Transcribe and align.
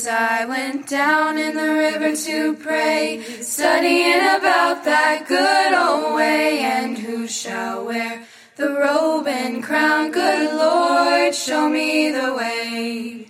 as 0.00 0.06
I 0.06 0.46
went 0.46 0.88
down 0.88 1.36
in 1.36 1.54
the 1.54 1.74
river 1.74 2.16
to 2.16 2.54
pray, 2.54 3.22
studying 3.42 4.20
about 4.20 4.84
that 4.84 5.26
good 5.28 5.74
old 5.74 6.14
way, 6.14 6.60
and 6.60 6.96
who 6.96 7.28
shall 7.28 7.84
wear 7.84 8.24
the 8.56 8.70
robe 8.70 9.26
and 9.26 9.62
crown? 9.62 10.10
Good 10.10 10.54
Lord, 10.54 11.34
show 11.34 11.68
me 11.68 12.10
the 12.10 12.32
way. 12.34 13.26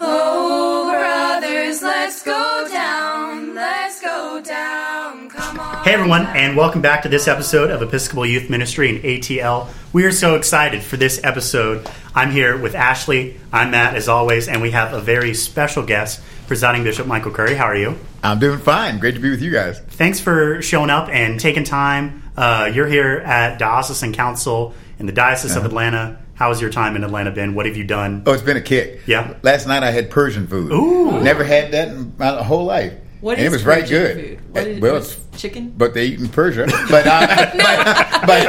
Oh, 0.00 0.90
brothers, 0.90 1.82
let's 1.82 2.22
go 2.24 2.66
down, 2.68 3.54
let's 3.54 4.00
go 4.00 4.42
down, 4.44 5.28
come 5.28 5.60
on. 5.60 5.84
Hey 5.84 5.94
everyone, 5.94 6.26
and 6.26 6.56
welcome 6.56 6.82
back 6.82 7.02
to 7.02 7.08
this 7.08 7.28
episode 7.28 7.70
of 7.70 7.80
Episcopal 7.80 8.26
Youth 8.26 8.50
Ministry 8.50 8.96
in 8.96 9.02
ATL. 9.02 9.68
We 9.92 10.04
are 10.04 10.12
so 10.12 10.34
excited 10.34 10.82
for 10.82 10.96
this 10.96 11.20
episode. 11.22 11.88
I'm 12.16 12.30
here 12.30 12.56
with 12.56 12.74
Ashley. 12.74 13.38
I'm 13.52 13.72
Matt, 13.72 13.94
as 13.94 14.08
always, 14.08 14.48
and 14.48 14.62
we 14.62 14.70
have 14.70 14.94
a 14.94 15.00
very 15.02 15.34
special 15.34 15.82
guest, 15.82 16.22
presiding 16.46 16.82
Bishop 16.82 17.06
Michael 17.06 17.30
Curry. 17.30 17.54
How 17.54 17.66
are 17.66 17.76
you? 17.76 17.98
I'm 18.22 18.38
doing 18.38 18.58
fine. 18.58 18.98
Great 18.98 19.16
to 19.16 19.20
be 19.20 19.28
with 19.28 19.42
you 19.42 19.52
guys. 19.52 19.80
Thanks 19.80 20.18
for 20.18 20.62
showing 20.62 20.88
up 20.88 21.10
and 21.10 21.38
taking 21.38 21.62
time. 21.62 22.22
Uh, 22.34 22.70
you're 22.72 22.86
here 22.86 23.18
at 23.18 23.58
Diocesan 23.58 24.14
Council 24.14 24.72
in 24.98 25.04
the 25.04 25.12
Diocese 25.12 25.56
of 25.56 25.66
Atlanta. 25.66 26.18
How 26.36 26.48
has 26.48 26.58
your 26.58 26.70
time 26.70 26.96
in 26.96 27.04
Atlanta 27.04 27.32
been? 27.32 27.54
What 27.54 27.66
have 27.66 27.76
you 27.76 27.84
done? 27.84 28.22
Oh, 28.24 28.32
it's 28.32 28.42
been 28.42 28.56
a 28.56 28.62
kick. 28.62 29.02
Yeah. 29.06 29.34
Last 29.42 29.66
night 29.66 29.82
I 29.82 29.90
had 29.90 30.10
Persian 30.10 30.46
food. 30.46 30.72
Ooh. 30.72 31.20
Never 31.20 31.44
had 31.44 31.72
that 31.72 31.88
in 31.88 32.14
my 32.16 32.42
whole 32.42 32.64
life. 32.64 32.94
What 33.20 33.38
and 33.38 33.46
is 33.46 33.52
it 33.52 33.56
was 33.56 33.62
very 33.62 33.82
good. 33.82 34.16
food? 34.16 34.40
What 34.54 34.66
Uh, 34.66 34.78
well, 34.80 34.96
it's 34.96 35.16
chicken? 35.36 35.72
but 35.76 35.94
they 35.94 36.06
eat 36.06 36.20
in 36.20 36.28
Persia. 36.28 36.66
But, 36.90 37.06
uh, 37.06 37.26
but, 37.56 38.26
but 38.26 38.46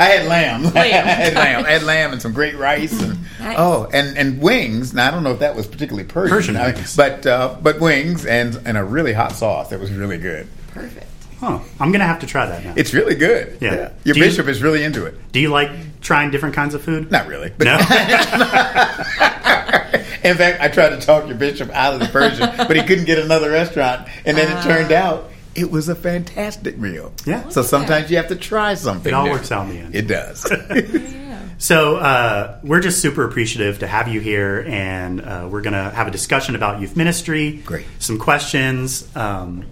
I 0.00 0.04
had 0.04 0.26
lamb. 0.26 0.66
I 0.76 0.86
had 0.88 1.34
lamb. 1.34 1.64
I 1.66 1.70
had 1.70 1.82
lamb 1.82 2.12
and 2.12 2.22
some 2.22 2.32
great 2.32 2.56
rice 2.56 2.92
and 3.02 3.18
Nice. 3.40 3.56
oh, 3.58 3.88
and, 3.92 4.16
and 4.16 4.40
wings. 4.40 4.94
Now 4.94 5.08
I 5.08 5.10
don't 5.10 5.24
know 5.24 5.32
if 5.32 5.40
that 5.40 5.56
was 5.56 5.66
particularly 5.66 6.08
Persian, 6.08 6.36
Persian 6.36 6.56
I 6.56 6.72
mean, 6.72 6.84
but 6.96 7.26
uh, 7.26 7.56
but 7.60 7.80
wings 7.80 8.24
and 8.24 8.54
and 8.64 8.78
a 8.78 8.84
really 8.84 9.12
hot 9.12 9.32
sauce 9.32 9.68
that 9.70 9.80
was 9.80 9.90
really 9.92 10.18
good. 10.18 10.46
Perfect. 10.68 11.06
Huh. 11.40 11.58
I'm 11.80 11.90
going 11.90 11.98
to 12.00 12.06
have 12.06 12.20
to 12.20 12.26
try 12.26 12.46
that 12.46 12.64
now. 12.64 12.74
It's 12.76 12.94
really 12.94 13.16
good. 13.16 13.58
Yeah. 13.60 13.90
Your 14.04 14.14
Do 14.14 14.20
you- 14.20 14.26
bishop 14.26 14.46
is 14.46 14.62
really 14.62 14.84
into 14.84 15.04
it. 15.06 15.16
Do 15.32 15.40
you 15.40 15.48
like 15.48 15.70
trying 16.00 16.30
different 16.30 16.54
kinds 16.54 16.74
of 16.74 16.82
food? 16.82 17.10
Not 17.10 17.26
really. 17.26 17.50
But 17.58 17.64
No? 17.64 17.78
In 20.24 20.36
fact, 20.36 20.60
I 20.60 20.68
tried 20.68 20.90
to 20.90 21.00
talk 21.00 21.26
your 21.26 21.36
bishop 21.36 21.70
out 21.70 21.94
of 21.94 22.00
the 22.00 22.06
Persian, 22.06 22.50
but 22.56 22.76
he 22.76 22.82
couldn't 22.82 23.04
get 23.04 23.18
another 23.18 23.50
restaurant. 23.50 24.08
And 24.24 24.36
then 24.36 24.56
it 24.56 24.62
turned 24.62 24.92
out 24.92 25.30
it 25.54 25.70
was 25.70 25.88
a 25.88 25.94
fantastic 25.94 26.78
meal. 26.78 27.12
Yeah. 27.26 27.48
So 27.48 27.62
sometimes 27.62 28.10
you 28.10 28.16
have 28.16 28.28
to 28.28 28.36
try 28.36 28.74
something. 28.74 29.12
It 29.12 29.14
all 29.14 29.24
new. 29.24 29.32
works 29.32 29.52
out 29.52 29.68
in 29.68 29.74
the 29.74 29.80
end. 29.80 29.94
It 29.94 30.06
does. 30.06 30.50
Yeah. 30.50 31.18
So 31.62 31.94
uh, 31.94 32.58
we're 32.64 32.80
just 32.80 33.00
super 33.00 33.22
appreciative 33.24 33.78
to 33.80 33.86
have 33.86 34.08
you 34.08 34.18
here, 34.18 34.64
and 34.66 35.20
uh, 35.20 35.48
we're 35.48 35.60
going 35.60 35.74
to 35.74 35.94
have 35.94 36.08
a 36.08 36.10
discussion 36.10 36.56
about 36.56 36.80
youth 36.80 36.96
ministry. 36.96 37.62
Great. 37.64 37.86
Some 38.00 38.18
questions, 38.18 39.08
um, 39.14 39.64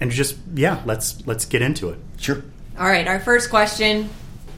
and 0.00 0.10
just 0.10 0.36
yeah, 0.52 0.82
let's 0.84 1.24
let's 1.28 1.44
get 1.44 1.62
into 1.62 1.90
it. 1.90 2.00
sure. 2.18 2.42
All 2.76 2.86
right, 2.88 3.06
our 3.06 3.20
first 3.20 3.50
question 3.50 4.10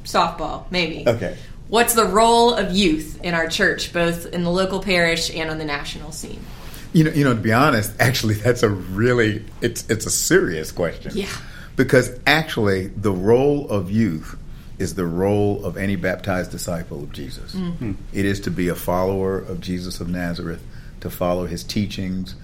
softball, 0.05 0.71
maybe. 0.71 1.05
Okay. 1.07 1.37
What's 1.71 1.95
the 1.95 2.05
role 2.05 2.53
of 2.53 2.73
youth 2.73 3.21
in 3.23 3.33
our 3.33 3.49
church, 3.49 3.93
both 3.93 4.27
in 4.27 4.43
the 4.43 4.51
local 4.51 4.83
parish 4.83 5.35
and 5.35 5.51
on 5.51 5.59
the 5.59 5.65
national 5.65 6.11
scene? 6.11 6.45
You 6.93 7.05
know, 7.05 7.11
you 7.13 7.23
know. 7.23 7.33
To 7.33 7.41
be 7.41 7.53
honest, 7.53 7.93
actually, 8.01 8.35
that's 8.35 8.65
a 8.65 8.69
really 8.69 9.45
it's 9.61 9.89
it's 9.89 10.05
a 10.05 10.11
serious 10.11 10.73
question. 10.73 11.13
Yeah. 11.15 11.29
Because 11.77 12.19
actually, 12.27 12.89
the 12.89 13.13
role 13.13 13.71
of 13.71 13.89
youth 13.91 14.37
is 14.81 14.97
the 14.97 15.07
role 15.07 15.65
of 15.65 15.77
any 15.77 15.95
baptized 15.95 16.51
disciple 16.51 17.05
of 17.05 17.13
Jesus. 17.13 17.55
Mm-hmm. 17.55 17.93
It 18.13 18.25
is 18.25 18.41
to 18.41 18.51
be 18.51 18.69
a 18.69 18.75
follower 18.75 19.39
of 19.39 19.61
Jesus 19.61 20.01
of 20.01 20.09
Nazareth, 20.09 20.63
to 21.03 21.11
follow 21.11 21.47
his 21.47 21.63
teachings, 21.63 22.35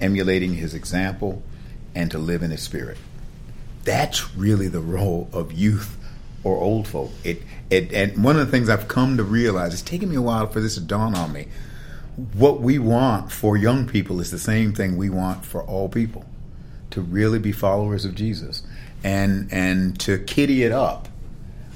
emulating 0.00 0.54
his 0.54 0.72
example, 0.72 1.42
and 1.94 2.10
to 2.10 2.18
live 2.18 2.42
in 2.42 2.50
his 2.50 2.62
spirit. 2.62 2.96
That's 3.84 4.34
really 4.34 4.68
the 4.68 4.80
role 4.80 5.28
of 5.32 5.52
youth 5.52 5.98
or 6.42 6.56
old 6.56 6.88
folk. 6.88 7.10
It, 7.24 7.42
it 7.70 7.92
and 7.92 8.22
one 8.22 8.38
of 8.38 8.46
the 8.46 8.50
things 8.50 8.68
I've 8.68 8.88
come 8.88 9.16
to 9.16 9.24
realize, 9.24 9.72
it's 9.72 9.82
taken 9.82 10.10
me 10.10 10.16
a 10.16 10.22
while 10.22 10.46
for 10.46 10.60
this 10.60 10.74
to 10.74 10.80
dawn 10.80 11.14
on 11.14 11.32
me. 11.32 11.48
What 12.34 12.60
we 12.60 12.78
want 12.78 13.32
for 13.32 13.56
young 13.56 13.86
people 13.86 14.20
is 14.20 14.30
the 14.30 14.38
same 14.38 14.72
thing 14.72 14.96
we 14.96 15.10
want 15.10 15.44
for 15.44 15.62
all 15.62 15.88
people. 15.88 16.24
To 16.90 17.00
really 17.00 17.40
be 17.40 17.50
followers 17.50 18.04
of 18.04 18.14
Jesus. 18.14 18.62
And 19.02 19.52
and 19.52 19.98
to 20.00 20.18
kitty 20.18 20.62
it 20.62 20.72
up 20.72 21.08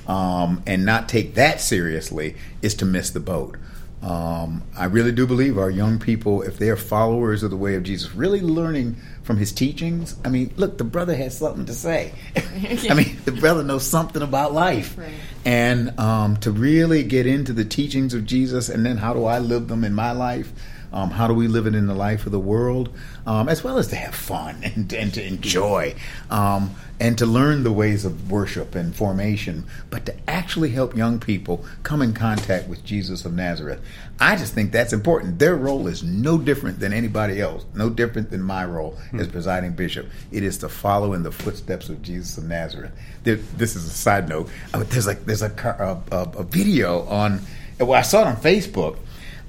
um, 0.09 0.63
and 0.67 0.85
not 0.85 1.09
take 1.09 1.35
that 1.35 1.61
seriously 1.61 2.35
is 2.63 2.75
to 2.77 2.85
miss 2.87 3.11
the 3.11 3.21
boat. 3.21 3.57
Um, 4.03 4.63
I 4.77 4.85
really 4.85 5.13
do 5.13 5.27
believe 5.27 5.59
our 5.59 5.71
young 5.71 5.99
people, 5.99 6.43
if 6.43 6.59
they 6.59 6.71
are 6.71 6.77
followers 6.77 7.43
of 7.43 7.51
the 7.51 7.57
way 7.57 7.75
of 7.75 7.83
Jesus, 7.83 8.15
really 8.15 8.41
learning 8.41 8.97
from 9.25 9.37
his 9.37 9.53
teachings. 9.53 10.17
I 10.25 10.29
mean, 10.29 10.53
look, 10.57 10.79
the 10.79 10.85
brother 10.85 11.15
has 11.17 11.37
something 11.37 11.67
to 11.67 11.75
say. 11.75 12.13
I 12.37 12.95
mean, 12.95 13.19
the 13.25 13.33
brother 13.33 13.63
knows 13.63 13.87
something 13.87 14.23
about 14.23 14.55
life. 14.55 14.97
Right. 14.97 15.13
And 15.45 15.99
um, 15.99 16.37
to 16.39 16.51
really 16.51 17.03
get 17.03 17.27
into 17.27 17.53
the 17.53 17.65
teachings 17.65 18.15
of 18.15 18.25
Jesus 18.25 18.69
and 18.69 18.87
then 18.87 18.97
how 18.97 19.15
do 19.15 19.25
I 19.25 19.39
live 19.39 19.69
them 19.69 19.85
in 19.85 19.95
my 19.95 20.13
life? 20.13 20.53
Um, 20.93 21.11
how 21.11 21.29
do 21.29 21.35
we 21.35 21.49
live 21.49 21.67
it 21.67 21.75
in 21.75 21.87
the 21.87 21.95
life 21.95 22.27
of 22.27 22.33
the 22.33 22.39
world? 22.39 22.89
Um, 23.27 23.49
as 23.49 23.63
well 23.63 23.79
as 23.79 23.89
to 23.89 23.97
have 23.97 24.15
fun 24.15 24.61
and, 24.63 24.93
and 24.93 25.13
to 25.15 25.25
enjoy 25.25 25.95
um, 26.31 26.75
and 27.01 27.17
to 27.19 27.27
learn 27.27 27.63
the 27.63 27.73
ways 27.73 28.05
of 28.05 28.31
worship 28.31 28.75
and 28.75 28.95
formation, 28.95 29.65
but 29.91 30.07
to 30.07 30.15
actually 30.29 30.71
help 30.71 30.97
young 30.97 31.21
people 31.21 31.65
come 31.83 32.03
in 32.03 32.13
contact 32.13 32.69
with 32.69 32.85
Jesus 32.85 33.25
of 33.25 33.33
Nazareth. 33.35 33.81
I 34.21 34.35
just 34.37 34.53
think 34.53 34.73
that's 34.73 34.93
important. 34.93 35.39
Their 35.39 35.55
role 35.55 35.87
is 35.87 36.03
no 36.03 36.39
different 36.39 36.81
than 36.81 36.93
anybody 36.93 37.41
else, 37.41 37.65
no 37.75 37.89
different 37.89 38.31
than 38.31 38.43
my 38.43 38.65
role 38.65 38.99
as 39.13 39.29
presiding 39.29 39.73
bishop. 39.73 40.09
It 40.33 40.43
is 40.43 40.59
to 40.59 40.69
follow 40.69 41.13
in 41.13 41.23
the 41.23 41.31
footsteps 41.31 41.89
of 41.89 42.03
Jesus 42.03 42.37
of 42.37 42.45
Nazareth. 42.45 42.93
There, 43.23 43.37
this 43.37 43.77
is 43.77 43.85
a 43.85 43.91
side 43.91 44.29
note. 44.29 44.49
Uh, 44.75 44.83
There's 44.85 45.07
like 45.07 45.25
there's 45.25 45.43
a, 45.43 46.03
a, 46.11 46.17
a, 46.17 46.23
a 46.39 46.43
video 46.43 47.03
on. 47.07 47.41
Well, 47.79 47.93
I 47.93 48.03
saw 48.03 48.23
it 48.23 48.27
on 48.27 48.37
Facebook 48.39 48.99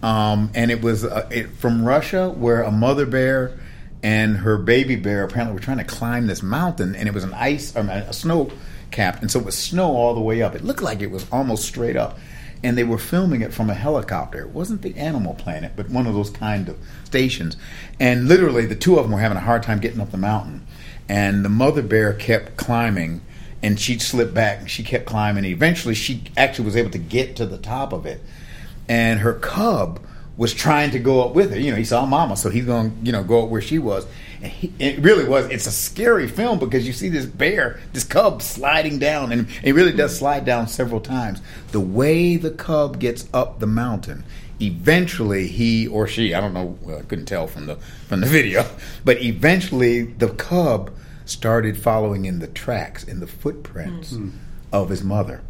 um, 0.02 0.52
and 0.54 0.72
it 0.72 0.82
was 0.82 1.04
uh, 1.04 1.28
it, 1.32 1.50
from 1.52 1.84
Russia, 1.84 2.30
where 2.30 2.62
a 2.62 2.72
mother 2.72 3.06
bear 3.06 3.58
and 4.02 4.38
her 4.38 4.58
baby 4.58 4.96
bear 4.96 5.24
apparently 5.24 5.54
were 5.54 5.60
trying 5.60 5.78
to 5.78 5.84
climb 5.84 6.28
this 6.28 6.42
mountain, 6.42 6.96
and 6.96 7.08
it 7.08 7.14
was 7.14 7.24
an 7.24 7.34
ice, 7.34 7.76
or 7.76 7.82
a 7.82 8.14
snow 8.14 8.50
cap, 8.92 9.22
and 9.22 9.30
so 9.30 9.40
it 9.40 9.46
was 9.46 9.58
snow 9.58 9.92
all 9.92 10.14
the 10.14 10.22
way 10.22 10.42
up. 10.42 10.56
It 10.56 10.64
looked 10.64 10.82
like 10.82 11.02
it 11.02 11.12
was 11.12 11.26
almost 11.32 11.66
straight 11.66 11.98
up, 11.98 12.18
and 12.64 12.78
they 12.78 12.84
were 12.84 12.98
filming 12.98 13.42
it 13.42 13.54
from 13.54 13.70
a 13.70 13.74
helicopter. 13.74 14.40
It 14.42 14.50
wasn't 14.50 14.82
the 14.84 14.96
Animal 14.96 15.34
Planet, 15.34 15.74
but 15.76 15.90
one 15.90 16.08
of 16.08 16.14
those 16.14 16.30
kind 16.30 16.70
of 16.70 16.78
stations, 17.04 17.58
and 18.00 18.28
literally 18.30 18.66
the 18.66 18.76
two 18.76 18.98
of 18.98 19.04
them 19.04 19.12
were 19.12 19.20
having 19.20 19.38
a 19.38 19.42
hard 19.42 19.64
time 19.64 19.80
getting 19.80 20.00
up 20.00 20.12
the 20.12 20.18
mountain, 20.18 20.66
and 21.10 21.44
the 21.44 21.50
mother 21.50 21.81
bear 21.81 22.14
kept 22.14 22.56
climbing. 22.58 23.22
And 23.62 23.78
she 23.78 24.00
slipped 24.00 24.34
back 24.34 24.60
and 24.60 24.72
she 24.72 24.84
kept 24.84 25.06
climbing. 25.06 25.44
Eventually, 25.44 25.94
she 25.94 26.24
actually 26.38 26.64
was 26.64 26.78
able 26.78 26.92
to 26.92 26.98
get 26.98 27.36
to 27.36 27.46
the 27.46 27.58
top 27.58 27.92
of 27.92 28.06
it 28.06 28.22
and 28.90 29.20
her 29.20 29.36
cub 29.36 30.02
was 30.36 30.54
trying 30.54 30.92
to 30.92 31.00
go 31.00 31.24
up 31.24 31.36
with 31.36 31.52
her. 31.52 31.60
You 31.60 31.72
know, 31.72 31.78
he 31.78 31.84
saw 31.84 32.06
mama, 32.06 32.36
so 32.36 32.50
he's 32.50 32.66
going 32.66 32.90
to, 32.90 33.06
you 33.06 33.12
know, 33.12 33.24
go 33.24 33.44
up 33.44 33.50
where 33.50 33.62
she 33.62 33.78
was. 33.78 34.08
And 34.42 34.52
he, 34.52 34.74
it 34.80 35.00
really 35.00 35.28
was. 35.28 35.46
It's 35.50 35.68
a 35.68 35.72
scary 35.72 36.28
film 36.28 36.60
because 36.60 36.88
you 36.88 36.94
see 36.94 37.10
this 37.10 37.26
bear, 37.26 37.80
this 37.94 38.06
cub 38.06 38.42
sliding 38.42 39.00
down, 39.00 39.32
and 39.32 39.48
it 39.64 39.76
really 39.76 39.92
does 39.92 40.18
slide 40.18 40.46
down 40.46 40.68
several 40.68 41.02
times. 41.02 41.42
The 41.72 41.80
way 41.80 42.38
the 42.38 42.52
cub 42.52 43.00
gets 43.00 43.28
up 43.34 43.60
the 43.60 43.68
mountain, 43.68 44.24
eventually 44.62 45.48
he 45.48 45.88
or 45.88 46.08
she, 46.08 46.34
I 46.34 46.40
don't 46.40 46.54
know, 46.54 46.78
well, 46.82 47.00
I 47.00 47.02
couldn't 47.02 47.26
tell 47.26 47.46
from 47.46 47.68
the 47.68 47.76
from 48.08 48.22
the 48.22 48.28
video, 48.28 48.66
but 49.04 49.22
eventually 49.22 50.04
the 50.04 50.30
cub 50.30 50.90
started 51.26 51.78
following 51.78 52.26
in 52.26 52.40
the 52.40 52.48
tracks, 52.48 53.04
in 53.04 53.20
the 53.20 53.28
footprints 53.28 54.12
hmm. 54.12 54.30
of 54.72 54.90
his 54.90 55.04
mother 55.04 55.42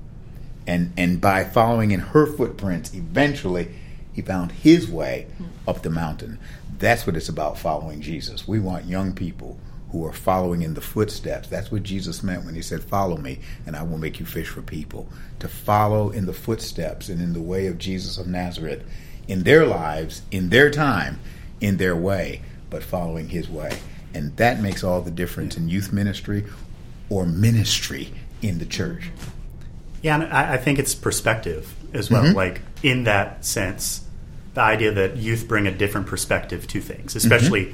and 0.69 0.94
and 0.97 1.19
by 1.19 1.44
following 1.44 1.90
in 1.90 2.00
her 2.00 2.28
footprints 2.28 2.94
eventually 2.94 3.69
he 4.13 4.22
found 4.22 4.52
his 4.52 4.90
way 4.90 5.25
up 5.68 5.81
the 5.81 5.90
mountain. 5.90 6.38
That's 6.78 7.07
what 7.07 7.16
it's 7.16 7.28
about 7.28 7.57
following 7.57 8.01
jesus. 8.01 8.48
We 8.48 8.60
want 8.60 8.86
young 8.86 9.13
people 9.13 9.60
who 9.92 10.06
are 10.06 10.13
following 10.13 10.62
in 10.62 10.75
the 10.75 10.81
footsteps. 10.81 11.48
That's 11.48 11.71
what 11.71 11.81
jesus 11.81 12.21
meant 12.21 12.45
when 12.45 12.54
he 12.54 12.62
said 12.62 12.83
follow 12.83 13.18
me 13.18 13.39
and 13.66 13.75
i 13.75 13.81
will 13.81 13.98
make 13.98 14.19
you 14.19 14.27
fish 14.27 14.48
for 14.48 14.62
people. 14.62 15.10
To 15.39 15.48
follow 15.48 16.12
in 16.12 16.27
the 16.27 16.33
footsteps 16.33 17.10
and 17.10 17.19
in 17.19 17.33
the 17.33 17.42
way 17.42 17.65
of 17.65 17.80
jesus 17.80 18.19
of 18.19 18.27
nazareth 18.27 18.83
in 19.27 19.44
their 19.44 19.65
lives 19.65 20.22
in 20.30 20.50
their 20.50 20.69
time 20.69 21.19
in 21.60 21.77
their 21.77 21.95
way 21.95 22.44
but 22.69 22.83
following 22.83 23.30
his 23.30 23.50
way. 23.50 23.75
And 24.13 24.38
that 24.38 24.62
makes 24.62 24.83
all 24.83 25.01
the 25.01 25.10
difference 25.10 25.57
in 25.57 25.68
youth 25.68 25.92
ministry 25.92 26.45
or 27.10 27.25
ministry 27.25 28.13
in 28.44 28.60
the 28.60 28.65
church 28.68 29.10
Yeah, 30.01 30.16
and 30.16 30.24
I, 30.34 30.54
I 30.54 30.57
think 30.57 30.80
it's 30.80 30.96
perspective 30.96 31.74
as 31.94 32.10
well. 32.10 32.34
Like 32.34 32.62
in 32.84 33.04
that 33.06 33.44
sense, 33.46 34.06
the 34.54 34.62
idea 34.62 34.92
that 34.94 35.18
youth 35.18 35.48
bring 35.48 35.68
a 35.68 35.72
different 35.72 36.07
perspective 36.07 36.68
to 36.68 36.80
things, 36.81 37.16
especially 37.16 37.74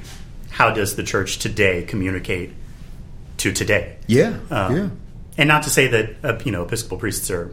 how 0.50 0.70
does 0.70 0.96
the 0.96 1.02
church 1.02 1.38
today 1.38 1.82
communicate 1.84 2.52
to 3.38 3.52
today? 3.52 3.96
yeah 4.06 4.38
Um, 4.50 4.76
yeah 4.76 4.88
And 5.38 5.48
not 5.48 5.64
to 5.64 5.70
say 5.70 5.86
that 5.88 6.10
uh, 6.24 6.38
you 6.44 6.52
know 6.52 6.62
Episcopal 6.64 6.98
priests 6.98 7.30
are 7.30 7.50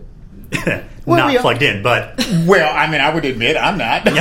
Well, 1.05 1.17
not 1.31 1.41
plugged 1.41 1.61
in, 1.63 1.83
but 1.83 2.17
Well, 2.45 2.73
I 2.73 2.89
mean, 2.89 3.01
I 3.01 3.13
would 3.13 3.25
admit 3.25 3.57
I'm 3.57 3.77
not. 3.77 4.05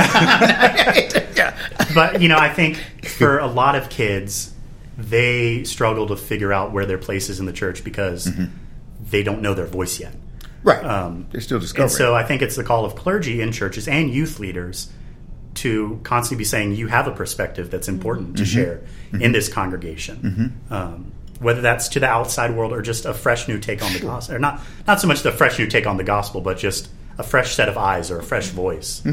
Yeah. 1.35 1.57
but 1.95 2.21
you 2.21 2.27
know, 2.27 2.37
I 2.37 2.49
think 2.49 2.77
for 3.05 3.39
a 3.39 3.47
lot 3.47 3.75
of 3.75 3.89
kids, 3.89 4.53
they 4.97 5.63
struggle 5.63 6.07
to 6.07 6.15
figure 6.15 6.53
out 6.53 6.71
where 6.71 6.85
their 6.85 6.97
place 6.97 7.29
is 7.29 7.39
in 7.39 7.45
the 7.45 7.53
church 7.53 7.83
because 7.83 8.29
they 9.09 9.23
don't 9.23 9.41
know 9.41 9.53
their 9.53 9.65
voice 9.65 9.99
yet. 9.99 10.13
Right. 10.63 10.83
Um, 10.83 11.27
They're 11.31 11.41
still 11.41 11.59
discovering. 11.59 11.89
And 11.89 11.91
so 11.91 12.15
I 12.15 12.23
think 12.23 12.41
it's 12.41 12.55
the 12.55 12.63
call 12.63 12.85
of 12.85 12.95
clergy 12.95 13.41
in 13.41 13.51
churches 13.51 13.87
and 13.87 14.09
youth 14.09 14.39
leaders 14.39 14.89
to 15.55 15.99
constantly 16.03 16.41
be 16.41 16.45
saying 16.45 16.75
you 16.75 16.87
have 16.87 17.07
a 17.07 17.11
perspective 17.11 17.69
that's 17.69 17.87
important 17.87 18.37
to 18.37 18.43
mm-hmm. 18.43 18.51
share 18.51 18.77
mm-hmm. 18.77 19.21
in 19.21 19.31
this 19.31 19.49
congregation. 19.49 20.17
Mm-hmm. 20.69 20.73
Um, 20.73 21.11
whether 21.39 21.61
that's 21.61 21.89
to 21.89 21.99
the 21.99 22.07
outside 22.07 22.55
world 22.55 22.71
or 22.71 22.81
just 22.81 23.05
a 23.05 23.13
fresh 23.13 23.47
new 23.47 23.59
take 23.59 23.83
on 23.83 23.91
the 23.91 23.99
gospel, 23.99 24.35
or 24.35 24.39
not 24.39 24.61
not 24.87 25.01
so 25.01 25.07
much 25.07 25.23
the 25.23 25.31
fresh 25.31 25.59
new 25.59 25.67
take 25.67 25.85
on 25.85 25.97
the 25.97 26.03
gospel, 26.03 26.39
but 26.39 26.57
just 26.57 26.89
a 27.17 27.23
fresh 27.23 27.53
set 27.55 27.67
of 27.67 27.77
eyes 27.77 28.09
or 28.09 28.19
a 28.19 28.23
fresh 28.23 28.47
voice. 28.47 29.03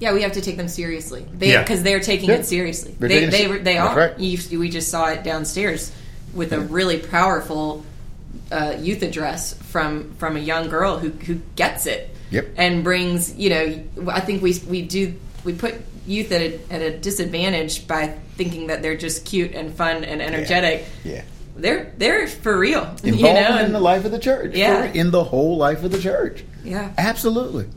Yeah, 0.00 0.12
we 0.12 0.22
have 0.22 0.32
to 0.32 0.40
take 0.40 0.56
them 0.56 0.66
seriously. 0.68 1.24
They 1.32 1.52
Yeah. 1.52 1.62
because 1.62 1.84
they're 1.84 2.00
taking 2.00 2.30
Yeah. 2.30 2.36
it 2.36 2.46
seriously. 2.46 2.96
They're 2.98 3.08
They 3.08 3.30
taking 3.30 3.52
they, 3.52 3.58
they 3.58 3.78
are. 3.78 3.96
right. 3.96 4.18
You, 4.18 4.58
we 4.58 4.68
just 4.68 4.88
saw 4.88 5.06
it 5.06 5.22
downstairs 5.22 5.92
with 6.34 6.52
a 6.52 6.60
really 6.60 6.98
powerful 6.98 7.84
uh, 8.52 8.76
youth 8.78 9.02
address 9.02 9.54
from 9.54 10.12
from 10.14 10.36
a 10.36 10.40
young 10.40 10.68
girl 10.68 10.98
who 10.98 11.10
who 11.10 11.36
gets 11.56 11.86
it. 11.86 12.14
Yep. 12.30 12.48
And 12.56 12.84
brings 12.84 13.34
you 13.36 13.50
know 13.50 14.10
I 14.10 14.20
think 14.20 14.42
we 14.42 14.54
we 14.68 14.82
do 14.82 15.14
we 15.44 15.52
put 15.54 15.74
youth 16.06 16.32
at 16.32 16.40
a, 16.40 16.60
at 16.70 16.82
a 16.82 16.98
disadvantage 16.98 17.86
by 17.86 18.08
thinking 18.36 18.66
that 18.68 18.82
they're 18.82 18.96
just 18.96 19.24
cute 19.24 19.52
and 19.52 19.72
fun 19.74 20.04
and 20.04 20.20
energetic. 20.20 20.86
yeah. 21.04 21.22
They're 21.56 21.92
they're 21.98 22.26
for 22.28 22.56
real. 22.56 22.82
Involved 23.04 23.20
you 23.20 23.22
know 23.22 23.58
in 23.58 23.72
the 23.72 23.80
life 23.80 24.04
of 24.04 24.10
the 24.10 24.18
church. 24.18 24.54
Yeah. 24.54 24.84
In 24.84 25.10
the 25.10 25.24
whole 25.24 25.56
life 25.58 25.84
of 25.84 25.90
the 25.90 26.00
church. 26.00 26.44
yeah. 26.64 26.92
Absolutely. 26.96 27.68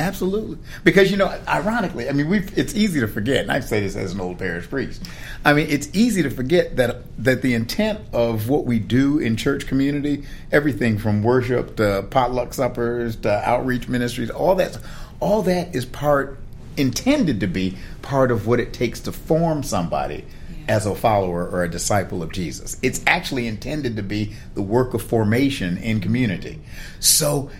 Absolutely. 0.00 0.56
Because, 0.82 1.10
you 1.10 1.18
know, 1.18 1.26
ironically, 1.46 2.08
I 2.08 2.12
mean, 2.12 2.30
we've, 2.30 2.56
it's 2.58 2.74
easy 2.74 3.00
to 3.00 3.06
forget, 3.06 3.42
and 3.42 3.52
I 3.52 3.60
say 3.60 3.80
this 3.80 3.96
as 3.96 4.14
an 4.14 4.20
old 4.20 4.38
parish 4.38 4.66
priest. 4.66 5.02
I 5.44 5.52
mean, 5.52 5.66
it's 5.68 5.90
easy 5.92 6.22
to 6.22 6.30
forget 6.30 6.76
that, 6.76 7.02
that 7.22 7.42
the 7.42 7.52
intent 7.52 8.00
of 8.14 8.48
what 8.48 8.64
we 8.64 8.78
do 8.78 9.18
in 9.18 9.36
church 9.36 9.66
community, 9.66 10.24
everything 10.50 10.96
from 10.96 11.22
worship 11.22 11.76
to 11.76 12.06
potluck 12.08 12.54
suppers 12.54 13.14
to 13.16 13.46
outreach 13.46 13.88
ministries, 13.88 14.30
all 14.30 14.54
that, 14.54 14.78
all 15.20 15.42
that 15.42 15.76
is 15.76 15.84
part, 15.84 16.38
intended 16.78 17.40
to 17.40 17.46
be 17.46 17.76
part 18.00 18.30
of 18.30 18.46
what 18.46 18.58
it 18.58 18.72
takes 18.72 19.00
to 19.00 19.12
form 19.12 19.62
somebody 19.62 20.24
as 20.66 20.86
a 20.86 20.94
follower 20.94 21.46
or 21.46 21.62
a 21.62 21.68
disciple 21.68 22.22
of 22.22 22.32
Jesus. 22.32 22.78
It's 22.80 23.02
actually 23.06 23.46
intended 23.48 23.96
to 23.96 24.02
be 24.02 24.32
the 24.54 24.62
work 24.62 24.94
of 24.94 25.02
formation 25.02 25.76
in 25.76 26.00
community. 26.00 26.58
So, 27.00 27.50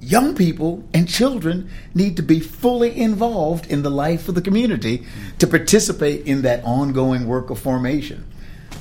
young 0.00 0.34
people 0.34 0.82
and 0.94 1.08
children 1.08 1.68
need 1.94 2.16
to 2.16 2.22
be 2.22 2.40
fully 2.40 2.96
involved 2.98 3.66
in 3.70 3.82
the 3.82 3.90
life 3.90 4.28
of 4.28 4.34
the 4.34 4.40
community 4.42 5.04
to 5.38 5.46
participate 5.46 6.26
in 6.26 6.42
that 6.42 6.64
ongoing 6.64 7.26
work 7.26 7.50
of 7.50 7.58
formation. 7.58 8.26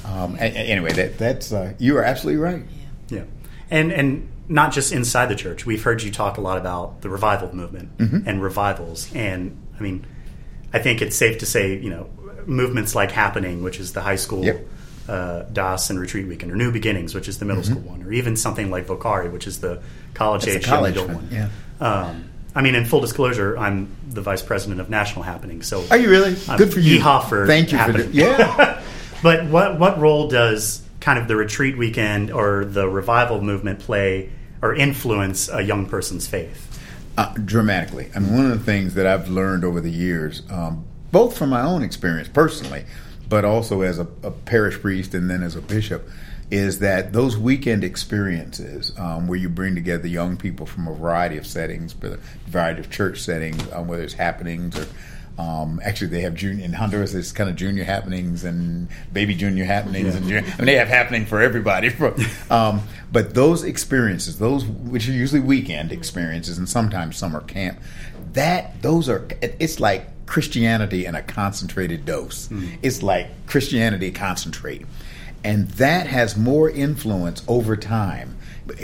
Um, 0.05 0.37
anyway, 0.39 0.93
that, 0.93 1.17
that's 1.17 1.51
uh, 1.51 1.73
you 1.77 1.97
are 1.97 2.03
absolutely 2.03 2.41
right. 2.41 2.63
Yeah, 3.09 3.23
and 3.69 3.91
and 3.91 4.29
not 4.47 4.71
just 4.71 4.91
inside 4.91 5.27
the 5.27 5.35
church. 5.35 5.65
We've 5.65 5.83
heard 5.83 6.01
you 6.01 6.09
talk 6.11 6.37
a 6.37 6.41
lot 6.41 6.57
about 6.57 7.01
the 7.01 7.09
revival 7.09 7.53
movement 7.55 7.91
and 7.99 8.41
revivals, 8.41 9.13
and 9.13 9.55
I 9.77 9.83
mean, 9.83 10.05
I 10.73 10.79
think 10.79 11.01
it's 11.01 11.15
safe 11.15 11.39
to 11.39 11.45
say, 11.45 11.77
you 11.77 11.89
know, 11.89 12.09
movements 12.47 12.95
like 12.95 13.11
Happening, 13.11 13.61
which 13.61 13.79
is 13.79 13.93
the 13.93 14.01
high 14.01 14.15
school 14.15 14.43
Yep. 14.45 14.67
uh, 15.07 15.43
DAS 15.53 15.89
and 15.91 15.99
retreat 15.99 16.27
weekend, 16.27 16.51
or 16.51 16.55
New 16.55 16.71
Beginnings, 16.71 17.13
which 17.13 17.27
is 17.27 17.37
the 17.37 17.45
middle 17.45 17.63
school 17.63 17.81
one, 17.81 18.01
or 18.01 18.11
even 18.11 18.35
something 18.35 18.71
like 18.71 18.87
Vocare, 18.87 19.31
which 19.31 19.45
is 19.45 19.59
the 19.59 19.81
college 20.13 20.47
age 20.47 20.63
the 20.65 20.69
young 20.69 20.85
adult 20.85 21.09
one, 21.09 21.29
yeah. 21.31 21.49
Um, 21.79 22.29
I 22.55 22.61
mean, 22.61 22.75
in 22.75 22.85
full 22.85 22.99
disclosure, 22.99 23.57
I'm 23.57 23.95
the 24.09 24.21
vice 24.21 24.41
president 24.41 24.81
of 24.81 24.89
National 24.89 25.23
Happening. 25.23 25.61
So, 25.61 25.85
Are 25.91 25.97
you 25.97 26.09
really? 26.09 26.35
I'm 26.47 26.57
Good 26.57 26.73
for 26.73 26.79
you. 26.79 26.99
for 27.01 27.45
Thank 27.47 27.71
you 27.71 27.77
happening. 27.77 28.07
for 28.07 28.13
that. 28.13 28.15
Yeah. 28.15 28.83
But 29.21 29.47
what 29.47 29.77
what 29.77 29.99
role 29.99 30.29
does 30.29 30.81
kind 31.01 31.19
of 31.19 31.27
the 31.27 31.35
retreat 31.35 31.77
weekend 31.77 32.31
or 32.31 32.63
the 32.63 32.87
revival 32.87 33.41
movement 33.41 33.79
play 33.79 34.29
or 34.61 34.73
influence 34.73 35.49
a 35.49 35.61
young 35.61 35.85
person's 35.87 36.25
faith? 36.25 36.65
Uh, 37.17 37.33
dramatically. 37.43 38.09
I 38.15 38.19
mean, 38.19 38.33
one 38.33 38.45
of 38.49 38.57
the 38.57 38.63
things 38.63 38.93
that 38.93 39.05
I've 39.05 39.27
learned 39.29 39.65
over 39.65 39.81
the 39.81 39.91
years, 39.91 40.41
um, 40.49 40.85
both 41.11 41.37
from 41.37 41.49
my 41.49 41.61
own 41.61 41.83
experience 41.83 42.29
personally, 42.29 42.85
but 43.27 43.43
also 43.43 43.81
as 43.81 43.99
a, 43.99 44.07
a 44.23 44.31
parish 44.31 44.79
priest 44.79 45.13
and 45.13 45.29
then 45.29 45.43
as 45.43 45.57
a 45.57 45.61
bishop, 45.61 46.07
is 46.51 46.79
that 46.79 47.13
those 47.13 47.37
weekend 47.37 47.83
experiences 47.83 48.91
um, 48.97 49.27
where 49.27 49.37
you 49.37 49.49
bring 49.49 49.75
together 49.75 50.07
young 50.07 50.35
people 50.35 50.65
from 50.65 50.87
a 50.87 50.93
variety 50.93 51.37
of 51.37 51.45
settings, 51.45 51.93
but 51.93 52.13
a 52.13 52.19
variety 52.47 52.79
of 52.79 52.89
church 52.89 53.21
settings, 53.21 53.61
um, 53.71 53.87
whether 53.87 54.03
it's 54.03 54.13
happenings 54.13 54.77
or 54.77 54.87
um, 55.39 55.79
actually, 55.85 56.07
they 56.07 56.21
have 56.21 56.35
junior 56.35 56.65
in 56.65 56.73
Honduras. 56.73 57.15
It's 57.15 57.31
kind 57.31 57.49
of 57.49 57.55
junior 57.55 57.85
happenings 57.85 58.43
and 58.43 58.89
baby 59.13 59.35
junior 59.35 59.63
happenings, 59.63 60.13
and 60.13 60.27
junior, 60.27 60.43
I 60.45 60.57
mean 60.57 60.65
they 60.65 60.75
have 60.75 60.89
happening 60.89 61.25
for 61.25 61.39
everybody. 61.39 61.89
um, 62.49 62.81
but 63.09 63.33
those 63.33 63.63
experiences, 63.63 64.37
those 64.37 64.65
which 64.65 65.07
are 65.07 65.13
usually 65.13 65.39
weekend 65.39 65.93
experiences, 65.93 66.57
and 66.57 66.67
sometimes 66.67 67.15
summer 67.15 67.39
camp, 67.39 67.79
that 68.33 68.81
those 68.81 69.07
are 69.07 69.25
it's 69.41 69.79
like 69.79 70.25
Christianity 70.25 71.05
in 71.05 71.15
a 71.15 71.21
concentrated 71.21 72.05
dose. 72.05 72.49
It's 72.81 73.01
like 73.01 73.47
Christianity 73.47 74.11
concentrate, 74.11 74.85
and 75.43 75.69
that 75.71 76.07
has 76.07 76.37
more 76.37 76.69
influence 76.69 77.43
over 77.47 77.75
time 77.75 78.35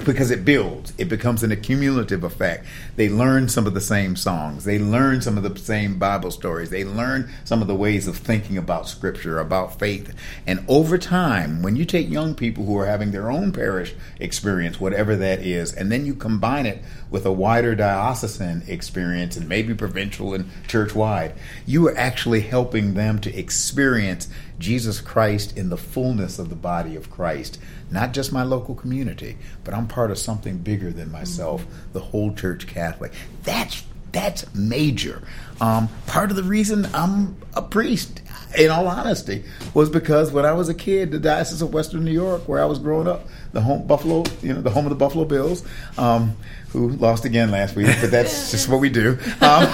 because 0.06 0.32
it 0.32 0.46
builds 0.46 0.94
it 0.98 1.10
becomes 1.10 1.44
an 1.44 1.52
accumulative 1.52 2.24
effect. 2.24 2.66
They 2.96 3.10
learn 3.10 3.50
some 3.50 3.68
of 3.68 3.74
the 3.74 3.82
same 3.82 4.16
songs. 4.16 4.64
They 4.64 4.80
learn 4.80 5.22
some 5.22 5.38
of 5.38 5.44
the 5.44 5.60
same 5.60 6.00
bible 6.00 6.32
stories. 6.32 6.70
They 6.70 6.84
learn 6.84 7.30
some 7.44 7.62
of 7.62 7.68
the 7.68 7.76
ways 7.76 8.08
of 8.08 8.18
thinking 8.18 8.58
about 8.58 8.88
scripture 8.88 9.40
about 9.40 9.80
faith. 9.80 10.14
And 10.48 10.64
over 10.68 10.98
time 10.98 11.62
when 11.62 11.76
you 11.76 11.86
take 11.86 12.10
young 12.10 12.36
people 12.36 12.66
who 12.66 12.78
are 12.78 12.86
having 12.86 13.12
their 13.12 13.32
own 13.32 13.52
parish 13.52 13.94
experience 14.20 14.80
whatever 14.80 15.16
that 15.16 15.40
is 15.40 15.74
and 15.74 15.92
then 15.92 16.06
you 16.06 16.14
combine 16.14 16.66
it 16.66 16.84
with 17.10 17.26
a 17.26 17.32
wider 17.32 17.76
diocesan 17.76 18.64
experience 18.68 19.38
and 19.38 19.48
maybe 19.48 19.74
provincial 19.74 20.34
and 20.34 20.50
church 20.68 20.96
wide 20.96 21.34
you 21.66 21.88
are 21.88 21.98
actually 21.98 22.42
helping 22.42 22.94
them 22.94 23.20
to 23.20 23.34
experience 23.38 24.28
Jesus 24.60 25.02
Christ 25.02 25.58
in 25.58 25.70
the 25.70 25.78
fullness 25.78 26.40
of 26.40 26.50
the 26.50 26.56
body 26.56 26.96
of 26.96 27.12
Christ, 27.12 27.60
not 27.92 28.14
just 28.14 28.32
my 28.32 28.44
local 28.44 28.76
community, 28.76 29.38
but 29.64 29.74
I'm 29.74 29.88
part 29.88 30.12
of 30.12 30.18
something 30.18 30.58
bigger 30.58 30.92
than 30.92 31.12
myself, 31.12 31.66
the 31.94 32.00
whole 32.00 32.34
Church 32.34 32.68
Catholic. 32.68 33.12
That's 33.44 33.84
that's 34.12 34.54
major. 34.56 35.22
Um, 35.60 35.90
part 36.08 36.30
of 36.30 36.38
the 36.38 36.44
reason 36.44 36.88
I'm 36.94 37.36
a 37.54 37.62
priest, 37.62 38.22
in 38.58 38.72
all 38.72 38.88
honesty, 38.88 39.44
was 39.74 39.90
because 39.90 40.32
when 40.32 40.46
I 40.46 40.54
was 40.54 40.70
a 40.70 40.74
kid, 40.74 41.12
the 41.12 41.20
Diocese 41.20 41.62
of 41.62 41.74
Western 41.74 42.06
New 42.06 42.14
York, 42.14 42.48
where 42.48 42.62
I 42.62 42.66
was 42.66 42.80
growing 42.80 43.10
up, 43.10 43.28
the 43.52 43.60
home 43.60 43.86
Buffalo, 43.86 44.24
you 44.42 44.54
know, 44.54 44.62
the 44.62 44.70
home 44.70 44.86
of 44.86 44.90
the 44.90 44.96
Buffalo 44.96 45.26
Bills, 45.26 45.66
um, 45.98 46.38
who 46.70 46.92
lost 46.92 47.26
again 47.26 47.52
last 47.52 47.76
week, 47.76 47.88
but 48.00 48.10
that's 48.10 48.52
just 48.52 48.70
what 48.70 48.80
we 48.80 48.90
do. 48.90 49.18
Um, 49.42 49.68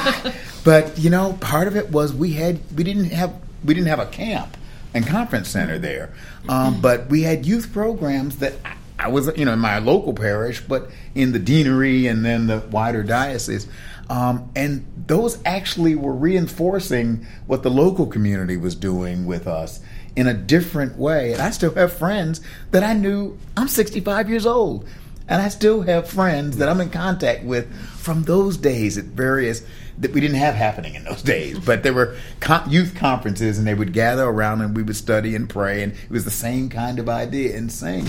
but 0.63 0.97
you 0.97 1.11
know, 1.11 1.33
part 1.33 1.67
of 1.67 1.75
it 1.75 1.91
was 1.91 2.11
we 2.11 2.33
had 2.33 2.59
we 2.75 2.83
didn't 2.83 3.11
have 3.11 3.33
we 3.63 3.75
didn't 3.75 3.89
have 3.89 3.99
a 3.99 4.07
camp 4.07 4.57
and 4.93 5.05
conference 5.07 5.49
center 5.49 5.77
there, 5.79 6.11
um, 6.49 6.81
but 6.81 7.09
we 7.09 7.23
had 7.23 7.45
youth 7.45 7.71
programs 7.73 8.37
that. 8.37 8.53
I- 8.65 8.73
I 9.03 9.07
was, 9.07 9.31
you 9.35 9.45
know, 9.45 9.53
in 9.53 9.57
my 9.57 9.79
local 9.79 10.13
parish, 10.13 10.61
but 10.61 10.91
in 11.15 11.31
the 11.31 11.39
deanery 11.39 12.05
and 12.05 12.23
then 12.23 12.45
the 12.45 12.59
wider 12.69 13.01
diocese. 13.01 13.65
Um, 14.11 14.51
and 14.55 14.85
those 15.07 15.39
actually 15.43 15.95
were 15.95 16.13
reinforcing 16.13 17.25
what 17.47 17.63
the 17.63 17.71
local 17.71 18.05
community 18.05 18.57
was 18.57 18.75
doing 18.75 19.25
with 19.25 19.47
us 19.47 19.79
in 20.15 20.27
a 20.27 20.35
different 20.35 20.99
way. 20.99 21.33
And 21.33 21.41
I 21.41 21.49
still 21.49 21.73
have 21.73 21.91
friends 21.93 22.41
that 22.69 22.83
I 22.83 22.93
knew, 22.93 23.39
I'm 23.57 23.67
65 23.67 24.29
years 24.29 24.45
old, 24.45 24.85
and 25.27 25.41
I 25.41 25.47
still 25.49 25.81
have 25.81 26.07
friends 26.07 26.57
that 26.57 26.69
I'm 26.69 26.79
in 26.79 26.91
contact 26.91 27.43
with 27.43 27.73
from 27.97 28.25
those 28.25 28.55
days 28.55 28.99
at 28.99 29.05
various 29.05 29.63
that 29.97 30.11
we 30.13 30.21
didn't 30.21 30.37
have 30.37 30.55
happening 30.55 30.95
in 30.95 31.03
those 31.03 31.21
days, 31.35 31.59
but 31.59 31.83
there 31.83 31.93
were 31.93 32.15
con- 32.39 32.69
youth 32.69 32.95
conferences, 32.95 33.57
and 33.57 33.67
they 33.67 33.73
would 33.73 33.93
gather 33.93 34.23
around 34.23 34.61
and 34.61 34.75
we 34.75 34.83
would 34.83 34.95
study 34.95 35.35
and 35.35 35.49
pray, 35.49 35.83
and 35.83 35.93
it 35.93 36.09
was 36.11 36.25
the 36.25 36.31
same 36.31 36.69
kind 36.69 36.99
of 36.99 37.07
idea 37.09 37.55
and 37.57 37.71
sing. 37.71 38.07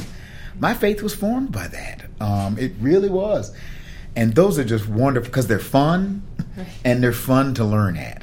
My 0.59 0.75
faith 0.75 1.03
was 1.03 1.15
formed 1.15 1.51
by 1.53 1.67
that. 1.69 2.03
Um, 2.21 2.59
it 2.59 2.73
really 2.81 3.09
was, 3.09 3.55
and 4.15 4.35
those 4.35 4.59
are 4.59 4.65
just 4.65 4.89
wonderful 4.89 5.29
because 5.31 5.47
they're 5.47 5.59
fun, 5.59 6.23
and 6.85 7.03
they're 7.03 7.12
fun 7.12 7.55
to 7.55 7.65
learn 7.65 7.97
at. 7.97 8.23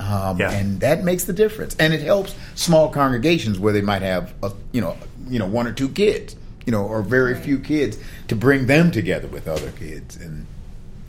Um, 0.00 0.38
Yeah. 0.38 0.52
and 0.52 0.78
that 0.80 1.02
makes 1.02 1.24
the 1.24 1.32
difference, 1.32 1.74
and 1.76 1.92
it 1.92 2.00
helps 2.02 2.34
small 2.54 2.88
congregations 2.88 3.58
where 3.58 3.72
they 3.72 3.80
might 3.80 4.02
have, 4.02 4.32
a, 4.44 4.52
you 4.70 4.80
know, 4.80 4.96
you 5.28 5.38
know, 5.40 5.46
one 5.46 5.66
or 5.66 5.72
two 5.72 5.88
kids, 5.88 6.36
you 6.66 6.70
know, 6.70 6.84
or 6.84 7.02
very 7.02 7.34
few 7.34 7.58
kids, 7.58 7.98
to 8.28 8.36
bring 8.36 8.66
them 8.66 8.92
together 8.92 9.26
with 9.26 9.48
other 9.48 9.72
kids, 9.72 10.14
and 10.16 10.46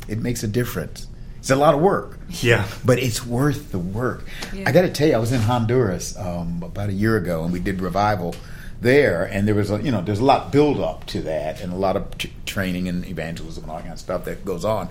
it 0.07 0.17
makes 0.19 0.41
a 0.41 0.47
difference. 0.47 1.07
It's 1.49 1.55
a 1.57 1.59
lot 1.59 1.73
of 1.73 1.79
work, 1.81 2.19
Yeah. 2.43 2.67
but 2.85 2.99
it's 2.99 3.25
worth 3.25 3.71
the 3.71 3.79
work. 3.79 4.23
Yeah. 4.53 4.65
I 4.67 4.71
got 4.71 4.83
to 4.83 4.89
tell 4.91 5.07
you, 5.07 5.15
I 5.15 5.17
was 5.17 5.31
in 5.31 5.41
Honduras 5.41 6.15
um, 6.15 6.61
about 6.61 6.89
a 6.89 6.93
year 6.93 7.17
ago, 7.17 7.43
and 7.43 7.51
we 7.51 7.59
did 7.59 7.81
revival 7.81 8.35
there, 8.81 9.23
and 9.23 9.47
there 9.47 9.55
was 9.55 9.71
a 9.71 9.81
you 9.81 9.89
know 9.91 9.99
there's 10.03 10.19
a 10.19 10.23
lot 10.23 10.51
build 10.51 10.79
up 10.79 11.07
to 11.07 11.21
that, 11.23 11.59
and 11.59 11.73
a 11.73 11.75
lot 11.75 11.95
of 11.97 12.15
t- 12.19 12.31
training 12.45 12.87
and 12.87 13.03
evangelism 13.07 13.63
and 13.63 13.71
all 13.71 13.77
that 13.77 13.81
kind 13.81 13.93
of 13.93 13.99
stuff 13.99 14.25
that 14.25 14.45
goes 14.45 14.63
on. 14.63 14.89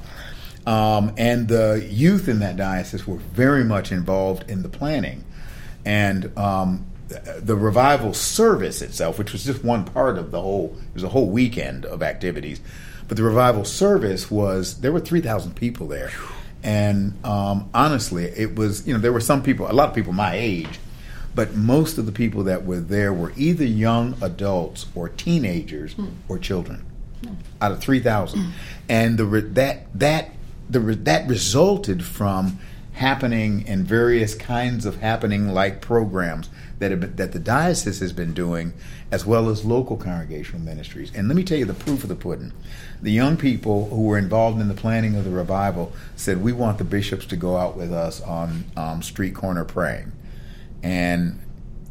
Um, 0.66 1.12
and 1.16 1.46
the 1.46 1.86
youth 1.88 2.28
in 2.28 2.40
that 2.40 2.56
diocese 2.56 3.06
were 3.06 3.18
very 3.18 3.62
much 3.62 3.92
involved 3.92 4.50
in 4.50 4.62
the 4.64 4.68
planning, 4.68 5.22
and 5.84 6.36
um, 6.36 6.86
the 7.38 7.54
revival 7.54 8.12
service 8.14 8.82
itself, 8.82 9.16
which 9.16 9.30
was 9.32 9.44
just 9.44 9.62
one 9.62 9.84
part 9.84 10.18
of 10.18 10.32
the 10.32 10.40
whole, 10.40 10.76
it 10.88 10.94
was 10.94 11.04
a 11.04 11.08
whole 11.08 11.30
weekend 11.30 11.86
of 11.86 12.02
activities. 12.02 12.60
But 13.06 13.16
the 13.16 13.22
revival 13.22 13.64
service 13.64 14.28
was 14.28 14.80
there 14.80 14.90
were 14.90 14.98
three 14.98 15.20
thousand 15.20 15.54
people 15.54 15.86
there, 15.86 16.10
and 16.62 17.12
um, 17.24 17.68
honestly, 17.74 18.24
it 18.24 18.54
was 18.56 18.86
you 18.86 18.92
know 18.94 19.00
there 19.00 19.12
were 19.12 19.20
some 19.20 19.42
people, 19.42 19.70
a 19.70 19.72
lot 19.72 19.88
of 19.88 19.94
people 19.94 20.12
my 20.12 20.34
age, 20.34 20.78
but 21.34 21.54
most 21.54 21.98
of 21.98 22.06
the 22.06 22.12
people 22.12 22.44
that 22.44 22.64
were 22.64 22.80
there 22.80 23.12
were 23.12 23.32
either 23.36 23.64
young 23.64 24.16
adults 24.20 24.86
or 24.94 25.08
teenagers 25.08 25.92
Hmm. 25.94 26.06
or 26.28 26.38
children, 26.38 26.84
out 27.60 27.72
of 27.72 27.80
three 27.80 28.00
thousand, 28.00 28.52
and 28.88 29.18
the 29.18 29.24
re- 29.24 29.40
that 29.40 29.86
that 29.98 30.30
the 30.70 30.80
re- 30.80 30.94
that 30.96 31.28
resulted 31.28 32.04
from 32.04 32.58
happening 32.98 33.64
in 33.68 33.84
various 33.84 34.34
kinds 34.34 34.84
of 34.84 35.00
happening 35.00 35.48
like 35.48 35.80
programs 35.80 36.50
that 36.80 36.90
have 36.90 37.00
been, 37.00 37.14
that 37.14 37.30
the 37.30 37.38
diocese 37.38 38.00
has 38.00 38.12
been 38.12 38.34
doing 38.34 38.72
as 39.12 39.24
well 39.24 39.48
as 39.48 39.64
local 39.64 39.96
congregational 39.96 40.60
ministries. 40.60 41.12
And 41.14 41.28
let 41.28 41.36
me 41.36 41.44
tell 41.44 41.58
you 41.58 41.64
the 41.64 41.74
proof 41.74 42.02
of 42.02 42.08
the 42.08 42.16
pudding. 42.16 42.52
The 43.00 43.12
young 43.12 43.36
people 43.36 43.88
who 43.88 44.02
were 44.02 44.18
involved 44.18 44.60
in 44.60 44.66
the 44.66 44.74
planning 44.74 45.14
of 45.14 45.24
the 45.24 45.30
revival 45.30 45.92
said 46.16 46.42
we 46.42 46.52
want 46.52 46.78
the 46.78 46.84
bishops 46.84 47.24
to 47.26 47.36
go 47.36 47.56
out 47.56 47.76
with 47.76 47.92
us 47.92 48.20
on 48.20 48.64
um, 48.76 49.00
street 49.02 49.34
corner 49.34 49.64
praying. 49.64 50.10
And 50.82 51.38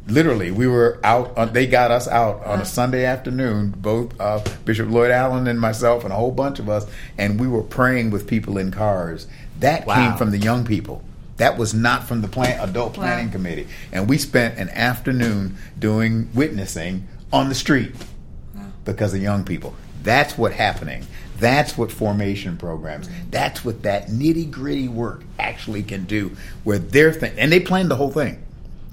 literally 0.08 0.52
we 0.52 0.68
were 0.68 1.00
out 1.04 1.38
on, 1.38 1.54
they 1.54 1.68
got 1.68 1.92
us 1.92 2.08
out 2.08 2.42
on 2.46 2.62
a 2.62 2.66
sunday 2.66 3.04
afternoon 3.04 3.70
both 3.76 4.18
uh, 4.22 4.42
bishop 4.64 4.90
lloyd 4.90 5.12
allen 5.12 5.48
and 5.48 5.60
myself 5.60 6.06
and 6.06 6.14
a 6.14 6.16
whole 6.16 6.32
bunch 6.32 6.60
of 6.60 6.70
us 6.70 6.90
and 7.18 7.38
we 7.38 7.46
were 7.46 7.62
praying 7.62 8.10
with 8.10 8.26
people 8.26 8.58
in 8.58 8.72
cars 8.72 9.28
that 9.60 9.86
Wow. 9.88 9.96
came 9.96 10.18
from 10.18 10.32
the 10.32 10.38
young 10.38 10.64
people. 10.66 11.04
That 11.38 11.58
was 11.58 11.74
not 11.74 12.08
from 12.08 12.22
the 12.22 12.28
plan, 12.28 12.60
adult 12.60 12.98
Wow. 12.98 13.04
planning 13.04 13.30
committee. 13.30 13.68
And 13.92 14.08
we 14.10 14.18
spent 14.18 14.58
an 14.58 14.70
afternoon 14.70 15.56
doing 15.78 16.30
witnessing 16.34 17.08
on 17.32 17.50
the 17.50 17.56
street 17.56 17.94
because 18.86 19.14
of 19.14 19.22
young 19.22 19.44
people. 19.44 19.76
That's 20.04 20.38
what 20.38 20.54
happening. 20.54 21.06
That's 21.40 21.78
what 21.78 21.92
formation 21.92 22.58
programs 22.58 23.08
that's 23.30 23.64
what 23.64 23.84
that 23.84 24.08
nitty 24.10 24.50
gritty 24.50 24.88
work 24.88 25.22
actually 25.38 25.84
can 25.84 26.06
do 26.06 26.32
where 26.64 26.80
they're 26.80 27.12
th- 27.12 27.34
and 27.38 27.52
they 27.52 27.60
planned 27.60 27.92
the 27.92 27.96
whole 27.96 28.10
thing. 28.10 28.40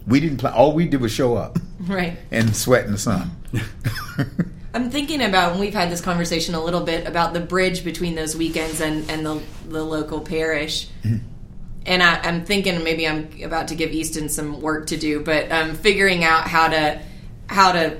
We 0.07 0.21
didn't 0.21 0.37
plan 0.39 0.53
all 0.53 0.73
we 0.75 0.87
did 0.87 1.01
was 1.01 1.11
show 1.13 1.37
up. 1.37 1.59
Right. 1.81 2.19
and 2.31 2.55
sweat 2.55 2.85
in 2.85 2.93
the 2.93 2.99
sun 2.99 3.31
I'm 4.75 4.91
thinking 4.91 5.23
about, 5.23 5.53
and 5.53 5.61
we've 5.61 5.73
had 5.73 5.89
this 5.89 6.01
conversation 6.01 6.57
a 6.57 6.63
little 6.63 6.81
bit 6.81 7.07
about 7.07 7.33
the 7.33 7.41
bridge 7.41 7.85
between 7.85 8.17
those 8.17 8.37
weekends 8.37 8.81
and, 8.81 9.09
and 9.09 9.25
the, 9.25 9.41
the 9.69 9.85
local 9.85 10.21
parish. 10.21 10.89
And 11.87 12.03
I, 12.03 12.19
I'm 12.23 12.45
thinking 12.45 12.83
maybe 12.83 13.07
I'm 13.07 13.31
about 13.43 13.69
to 13.69 13.77
give 13.77 13.93
Easton 13.93 14.29
some 14.29 14.61
work 14.61 14.89
to 14.89 14.97
do, 14.97 15.21
but 15.21 15.53
um, 15.53 15.75
figuring 15.75 16.25
out 16.25 16.49
how 16.49 16.69
to 16.69 17.01
how 17.47 17.73
to 17.73 17.99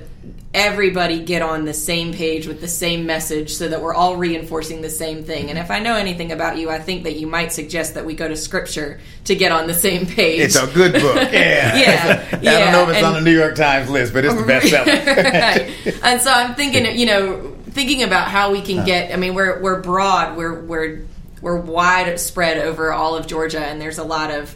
everybody 0.55 1.19
get 1.19 1.41
on 1.41 1.65
the 1.65 1.73
same 1.73 2.13
page 2.13 2.47
with 2.47 2.61
the 2.61 2.67
same 2.67 3.05
message 3.05 3.53
so 3.53 3.67
that 3.67 3.81
we're 3.81 3.93
all 3.93 4.15
reinforcing 4.15 4.81
the 4.81 4.89
same 4.89 5.23
thing. 5.23 5.49
And 5.49 5.59
if 5.59 5.69
I 5.69 5.79
know 5.79 5.95
anything 5.95 6.31
about 6.31 6.57
you, 6.57 6.69
I 6.69 6.79
think 6.79 7.03
that 7.03 7.17
you 7.17 7.27
might 7.27 7.51
suggest 7.51 7.93
that 7.95 8.05
we 8.05 8.13
go 8.15 8.27
to 8.27 8.35
scripture 8.37 8.99
to 9.25 9.35
get 9.35 9.51
on 9.51 9.67
the 9.67 9.73
same 9.73 10.05
page. 10.05 10.39
it's 10.39 10.55
a 10.55 10.67
good 10.73 10.93
book 10.93 11.15
yeah 11.31 11.75
Yeah, 11.77 12.27
i 12.31 12.39
yeah, 12.41 12.59
don't 12.59 12.71
know 12.71 12.83
if 12.83 12.89
it's 12.89 12.97
and- 12.99 13.05
on 13.07 13.13
the 13.15 13.21
new 13.21 13.35
york 13.37 13.55
times 13.55 13.89
list 13.89 14.13
but 14.13 14.23
it's 14.23 14.35
the 14.35 14.43
best 14.45 14.69
seller 14.69 14.85
right. 14.95 16.03
And 16.03 16.21
so 16.21 16.31
I'm 16.31 16.55
thinking, 16.55 16.97
you 16.97 17.05
know, 17.05 17.55
thinking 17.71 18.03
about 18.03 18.29
how 18.29 18.51
we 18.51 18.61
can 18.61 18.85
get. 18.85 19.11
I 19.13 19.17
mean, 19.17 19.33
we're 19.35 19.61
we're 19.61 19.81
broad, 19.81 20.37
we're 20.37 20.61
we're 20.61 21.05
we're 21.41 21.57
widespread 21.59 22.57
over 22.57 22.91
all 22.93 23.15
of 23.15 23.27
Georgia, 23.27 23.59
and 23.59 23.81
there's 23.81 23.97
a 23.97 24.03
lot 24.03 24.31
of 24.31 24.55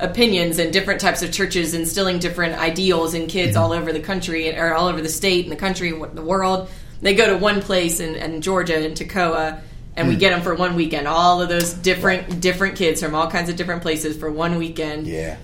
opinions 0.00 0.58
and 0.58 0.72
different 0.72 1.00
types 1.00 1.22
of 1.22 1.32
churches 1.32 1.74
instilling 1.74 2.18
different 2.18 2.58
ideals 2.58 3.14
in 3.14 3.26
kids 3.26 3.56
all 3.56 3.72
over 3.72 3.92
the 3.92 4.00
country 4.00 4.56
or 4.56 4.74
all 4.74 4.88
over 4.88 5.00
the 5.00 5.08
state 5.08 5.44
and 5.44 5.52
the 5.52 5.56
country 5.56 5.90
and 5.90 6.16
the 6.16 6.22
world. 6.22 6.68
They 7.00 7.14
go 7.14 7.26
to 7.28 7.36
one 7.38 7.62
place 7.62 8.00
in, 8.00 8.14
in 8.16 8.40
Georgia 8.42 8.84
in 8.84 8.92
Toccoa. 8.92 9.60
And 9.96 10.08
we 10.08 10.16
get 10.16 10.30
them 10.30 10.40
for 10.40 10.54
one 10.54 10.76
weekend. 10.76 11.06
All 11.06 11.42
of 11.42 11.48
those 11.50 11.74
different 11.74 12.40
different 12.40 12.76
kids 12.76 13.02
from 13.02 13.14
all 13.14 13.30
kinds 13.30 13.50
of 13.50 13.56
different 13.56 13.82
places 13.82 14.16
for 14.16 14.30
one 14.30 14.56
weekend 14.56 15.06
yeah 15.06 15.36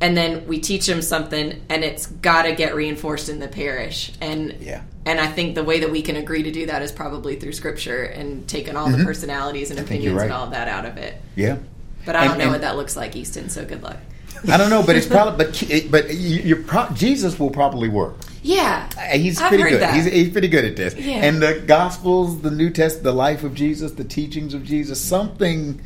and 0.00 0.16
then 0.16 0.46
we 0.46 0.58
teach 0.60 0.86
them 0.86 1.02
something 1.02 1.60
and 1.68 1.84
it's 1.84 2.06
got 2.06 2.44
to 2.44 2.54
get 2.54 2.74
reinforced 2.74 3.28
in 3.28 3.38
the 3.40 3.48
parish 3.48 4.10
and 4.22 4.56
Yeah. 4.60 4.80
and 5.04 5.20
i 5.20 5.26
think 5.26 5.54
the 5.54 5.64
way 5.64 5.80
that 5.80 5.90
we 5.90 6.00
can 6.00 6.16
agree 6.16 6.44
to 6.44 6.50
do 6.50 6.66
that 6.66 6.80
is 6.80 6.90
probably 6.92 7.36
through 7.36 7.52
scripture 7.52 8.04
and 8.04 8.48
taking 8.48 8.76
all 8.76 8.88
the 8.88 9.04
personalities 9.04 9.70
and 9.70 9.78
Mm-hmm. 9.80 9.92
you're 9.92 9.98
opinions 10.14 10.22
and 10.22 10.32
all 10.32 10.44
of 10.44 10.52
that 10.52 10.68
out 10.68 10.86
of 10.86 10.96
it 10.96 11.20
yeah 11.36 11.58
but 12.06 12.16
i 12.16 12.26
don't 12.26 12.38
know 12.38 12.44
and- 12.44 12.52
what 12.52 12.60
that 12.62 12.76
looks 12.76 12.96
like 12.96 13.14
easton 13.16 13.48
so 13.48 13.64
good 13.64 13.82
luck 13.82 13.96
I 14.48 14.56
don't 14.56 14.70
know, 14.70 14.82
but 14.82 14.96
it's 14.96 15.06
probably 15.06 15.44
but 15.44 15.90
but 15.90 16.14
you, 16.14 16.56
pro- 16.64 16.88
Jesus 16.94 17.38
will 17.38 17.50
probably 17.50 17.90
work. 17.90 18.14
yeah 18.42 18.88
Uh, 18.96 19.18
He's 19.18 19.38
I've 19.38 19.48
pretty 19.48 19.64
good. 19.64 19.82
that. 19.82 19.92
He's, 19.94 20.06
he's 20.06 20.30
pretty 20.30 20.48
good 20.48 20.64
at 20.64 20.76
this. 20.76 20.94
Yeah. 20.94 21.16
And 21.16 21.42
the 21.42 21.62
Gospels, 21.66 22.40
the 22.40 22.50
New 22.50 22.70
Test, 22.70 23.02
the 23.02 23.12
life 23.12 23.44
of 23.44 23.54
Jesus, 23.54 23.92
the 23.92 24.04
teachings 24.04 24.54
of 24.54 24.64
Jesus, 24.64 24.98
something, 24.98 25.78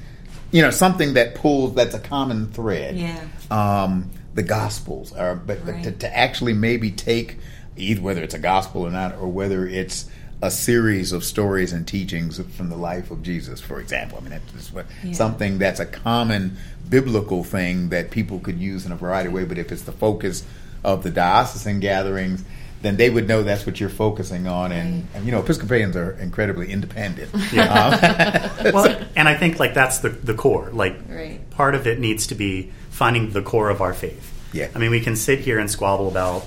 you 0.53 0.63
know, 0.63 0.71
something 0.71 1.15
that 1.15 1.35
pulls 1.35 1.75
that's 1.75 1.97
a 1.97 1.99
common 1.99 2.47
thread. 2.53 2.97
Yeah. 2.97 3.19
Um, 3.51 4.13
the 4.35 4.45
Gospels 4.45 5.13
are, 5.13 5.35
but, 5.35 5.67
but 5.67 5.83
to, 5.83 5.91
to 5.91 6.17
actually 6.17 6.53
maybe 6.53 6.93
take 6.93 7.39
either 7.77 8.03
whether 8.03 8.23
it's 8.23 8.35
a 8.35 8.39
gospel 8.39 8.83
or 8.87 8.91
not, 8.93 9.17
or 9.17 9.27
whether 9.27 9.67
it's 9.67 10.09
a 10.45 10.51
series 10.51 11.11
of 11.13 11.25
stories 11.25 11.73
and 11.73 11.87
teachings 11.89 12.39
from 12.57 12.69
the 12.69 12.77
life 12.77 13.11
of 13.11 13.23
Jesus, 13.23 13.61
for 13.63 13.81
example. 13.81 14.19
I 14.19 14.21
mean, 14.29 14.41
that's 14.53 14.71
what 14.73 14.85
Yeah. 15.03 15.13
something 15.15 15.57
that's 15.59 15.81
a 15.81 15.87
common 15.87 16.57
biblical 16.89 17.43
thing 17.45 17.89
that 17.89 18.11
people 18.11 18.39
could 18.41 18.59
use 18.59 18.85
in 18.85 18.93
a 18.93 18.97
variety 18.97 19.29
of 19.29 19.33
ways. 19.33 19.47
But 19.49 19.57
if 19.59 19.73
it's 19.73 19.83
the 19.83 19.93
focus 19.93 20.43
of 20.85 21.03
the 21.03 21.09
diocesan 21.11 21.81
gatherings, 21.81 22.45
then 22.83 22.99
they 22.99 23.09
would 23.09 23.27
know 23.27 23.43
that's 23.43 23.65
what 23.65 23.81
you're 23.81 23.89
focusing 23.89 24.47
on. 24.47 24.71
And, 24.71 25.07
and 25.15 25.25
you 25.25 25.33
know, 25.33 25.41
Episcopalians 25.41 25.97
are 25.97 26.13
incredibly 26.21 26.71
independent. 26.71 27.31
Um, 27.55 28.71
well, 28.75 29.01
and 29.17 29.27
I 29.29 29.37
think 29.37 29.59
like 29.59 29.73
that's 29.73 30.01
the 30.01 30.11
the 30.11 30.35
core. 30.35 30.69
Like 30.75 30.97
Right. 31.09 31.41
part 31.51 31.75
of 31.75 31.87
it 31.87 31.99
needs 31.99 32.27
to 32.27 32.35
be 32.35 32.71
finding 32.91 33.31
the 33.31 33.41
core 33.43 33.71
of 33.71 33.81
our 33.81 33.95
faith. 33.95 34.31
Yeah. 34.53 34.69
I 34.75 34.79
mean, 34.79 34.91
we 34.91 35.01
can 35.01 35.17
sit 35.17 35.39
here 35.41 35.59
and 35.59 35.71
squabble 35.71 36.09
about 36.09 36.45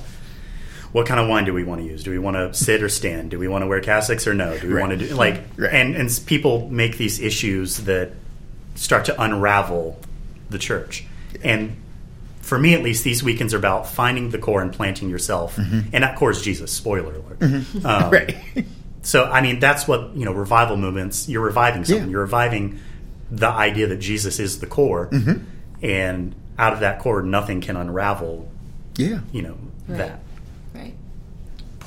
what 0.97 1.05
kind 1.05 1.19
of 1.19 1.27
wine 1.29 1.45
do 1.45 1.53
we 1.53 1.63
want 1.63 1.79
to 1.81 1.85
use? 1.87 2.03
Do 2.03 2.09
we 2.11 2.17
want 2.19 2.35
to 2.37 2.53
sit 2.53 2.81
or 2.81 2.89
stand? 2.89 3.29
Do 3.29 3.37
we 3.39 3.47
want 3.47 3.61
to 3.61 3.67
wear 3.67 3.79
cassocks 3.81 4.25
or 4.25 4.33
no? 4.33 4.57
Do 4.57 4.67
we 4.67 4.73
Right. 4.73 4.81
want 4.87 4.99
to 4.99 5.07
do 5.07 5.13
like 5.15 5.43
Right. 5.55 5.71
and 5.71 5.95
and 5.95 6.09
people 6.25 6.67
make 6.71 6.97
these 6.97 7.19
issues 7.19 7.77
that 7.85 8.11
start 8.75 9.05
to 9.05 9.21
unravel 9.21 9.99
the 10.49 10.57
church. 10.57 11.05
And 11.43 11.75
for 12.41 12.57
me, 12.57 12.73
at 12.73 12.81
least, 12.81 13.03
these 13.03 13.21
weekends 13.21 13.53
are 13.53 13.57
about 13.57 13.87
finding 13.89 14.29
the 14.31 14.37
core 14.37 14.61
and 14.61 14.71
planting 14.73 15.09
yourself, 15.09 15.57
and 15.57 16.03
that 16.03 16.15
core 16.15 16.31
is 16.31 16.41
Jesus. 16.41 16.71
Spoiler 16.71 17.13
alert. 17.13 17.37
Um, 17.41 17.51
Mm-hmm. 17.51 18.09
right. 18.17 18.35
so, 19.03 19.25
I 19.25 19.41
mean, 19.41 19.59
that's 19.59 19.87
what 19.87 20.15
you 20.15 20.25
know. 20.25 20.31
Revival 20.33 20.77
movements. 20.77 21.27
You're 21.29 21.43
reviving 21.43 21.83
something. 21.85 22.05
Yeah. 22.05 22.11
You're 22.11 22.21
reviving 22.21 22.79
the 23.29 23.49
idea 23.49 23.87
that 23.87 23.99
Jesus 23.99 24.39
is 24.39 24.59
the 24.59 24.67
core, 24.67 25.09
Mm-hmm. 25.11 25.43
and 25.85 26.33
out 26.57 26.73
of 26.73 26.79
that 26.79 26.99
core, 26.99 27.21
nothing 27.21 27.61
can 27.61 27.75
unravel. 27.77 28.47
Yeah. 28.95 29.19
You 29.31 29.41
know 29.43 29.57
Right. 29.87 29.97
that. 29.99 30.19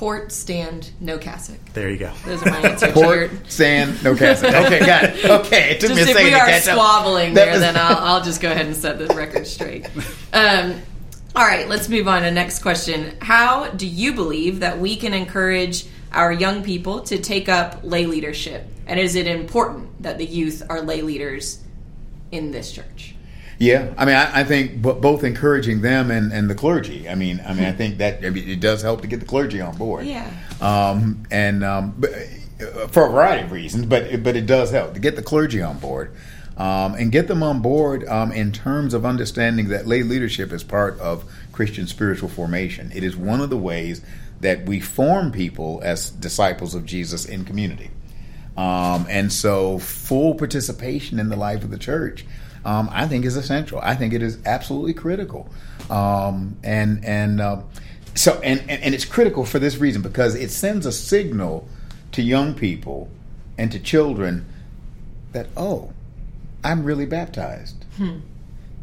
Right 0.01 0.19
port 0.21 0.31
stand 0.31 0.91
no 0.99 1.17
cassock 1.17 1.57
There 1.73 1.89
you 1.89 1.97
go. 1.97 2.11
those 2.25 2.41
are 2.43 2.49
my 2.49 2.57
answers 2.57 2.93
to 2.93 2.99
your- 2.99 3.27
Port, 3.29 3.51
sand, 3.51 4.03
no 4.03 4.15
cassock. 4.15 4.53
Okay, 4.53 4.79
got 4.79 5.03
it. 5.05 5.25
Okay, 5.45 5.71
it 5.71 5.79
took 5.79 5.89
just 5.91 5.95
me 5.95 6.01
a 6.01 6.05
if 6.05 6.07
second 6.09 6.23
we 6.25 6.29
to 6.31 6.35
are 6.37 6.45
catch 6.45 6.67
up. 6.67 6.73
squabbling 6.75 7.33
That 7.35 7.45
there, 7.45 7.51
was- 7.53 7.61
then 7.61 7.77
I'll, 7.77 7.97
I'll 7.97 8.23
just 8.23 8.41
go 8.41 8.51
ahead 8.51 8.65
and 8.65 8.75
set 8.75 8.97
the 8.97 9.07
record 9.13 9.45
straight. 9.47 9.87
Um, 10.33 10.81
all 11.35 11.45
right, 11.45 11.67
let's 11.69 11.87
move 11.89 12.07
on 12.07 12.21
to 12.23 12.31
next 12.31 12.59
question. 12.61 13.15
How 13.21 13.69
do 13.69 13.85
you 13.87 14.13
believe 14.13 14.61
that 14.61 14.79
we 14.79 14.95
can 14.95 15.13
encourage 15.13 15.85
our 16.11 16.31
young 16.31 16.63
people 16.63 17.01
to 17.01 17.19
take 17.19 17.47
up 17.49 17.81
lay 17.83 18.05
leadership? 18.05 18.65
And 18.87 18.99
is 18.99 19.15
it 19.15 19.27
important 19.27 20.03
that 20.03 20.17
the 20.17 20.25
youth 20.25 20.63
are 20.69 20.81
lay 20.81 21.01
leaders 21.01 21.61
in 22.31 22.51
this 22.51 22.71
church? 22.71 23.15
Yeah, 23.61 23.93
I 23.95 24.05
mean, 24.05 24.15
I, 24.15 24.39
I 24.39 24.43
think 24.43 24.81
b- 24.81 24.93
both 24.99 25.23
encouraging 25.23 25.81
them 25.81 26.09
and, 26.09 26.33
and 26.33 26.49
the 26.49 26.55
clergy. 26.55 27.07
I 27.07 27.13
mean, 27.13 27.39
I 27.45 27.53
mean, 27.53 27.65
I 27.65 27.71
think 27.71 27.99
that 27.99 28.25
I 28.25 28.31
mean, 28.31 28.49
it 28.49 28.59
does 28.59 28.81
help 28.81 29.01
to 29.01 29.07
get 29.07 29.19
the 29.19 29.25
clergy 29.27 29.61
on 29.61 29.77
board. 29.77 30.07
Yeah. 30.07 30.27
Um, 30.59 31.27
and 31.29 31.63
um, 31.63 31.93
but, 31.95 32.09
uh, 32.11 32.87
for 32.87 33.05
a 33.05 33.11
variety 33.11 33.43
of 33.43 33.51
reasons, 33.51 33.85
but 33.85 34.23
but 34.23 34.35
it 34.35 34.47
does 34.47 34.71
help 34.71 34.95
to 34.95 34.99
get 34.99 35.15
the 35.15 35.21
clergy 35.21 35.61
on 35.61 35.77
board. 35.77 36.15
Um, 36.57 36.95
and 36.95 37.11
get 37.11 37.27
them 37.27 37.43
on 37.43 37.61
board 37.61 38.07
um, 38.07 38.31
in 38.31 38.51
terms 38.51 38.93
of 38.93 39.05
understanding 39.05 39.69
that 39.69 39.87
lay 39.87 40.03
leadership 40.03 40.51
is 40.51 40.63
part 40.63 40.99
of 40.99 41.23
Christian 41.51 41.87
spiritual 41.87 42.29
formation. 42.29 42.91
It 42.93 43.03
is 43.03 43.15
one 43.15 43.41
of 43.41 43.49
the 43.49 43.57
ways 43.57 44.01
that 44.41 44.65
we 44.65 44.79
form 44.79 45.31
people 45.31 45.79
as 45.83 46.09
disciples 46.09 46.75
of 46.75 46.85
Jesus 46.85 47.25
in 47.25 47.45
community. 47.45 47.89
Um, 48.57 49.07
and 49.09 49.31
so, 49.31 49.79
full 49.79 50.35
participation 50.35 51.19
in 51.19 51.29
the 51.29 51.35
life 51.37 51.63
of 51.63 51.71
the 51.71 51.79
church, 51.79 52.25
um, 52.65 52.89
I 52.91 53.07
think, 53.07 53.25
is 53.25 53.35
essential. 53.35 53.79
I 53.81 53.95
think 53.95 54.13
it 54.13 54.21
is 54.21 54.37
absolutely 54.45 54.93
critical. 54.93 55.49
Um, 55.89 56.57
and 56.63 57.03
and 57.03 57.41
uh, 57.41 57.61
so 58.15 58.39
and, 58.43 58.59
and 58.69 58.81
and 58.83 58.93
it's 58.95 59.05
critical 59.05 59.45
for 59.45 59.59
this 59.59 59.77
reason 59.77 60.01
because 60.01 60.35
it 60.35 60.51
sends 60.51 60.85
a 60.85 60.91
signal 60.91 61.67
to 62.13 62.21
young 62.21 62.53
people 62.53 63.09
and 63.57 63.71
to 63.71 63.79
children 63.79 64.45
that 65.31 65.47
oh 65.55 65.91
i'm 66.63 66.83
really 66.83 67.05
baptized 67.05 67.85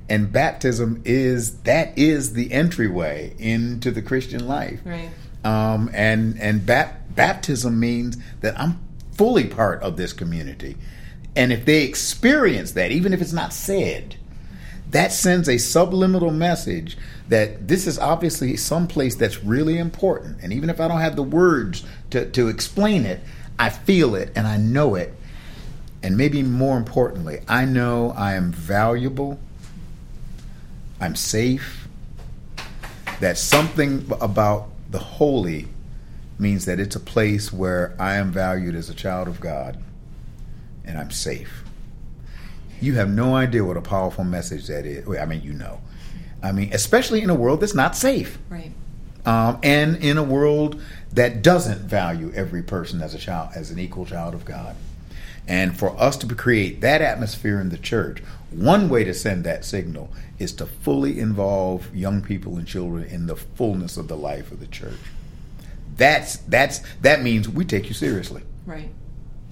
and 0.08 0.32
baptism 0.32 1.02
is 1.04 1.58
that 1.60 1.96
is 1.98 2.32
the 2.32 2.52
entryway 2.52 3.34
into 3.38 3.90
the 3.90 4.00
christian 4.02 4.46
life 4.48 4.80
Right. 4.84 5.10
um, 5.44 5.90
and 5.92 6.38
and 6.40 6.64
bap- 6.64 7.14
baptism 7.14 7.78
means 7.78 8.16
that 8.40 8.58
i'm 8.58 8.78
fully 9.12 9.44
part 9.44 9.82
of 9.82 9.96
this 9.98 10.12
community 10.14 10.76
and 11.38 11.52
if 11.52 11.64
they 11.64 11.84
experience 11.84 12.72
that 12.72 12.90
even 12.90 13.14
if 13.14 13.22
it's 13.22 13.32
not 13.32 13.54
said 13.54 14.16
that 14.90 15.12
sends 15.12 15.48
a 15.48 15.58
subliminal 15.58 16.30
message 16.30 16.96
that 17.28 17.68
this 17.68 17.86
is 17.86 17.98
obviously 17.98 18.56
some 18.56 18.88
place 18.88 19.14
that's 19.14 19.44
really 19.44 19.78
important. 19.78 20.38
And 20.42 20.52
even 20.52 20.70
if 20.70 20.80
I 20.80 20.88
don't 20.88 21.00
have 21.00 21.16
the 21.16 21.22
words 21.22 21.84
to, 22.10 22.28
to 22.30 22.48
explain 22.48 23.04
it, 23.04 23.20
I 23.58 23.68
feel 23.68 24.14
it 24.14 24.32
and 24.34 24.46
I 24.46 24.56
know 24.56 24.94
it. 24.94 25.14
And 26.02 26.16
maybe 26.16 26.42
more 26.42 26.76
importantly, 26.76 27.40
I 27.48 27.64
know 27.66 28.12
I 28.16 28.34
am 28.34 28.50
valuable, 28.52 29.38
I'm 31.00 31.16
safe, 31.16 31.86
that 33.20 33.36
something 33.36 34.10
about 34.20 34.68
the 34.90 35.00
holy 35.00 35.68
means 36.38 36.64
that 36.64 36.80
it's 36.80 36.96
a 36.96 37.00
place 37.00 37.52
where 37.52 37.94
I 37.98 38.14
am 38.14 38.32
valued 38.32 38.74
as 38.74 38.88
a 38.88 38.94
child 38.94 39.28
of 39.28 39.40
God 39.40 39.76
and 40.88 40.98
I'm 40.98 41.10
safe. 41.10 41.62
You 42.80 42.94
have 42.94 43.08
no 43.10 43.34
idea 43.36 43.64
what 43.64 43.76
a 43.76 43.82
powerful 43.82 44.24
message 44.24 44.66
that 44.68 44.86
is. 44.86 45.06
I 45.18 45.24
mean, 45.26 45.42
you 45.42 45.52
know. 45.52 45.80
I 46.42 46.52
mean, 46.52 46.72
especially 46.72 47.22
in 47.22 47.30
a 47.30 47.34
world 47.34 47.60
that's 47.60 47.74
not 47.74 47.96
safe, 47.96 48.38
Right. 48.48 48.70
um, 49.26 49.58
and 49.62 49.96
in 49.96 50.16
a 50.18 50.22
world 50.22 50.80
that 51.12 51.42
doesn't 51.42 51.80
value 51.82 52.32
every 52.34 52.62
person 52.62 53.02
as 53.02 53.14
a 53.14 53.18
child, 53.18 53.50
as 53.56 53.70
an 53.70 53.78
equal 53.78 54.06
child 54.06 54.34
of 54.34 54.44
God. 54.44 54.76
And 55.48 55.76
for 55.76 55.98
us 56.00 56.16
to 56.18 56.26
create 56.34 56.80
that 56.82 57.00
atmosphere 57.02 57.60
in 57.60 57.70
the 57.70 57.78
church, 57.78 58.22
one 58.50 58.88
way 58.88 59.02
to 59.04 59.12
send 59.14 59.42
that 59.44 59.64
signal 59.64 60.10
is 60.38 60.52
to 60.52 60.66
fully 60.66 61.18
involve 61.18 61.94
young 61.94 62.22
people 62.22 62.56
and 62.56 62.66
children 62.66 63.04
in 63.04 63.26
the 63.26 63.34
fullness 63.36 63.96
of 63.96 64.06
the 64.08 64.16
life 64.16 64.52
of 64.52 64.60
the 64.60 64.66
church. 64.66 64.98
That's 65.96 66.36
that's 66.36 66.80
that 67.02 67.22
means 67.22 67.48
we 67.48 67.64
take 67.64 67.88
you 67.88 67.94
seriously 67.94 68.42
Right. 68.66 68.90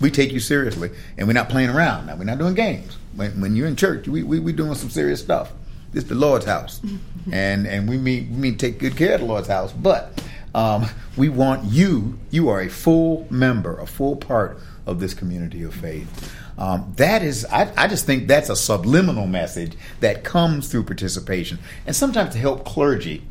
We 0.01 0.11
take 0.11 0.33
you 0.33 0.41
seriously 0.41 0.91
and 1.17 1.27
we're 1.27 1.35
not 1.35 1.49
playing 1.49 1.71
around. 1.71 2.07
Now 2.07 2.17
we're 2.17 2.25
not 2.25 2.39
doing 2.39 2.55
games. 2.55 2.97
When, 3.15 3.41
when 3.41 3.57
you're 3.57 3.67
in 3.67 3.77
church 3.77 4.09
we, 4.09 4.23
we, 4.23 4.39
we 4.39 4.53
doing 4.53 4.75
some 4.75 4.91
serious 4.91 5.21
stuff. 5.21 5.53
This 5.93 6.05
is 6.05 6.09
the 6.09 6.15
lord's 6.15 6.47
house. 6.47 6.81
And 7.33 7.67
and 7.67 7.89
we 7.89 7.99
mean 7.99 8.31
we 8.31 8.37
mean 8.37 8.57
take 8.57 8.79
good 8.79 8.97
care 8.97 9.15
of 9.15 9.21
the 9.21 9.27
lord's 9.27 9.49
house. 9.49 9.73
But 9.73 10.23
um, 10.55 10.87
we 11.17 11.29
want 11.29 11.65
you 11.65 12.21
you 12.31 12.49
are 12.51 12.61
a 12.61 12.69
full 12.69 13.27
member 13.31 13.81
a 13.81 13.87
full 13.87 14.15
part 14.15 14.61
of 14.87 15.01
this 15.01 15.13
community 15.13 15.65
of 15.65 15.75
faith. 15.75 16.33
Um, 16.57 16.93
that 16.99 17.25
is 17.25 17.45
I, 17.47 17.73
I 17.77 17.89
just 17.89 18.07
think 18.07 18.29
that's 18.29 18.49
a 18.49 18.55
subliminal 18.55 19.27
message 19.27 19.73
that 19.99 20.23
comes 20.23 20.69
through 20.69 20.85
participation. 20.85 21.59
And 21.85 21.97
sometimes 21.97 22.33
to 22.35 22.39
help 22.39 22.65
clergy 22.65 23.25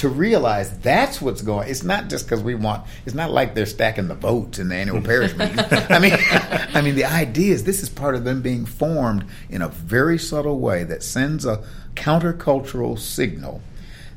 to 0.00 0.08
realize 0.08 0.78
that's 0.78 1.20
what's 1.20 1.42
going. 1.42 1.68
It's 1.68 1.82
not 1.82 2.08
just 2.08 2.24
because 2.24 2.42
we 2.42 2.54
want. 2.54 2.86
It's 3.04 3.14
not 3.14 3.30
like 3.30 3.54
they're 3.54 3.66
stacking 3.66 4.08
the 4.08 4.14
votes 4.14 4.58
in 4.58 4.70
the 4.70 4.74
annual 4.74 5.02
parish 5.02 5.36
meeting. 5.36 5.58
I 5.70 5.98
mean, 5.98 6.14
I 6.74 6.80
mean, 6.80 6.94
the 6.94 7.04
idea 7.04 7.52
is 7.52 7.64
this 7.64 7.82
is 7.82 7.90
part 7.90 8.14
of 8.14 8.24
them 8.24 8.40
being 8.40 8.64
formed 8.64 9.26
in 9.50 9.60
a 9.60 9.68
very 9.68 10.18
subtle 10.18 10.58
way 10.58 10.84
that 10.84 11.02
sends 11.02 11.44
a 11.44 11.62
countercultural 11.96 12.98
signal 12.98 13.60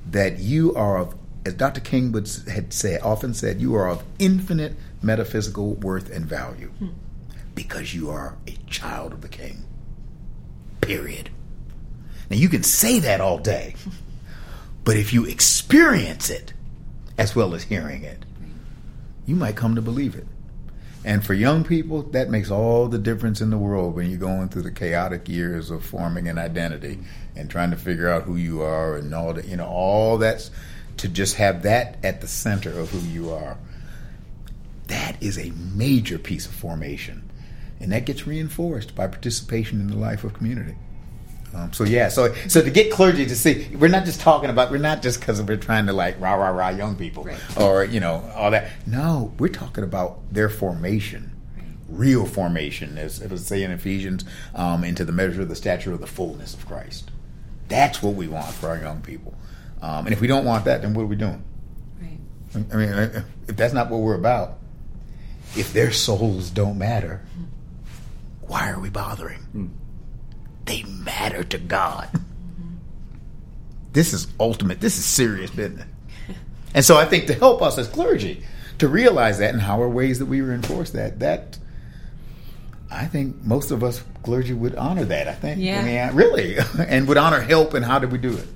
that 0.10 0.40
you 0.40 0.74
are 0.74 0.98
of, 0.98 1.16
as 1.46 1.56
Dr. 1.56 1.82
King 1.82 2.14
would 2.14 2.30
had 2.48 2.72
said, 2.72 3.02
often 3.02 3.34
said, 3.34 3.60
you 3.60 3.76
are 3.76 3.90
of 3.90 4.06
infinite 4.20 4.78
metaphysical 5.02 5.74
worth 5.74 6.10
and 6.10 6.26
value 6.26 6.70
hmm. 6.80 6.92
because 7.56 7.94
you 7.94 8.10
are 8.10 8.38
a 8.48 8.52
child 8.70 9.12
of 9.12 9.20
the 9.20 9.28
King. 9.28 9.66
Period. 10.80 11.30
Now 12.30 12.38
you 12.38 12.48
can 12.48 12.64
say 12.64 13.00
that 13.00 13.20
all 13.20 13.38
day. 13.38 13.76
But 14.84 14.98
if 14.98 15.14
you 15.14 15.26
experience 15.26 16.30
it 16.30 16.54
as 17.18 17.36
well 17.36 17.56
as 17.56 17.64
hearing 17.64 18.04
it, 18.04 18.26
you 19.26 19.36
might 19.36 19.56
come 19.56 19.76
to 19.76 19.82
believe 19.82 20.16
it. 20.16 20.28
And 21.06 21.26
for 21.26 21.34
young 21.34 21.64
people, 21.64 22.04
that 22.04 22.30
makes 22.30 22.50
all 22.50 22.88
the 22.88 22.98
difference 22.98 23.42
in 23.42 23.50
the 23.50 23.58
world 23.58 23.96
when 23.96 24.10
you're 24.10 24.20
going 24.20 24.50
through 24.50 24.62
the 24.62 24.72
chaotic 24.72 25.28
years 25.28 25.70
of 25.70 25.86
forming 25.86 26.30
an 26.30 26.38
identity 26.38 27.00
and 27.36 27.50
trying 27.50 27.72
to 27.72 27.78
figure 27.78 28.10
out 28.10 28.24
who 28.24 28.38
you 28.38 28.62
are 28.62 28.96
and 28.96 29.14
all 29.14 29.34
that, 29.34 29.46
you 29.46 29.58
know, 29.58 29.68
all 29.68 30.18
that's 30.18 30.50
to 30.98 31.08
just 31.10 31.36
have 31.36 31.64
that 31.64 31.98
at 32.04 32.22
the 32.22 32.28
center 32.28 32.70
of 32.72 32.90
who 32.92 33.00
you 33.00 33.32
are. 33.32 33.58
That 34.88 35.22
is 35.22 35.38
a 35.38 35.52
major 35.74 36.18
piece 36.18 36.46
of 36.46 36.54
formation. 36.54 37.30
And 37.80 37.92
that 37.92 38.06
gets 38.06 38.26
reinforced 38.26 38.96
by 38.96 39.08
participation 39.08 39.82
in 39.82 39.88
the 39.88 39.98
life 39.98 40.24
of 40.24 40.34
community. 40.34 40.76
Um, 41.56 41.72
so 41.72 41.84
yeah, 41.84 42.10
so 42.10 42.34
so 42.48 42.62
to 42.64 42.70
get 42.72 42.92
clergy 42.92 43.26
to 43.26 43.36
see, 43.36 43.68
we're 43.76 43.88
not 43.88 44.06
just 44.06 44.20
talking 44.22 44.50
about, 44.50 44.72
we're 44.72 44.78
not 44.80 45.02
just 45.04 45.20
because 45.20 45.42
we're 45.42 45.56
trying 45.58 45.86
to 45.86 45.94
like 45.94 46.20
rah 46.20 46.34
rah 46.34 46.50
rah 46.50 46.70
young 46.70 46.96
people 46.96 47.24
Right. 47.26 47.38
or 47.60 47.84
you 47.86 48.00
know 48.00 48.30
all 48.36 48.50
that. 48.52 48.72
No, 48.88 49.34
we're 49.38 49.50
talking 49.50 49.84
about 49.84 50.20
their 50.34 50.50
formation, 50.50 51.32
real 51.90 52.26
formation, 52.26 52.98
as 52.98 53.22
it 53.22 53.30
was 53.30 53.46
say 53.46 53.62
in 53.64 53.70
Ephesians, 53.72 54.26
um, 54.56 54.84
into 54.84 55.06
the 55.06 55.12
measure 55.12 55.44
of 55.44 55.50
the 55.50 55.56
stature 55.56 55.94
of 55.94 56.00
the 56.02 56.08
fullness 56.08 56.56
of 56.56 56.66
Christ. 56.68 57.12
That's 57.68 58.02
what 58.02 58.16
we 58.16 58.28
want 58.28 58.48
for 58.54 58.70
our 58.70 58.78
young 58.78 59.02
people. 59.02 59.34
Um, 59.82 60.06
and 60.06 60.14
if 60.14 60.22
we 60.22 60.28
don't 60.28 60.46
want 60.46 60.66
that, 60.66 60.82
then 60.82 60.94
what 60.94 61.04
are 61.04 61.08
we 61.08 61.16
doing? 61.16 61.44
Right. 62.02 62.20
I 62.74 62.76
mean, 62.76 63.24
if 63.48 63.56
that's 63.56 63.74
not 63.74 63.90
what 63.92 64.00
we're 64.02 64.16
about, 64.16 64.58
if 65.56 65.72
their 65.74 65.92
souls 65.92 66.50
don't 66.50 66.78
matter, 66.80 67.22
why 68.42 68.70
are 68.72 68.80
we 68.80 68.90
bothering? 68.90 69.40
They 69.54 69.70
matter 71.04 71.44
to 71.44 71.58
God. 71.58 72.10
This 73.92 74.14
is 74.14 74.28
ultimate. 74.40 74.80
This 74.82 74.98
is 74.98 75.06
serious 75.06 75.52
business. 75.52 75.88
And 76.74 76.84
so 76.84 76.98
I 76.98 77.06
think 77.06 77.28
to 77.28 77.34
help 77.34 77.62
us 77.62 77.78
as 77.78 77.88
clergy 77.88 78.44
to 78.80 78.88
realize 78.88 79.38
that 79.40 79.54
and 79.54 79.62
how 79.62 79.82
are 79.82 79.90
ways 79.90 80.20
that 80.20 80.26
we 80.26 80.42
reinforce 80.42 80.90
that, 80.92 81.20
that 81.20 81.60
I 82.90 83.06
think 83.06 83.44
most 83.44 83.72
of 83.72 83.84
us 83.84 84.04
clergy 84.24 84.54
would 84.54 84.76
honor 84.76 85.06
that. 85.06 85.28
I 85.28 85.34
think. 85.34 85.60
Yeah. 85.60 85.82
I 85.82 85.86
mean, 85.86 85.98
I- 85.98 86.10
really. 86.12 86.58
and 86.88 87.08
would 87.08 87.18
honor 87.18 87.42
help 87.42 87.74
and 87.74 87.86
how 87.86 88.00
do 88.00 88.08
we 88.08 88.18
do 88.18 88.36
it? 88.36 88.48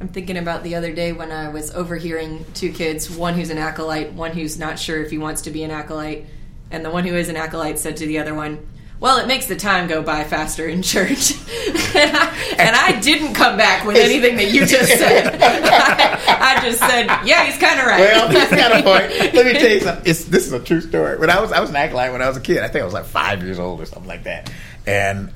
I'm 0.00 0.08
thinking 0.08 0.36
about 0.36 0.62
the 0.62 0.76
other 0.76 0.92
day 0.92 1.12
when 1.12 1.32
I 1.32 1.48
was 1.48 1.72
overhearing 1.72 2.44
two 2.54 2.72
kids, 2.72 3.10
one 3.10 3.34
who's 3.34 3.50
an 3.50 3.58
acolyte, 3.58 4.12
one 4.12 4.32
who's 4.32 4.56
not 4.56 4.78
sure 4.78 5.02
if 5.02 5.10
he 5.10 5.18
wants 5.18 5.42
to 5.42 5.50
be 5.50 5.64
an 5.64 5.72
acolyte, 5.72 6.26
and 6.70 6.84
the 6.84 6.90
one 6.90 7.04
who 7.04 7.16
is 7.16 7.28
an 7.28 7.36
acolyte 7.36 7.80
said 7.80 7.96
to 7.96 8.06
the 8.06 8.18
other 8.18 8.32
one, 8.32 8.64
"Well, 9.00 9.18
it 9.18 9.26
makes 9.26 9.46
the 9.46 9.56
time 9.56 9.88
go 9.88 10.02
by 10.02 10.24
faster 10.24 10.66
in 10.66 10.82
church." 10.82 11.32
and, 11.94 12.16
I, 12.16 12.54
and 12.58 12.76
I 12.76 13.00
didn't 13.02 13.34
come 13.34 13.56
back 13.56 13.86
with 13.86 13.96
anything 13.96 14.36
that 14.36 14.52
you 14.52 14.66
just 14.66 14.92
said. 14.92 15.40
I, 15.40 16.56
I 16.58 16.64
just 16.64 16.78
said, 16.78 17.06
"Yeah, 17.24 17.44
he's 17.44 17.58
kind 17.58 17.80
of 17.80 17.86
right." 17.86 18.00
Well, 18.00 18.28
he's 18.28 18.50
got 18.50 18.72
a 18.72 18.82
point. 18.82 19.34
Let 19.34 19.46
me 19.46 19.52
tell 19.54 19.70
you 19.70 19.80
something. 19.80 20.10
It's, 20.10 20.24
this 20.24 20.46
is 20.46 20.52
a 20.52 20.60
true 20.60 20.80
story. 20.80 21.18
When 21.18 21.30
I 21.30 21.40
was 21.40 21.52
I 21.52 21.60
was 21.60 21.70
an 21.70 21.76
acolyte 21.76 22.12
when 22.12 22.22
I 22.22 22.28
was 22.28 22.36
a 22.36 22.42
kid. 22.42 22.58
I 22.58 22.68
think 22.68 22.82
I 22.82 22.84
was 22.84 22.94
like 22.94 23.06
five 23.06 23.42
years 23.42 23.58
old 23.58 23.80
or 23.80 23.86
something 23.86 24.08
like 24.08 24.24
that. 24.24 24.50
And 24.86 25.26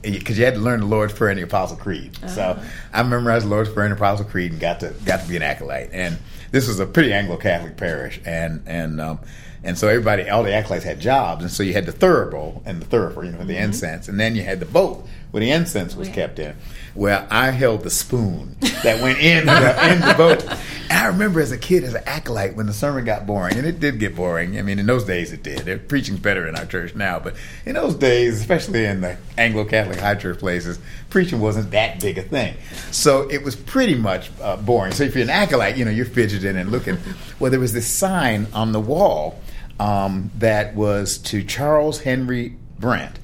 because 0.00 0.38
you 0.38 0.46
had 0.46 0.54
to 0.54 0.60
learn 0.60 0.80
the 0.80 0.86
Lord's 0.86 1.12
Prayer 1.12 1.30
and 1.30 1.38
the 1.38 1.44
Apostle 1.44 1.76
Creed, 1.76 2.16
so 2.26 2.58
I 2.90 3.02
memorized 3.02 3.44
the 3.44 3.50
Lord's 3.50 3.68
Prayer 3.68 3.84
and 3.84 3.92
the 3.92 3.98
Apostle 3.98 4.24
Creed 4.24 4.52
and 4.52 4.60
got 4.60 4.80
to 4.80 4.94
got 5.04 5.20
to 5.20 5.28
be 5.28 5.36
an 5.36 5.42
acolyte. 5.42 5.90
And 5.92 6.16
this 6.52 6.68
was 6.68 6.80
a 6.80 6.86
pretty 6.86 7.12
Anglo 7.12 7.36
Catholic 7.36 7.76
parish, 7.76 8.20
and 8.24 8.62
and 8.66 9.00
um, 9.00 9.18
and 9.64 9.76
so 9.78 9.88
everybody, 9.88 10.28
all 10.28 10.42
the 10.42 10.52
acolytes 10.54 10.84
had 10.84 11.00
jobs, 11.00 11.42
and 11.42 11.50
so 11.50 11.62
you 11.62 11.72
had 11.72 11.86
the 11.86 11.92
thurible 11.92 12.62
and 12.64 12.80
the 12.80 12.86
thurifer, 12.86 13.24
you 13.24 13.32
know, 13.32 13.38
for 13.38 13.44
the 13.44 13.56
incense, 13.56 14.08
and 14.08 14.20
then 14.20 14.36
you 14.36 14.42
had 14.42 14.60
the 14.60 14.66
boat 14.66 15.06
where 15.30 15.40
the 15.40 15.50
incense 15.50 15.96
was 15.96 16.06
Yeah. 16.08 16.14
kept 16.14 16.38
in. 16.38 16.54
Well, 16.94 17.26
I 17.28 17.50
held 17.50 17.82
the 17.82 17.90
spoon 17.90 18.54
that 18.84 19.02
went 19.02 19.18
in 19.18 19.46
the, 19.46 19.92
in 19.92 20.00
the 20.00 20.14
boat. 20.16 20.44
And 20.90 20.92
I 20.92 21.06
remember 21.06 21.40
as 21.40 21.50
a 21.50 21.58
kid, 21.58 21.82
as 21.82 21.94
an 21.94 22.04
acolyte, 22.06 22.54
when 22.54 22.66
the 22.66 22.72
sermon 22.72 23.04
got 23.04 23.26
boring, 23.26 23.56
and 23.56 23.66
it 23.66 23.80
did 23.80 23.98
get 23.98 24.14
boring. 24.14 24.56
I 24.58 24.62
mean, 24.62 24.78
in 24.78 24.86
those 24.86 25.02
days 25.04 25.32
it 25.32 25.42
did. 25.42 25.66
It- 25.66 25.88
Preaching's 25.88 26.20
better 26.20 26.46
in 26.46 26.54
our 26.54 26.66
church 26.66 26.94
now, 26.94 27.18
but 27.18 27.34
in 27.66 27.74
those 27.74 27.96
days, 27.96 28.38
especially 28.38 28.84
in 28.84 29.00
the 29.00 29.16
Anglo-Catholic 29.36 29.98
high 29.98 30.14
church 30.14 30.38
places, 30.38 30.78
preaching 31.10 31.40
wasn't 31.40 31.72
that 31.72 31.98
big 32.00 32.16
a 32.18 32.22
thing. 32.22 32.54
So 32.92 33.28
it 33.28 33.42
was 33.42 33.56
pretty 33.56 33.96
much 33.96 34.30
uh, 34.40 34.56
boring. 34.58 34.92
So 34.92 35.02
if 35.02 35.14
you're 35.16 35.24
an 35.24 35.30
acolyte, 35.30 35.76
you 35.76 35.84
know, 35.84 35.90
you're 35.90 36.04
fidgeting 36.06 36.56
and 36.56 36.70
looking. 36.70 36.96
Well, 37.40 37.50
there 37.50 37.58
was 37.60 37.72
this 37.72 37.88
sign 37.88 38.46
on 38.52 38.70
the 38.70 38.80
wall 38.80 39.40
um, 39.80 40.30
that 40.38 40.74
was 40.74 41.18
to 41.18 41.42
Charles 41.42 42.00
Henry 42.02 42.56
Brent, 42.78 43.18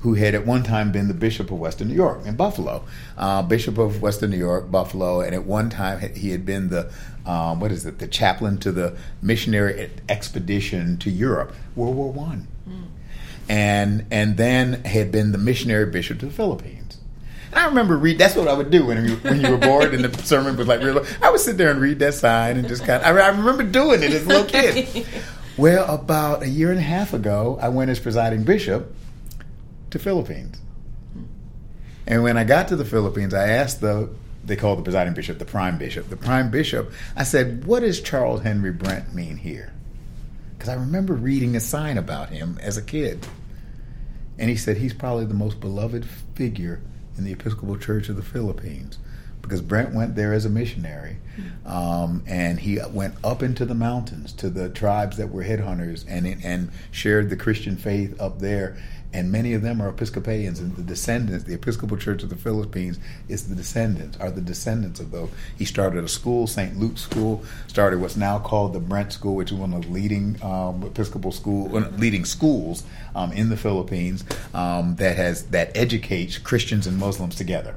who 0.00 0.14
had 0.14 0.34
at 0.34 0.46
one 0.46 0.62
time 0.62 0.92
been 0.92 1.08
the 1.08 1.14
Bishop 1.14 1.50
of 1.50 1.58
Western 1.58 1.88
New 1.88 1.94
York 1.94 2.24
in 2.26 2.36
Buffalo, 2.36 2.84
uh, 3.16 3.42
Bishop 3.42 3.78
of 3.78 4.02
Western 4.02 4.30
New 4.30 4.36
York, 4.36 4.70
Buffalo, 4.70 5.20
and 5.20 5.34
at 5.34 5.44
one 5.44 5.70
time 5.70 6.00
he 6.14 6.30
had 6.30 6.46
been 6.46 6.68
the 6.68 6.90
um, 7.26 7.58
what 7.58 7.72
is 7.72 7.84
it, 7.84 7.98
the 7.98 8.06
chaplain 8.06 8.58
to 8.58 8.70
the 8.70 8.96
missionary 9.20 9.90
expedition 10.08 10.96
to 10.98 11.10
Europe, 11.10 11.54
World 11.74 11.96
War 11.96 12.12
One, 12.12 12.46
and 13.48 14.06
and 14.10 14.36
then 14.36 14.84
had 14.84 15.10
been 15.10 15.32
the 15.32 15.38
missionary 15.38 15.86
bishop 15.86 16.20
to 16.20 16.26
the 16.26 16.32
Philippines. 16.32 16.98
And 17.50 17.60
I 17.60 17.66
remember 17.66 17.96
read. 17.96 18.18
That's 18.18 18.36
what 18.36 18.48
I 18.48 18.52
would 18.52 18.70
do 18.70 18.86
when 18.86 19.04
you 19.04 19.16
when 19.16 19.40
you 19.40 19.50
were 19.50 19.56
bored 19.56 19.92
and 19.92 20.04
the 20.04 20.22
sermon 20.24 20.56
was 20.56 20.68
like 20.68 20.80
real. 20.80 21.04
I 21.20 21.30
would 21.30 21.40
sit 21.40 21.56
there 21.56 21.70
and 21.70 21.80
read 21.80 21.98
that 21.98 22.14
sign 22.14 22.58
and 22.58 22.68
just 22.68 22.84
kind. 22.84 23.02
Of, 23.02 23.16
I, 23.16 23.20
I 23.20 23.28
remember 23.28 23.64
doing 23.64 24.02
it 24.02 24.12
as 24.12 24.24
a 24.24 24.28
little 24.28 24.44
kid. 24.44 25.06
well, 25.56 25.92
about 25.92 26.42
a 26.42 26.48
year 26.48 26.70
and 26.70 26.78
a 26.78 26.82
half 26.82 27.12
ago, 27.12 27.58
I 27.60 27.68
went 27.68 27.90
as 27.90 27.98
presiding 27.98 28.44
bishop 28.44 28.94
to 29.90 29.98
Philippines. 29.98 30.60
And 32.06 32.22
when 32.22 32.36
I 32.36 32.44
got 32.44 32.68
to 32.68 32.76
the 32.76 32.84
Philippines, 32.84 33.34
I 33.34 33.48
asked 33.48 33.80
the 33.80 34.10
they 34.44 34.54
call 34.54 34.76
the 34.76 34.82
presiding 34.82 35.14
bishop 35.14 35.38
the 35.38 35.44
prime 35.44 35.76
bishop. 35.76 36.08
The 36.08 36.16
prime 36.16 36.50
bishop, 36.50 36.92
I 37.16 37.24
said, 37.24 37.64
"What 37.64 37.80
does 37.80 38.00
Charles 38.00 38.42
Henry 38.42 38.70
Brent 38.70 39.12
mean 39.12 39.36
here?" 39.36 39.72
Because 40.56 40.68
I 40.68 40.74
remember 40.74 41.14
reading 41.14 41.56
a 41.56 41.60
sign 41.60 41.98
about 41.98 42.30
him 42.30 42.58
as 42.62 42.76
a 42.76 42.82
kid. 42.82 43.26
And 44.38 44.48
he 44.48 44.56
said 44.56 44.76
he's 44.76 44.94
probably 44.94 45.24
the 45.24 45.34
most 45.34 45.60
beloved 45.60 46.04
figure 46.34 46.80
in 47.16 47.24
the 47.24 47.32
Episcopal 47.32 47.76
Church 47.76 48.08
of 48.08 48.16
the 48.16 48.22
Philippines 48.22 48.98
because 49.46 49.60
Brent 49.60 49.94
went 49.94 50.14
there 50.14 50.32
as 50.32 50.44
a 50.44 50.50
missionary, 50.50 51.16
um, 51.64 52.22
and 52.26 52.58
he 52.58 52.78
went 52.90 53.14
up 53.24 53.42
into 53.42 53.64
the 53.64 53.74
mountains 53.74 54.32
to 54.34 54.50
the 54.50 54.68
tribes 54.68 55.16
that 55.16 55.30
were 55.30 55.44
headhunters 55.44 56.04
and 56.08 56.26
and 56.44 56.70
shared 56.90 57.30
the 57.30 57.36
Christian 57.36 57.76
faith 57.76 58.20
up 58.20 58.38
there 58.40 58.76
and 59.16 59.32
many 59.32 59.54
of 59.54 59.62
them 59.62 59.80
are 59.80 59.88
Episcopalians, 59.88 60.60
and 60.60 60.76
the 60.76 60.82
descendants, 60.82 61.44
the 61.44 61.54
Episcopal 61.54 61.96
Church 61.96 62.22
of 62.22 62.28
the 62.28 62.36
Philippines, 62.36 62.98
is 63.28 63.48
the 63.48 63.54
descendants, 63.54 64.18
are 64.18 64.30
the 64.30 64.42
descendants 64.42 65.00
of 65.00 65.10
those. 65.10 65.30
He 65.56 65.64
started 65.64 66.04
a 66.04 66.08
school, 66.08 66.46
St. 66.46 66.76
Luke's 66.76 67.00
School, 67.00 67.42
started 67.66 68.00
what's 68.00 68.16
now 68.16 68.38
called 68.38 68.74
the 68.74 68.78
Brent 68.78 69.14
School, 69.14 69.34
which 69.34 69.50
is 69.50 69.56
one 69.56 69.72
of 69.72 69.82
the 69.82 69.88
leading 69.88 70.42
um, 70.42 70.82
Episcopal 70.82 71.32
school, 71.32 71.68
leading 71.96 72.26
schools 72.26 72.82
um, 73.14 73.32
in 73.32 73.48
the 73.48 73.56
Philippines 73.56 74.22
um, 74.52 74.96
that 74.96 75.16
has 75.16 75.44
that 75.46 75.74
educates 75.74 76.36
Christians 76.36 76.86
and 76.86 76.98
Muslims 76.98 77.36
together. 77.36 77.76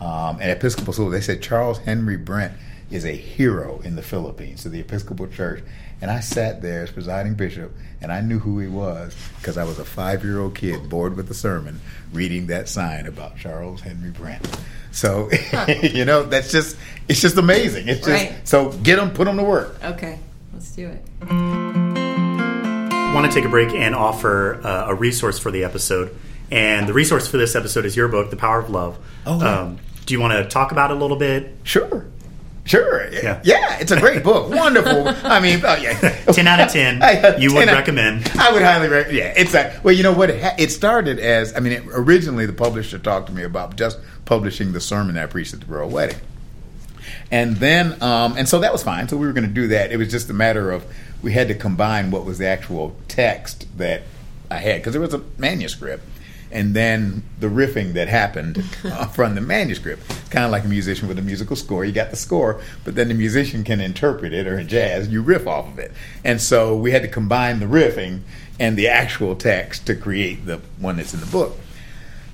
Um, 0.00 0.40
and 0.40 0.50
Episcopal 0.50 0.92
school, 0.92 1.10
they 1.10 1.20
said 1.20 1.42
Charles 1.42 1.78
Henry 1.78 2.16
Brent 2.16 2.52
is 2.90 3.04
a 3.04 3.12
hero 3.12 3.80
in 3.84 3.96
the 3.96 4.02
Philippines 4.02 4.62
to 4.62 4.68
the 4.68 4.80
Episcopal 4.80 5.26
Church. 5.26 5.62
And 6.00 6.10
I 6.10 6.20
sat 6.20 6.62
there 6.62 6.82
as 6.84 6.90
presiding 6.92 7.34
bishop, 7.34 7.72
and 8.00 8.12
I 8.12 8.20
knew 8.20 8.38
who 8.38 8.60
he 8.60 8.68
was 8.68 9.14
because 9.38 9.58
I 9.58 9.64
was 9.64 9.78
a 9.80 9.84
five 9.84 10.22
year 10.24 10.38
old 10.40 10.54
kid 10.54 10.88
bored 10.88 11.16
with 11.16 11.26
the 11.26 11.34
sermon 11.34 11.80
reading 12.12 12.46
that 12.46 12.68
sign 12.68 13.06
about 13.06 13.36
Charles 13.36 13.80
Henry 13.80 14.10
Brent. 14.10 14.46
So, 14.92 15.28
you 15.82 16.04
know, 16.04 16.22
that's 16.22 16.52
just, 16.52 16.76
it's 17.08 17.20
just 17.20 17.36
amazing. 17.36 17.88
It's 17.88 18.06
just, 18.06 18.10
Right. 18.30 18.48
so 18.48 18.70
get 18.72 18.96
them, 18.96 19.10
put 19.10 19.24
them 19.24 19.36
to 19.38 19.42
work. 19.42 19.76
Okay, 19.84 20.18
let's 20.54 20.70
do 20.70 20.86
it. 20.88 21.04
I 21.90 23.12
want 23.14 23.26
to 23.26 23.32
take 23.32 23.44
a 23.44 23.48
break 23.50 23.70
and 23.70 23.94
offer 23.94 24.60
uh, 24.64 24.86
a 24.88 24.94
resource 24.94 25.38
for 25.38 25.50
the 25.50 25.64
episode. 25.64 26.14
And 26.50 26.88
the 26.88 26.92
resource 26.92 27.26
for 27.28 27.36
this 27.36 27.54
episode 27.54 27.84
is 27.84 27.96
your 27.96 28.08
book, 28.08 28.30
The 28.30 28.36
Power 28.36 28.58
of 28.60 28.70
Love. 28.70 28.98
Oh, 29.26 29.38
wow. 29.38 29.62
um, 29.64 29.78
do 30.08 30.14
you 30.14 30.20
want 30.20 30.32
to 30.32 30.48
talk 30.48 30.72
about 30.72 30.90
it 30.90 30.96
a 30.96 31.00
little 31.00 31.18
bit? 31.18 31.54
Sure. 31.64 32.06
Sure. 32.64 33.10
Yeah. 33.12 33.40
Yeah. 33.44 33.78
it's 33.78 33.92
a 33.92 34.00
great 34.00 34.22
book. 34.24 34.48
Wonderful. 34.54 35.06
I 35.22 35.38
mean, 35.38 35.60
oh, 35.64 35.74
yeah. 35.76 35.98
10 36.32 36.46
out 36.46 36.60
of 36.60 36.72
10, 36.72 37.02
I- 37.02 37.36
you 37.36 37.52
would 37.54 37.68
out- 37.68 37.74
recommend. 37.76 38.26
I 38.38 38.50
would 38.50 38.62
highly 38.62 38.88
recommend. 38.88 39.18
Yeah, 39.18 39.34
it's 39.36 39.54
a 39.54 39.78
well. 39.82 39.94
You 39.94 40.02
know 40.02 40.12
what? 40.14 40.30
It, 40.30 40.42
ha- 40.42 40.54
it 40.58 40.70
started 40.70 41.18
as 41.18 41.54
I 41.54 41.60
mean, 41.60 41.74
it, 41.74 41.82
originally 41.92 42.46
the 42.46 42.52
publisher 42.54 42.98
talked 42.98 43.26
to 43.26 43.32
me 43.34 43.42
about 43.42 43.76
just 43.76 43.98
publishing 44.24 44.72
the 44.72 44.80
sermon 44.80 45.14
that 45.16 45.24
I 45.24 45.26
preached 45.26 45.52
at 45.52 45.60
the 45.60 45.66
royal 45.66 45.90
wedding, 45.90 46.18
and 47.30 47.56
then 47.56 48.02
um, 48.02 48.36
and 48.38 48.48
so 48.48 48.60
that 48.60 48.72
was 48.72 48.82
fine. 48.82 49.08
So 49.08 49.16
we 49.18 49.26
were 49.26 49.32
going 49.34 49.46
to 49.48 49.52
do 49.54 49.68
that. 49.68 49.92
It 49.92 49.98
was 49.98 50.10
just 50.10 50.30
a 50.30 50.34
matter 50.34 50.70
of 50.70 50.84
we 51.22 51.32
had 51.32 51.48
to 51.48 51.54
combine 51.54 52.10
what 52.10 52.24
was 52.24 52.38
the 52.38 52.46
actual 52.46 52.96
text 53.08 53.66
that 53.78 54.02
I 54.50 54.56
had 54.56 54.80
because 54.80 54.92
there 54.94 55.02
was 55.02 55.12
a 55.14 55.22
manuscript. 55.36 56.02
And 56.50 56.74
then 56.74 57.22
the 57.40 57.48
riffing 57.48 57.92
that 57.94 58.08
happened 58.08 58.64
uh, 58.84 59.06
from 59.14 59.34
the 59.34 59.40
manuscript. 59.40 60.02
It's 60.10 60.28
kind 60.28 60.44
of 60.44 60.50
like 60.50 60.64
a 60.64 60.68
musician 60.68 61.08
with 61.08 61.18
a 61.18 61.22
musical 61.22 61.56
score. 61.56 61.84
You 61.84 61.92
got 61.92 62.10
the 62.10 62.16
score, 62.16 62.60
but 62.84 62.94
then 62.94 63.08
the 63.08 63.14
musician 63.14 63.64
can 63.64 63.80
interpret 63.80 64.32
it, 64.32 64.46
or 64.46 64.58
in 64.58 64.68
jazz, 64.68 65.08
you 65.08 65.22
riff 65.22 65.46
off 65.46 65.68
of 65.68 65.78
it. 65.78 65.92
And 66.24 66.40
so 66.40 66.76
we 66.76 66.90
had 66.90 67.02
to 67.02 67.08
combine 67.08 67.60
the 67.60 67.66
riffing 67.66 68.20
and 68.58 68.76
the 68.76 68.88
actual 68.88 69.36
text 69.36 69.86
to 69.86 69.94
create 69.94 70.46
the 70.46 70.60
one 70.78 70.96
that's 70.96 71.14
in 71.14 71.20
the 71.20 71.26
book. 71.26 71.56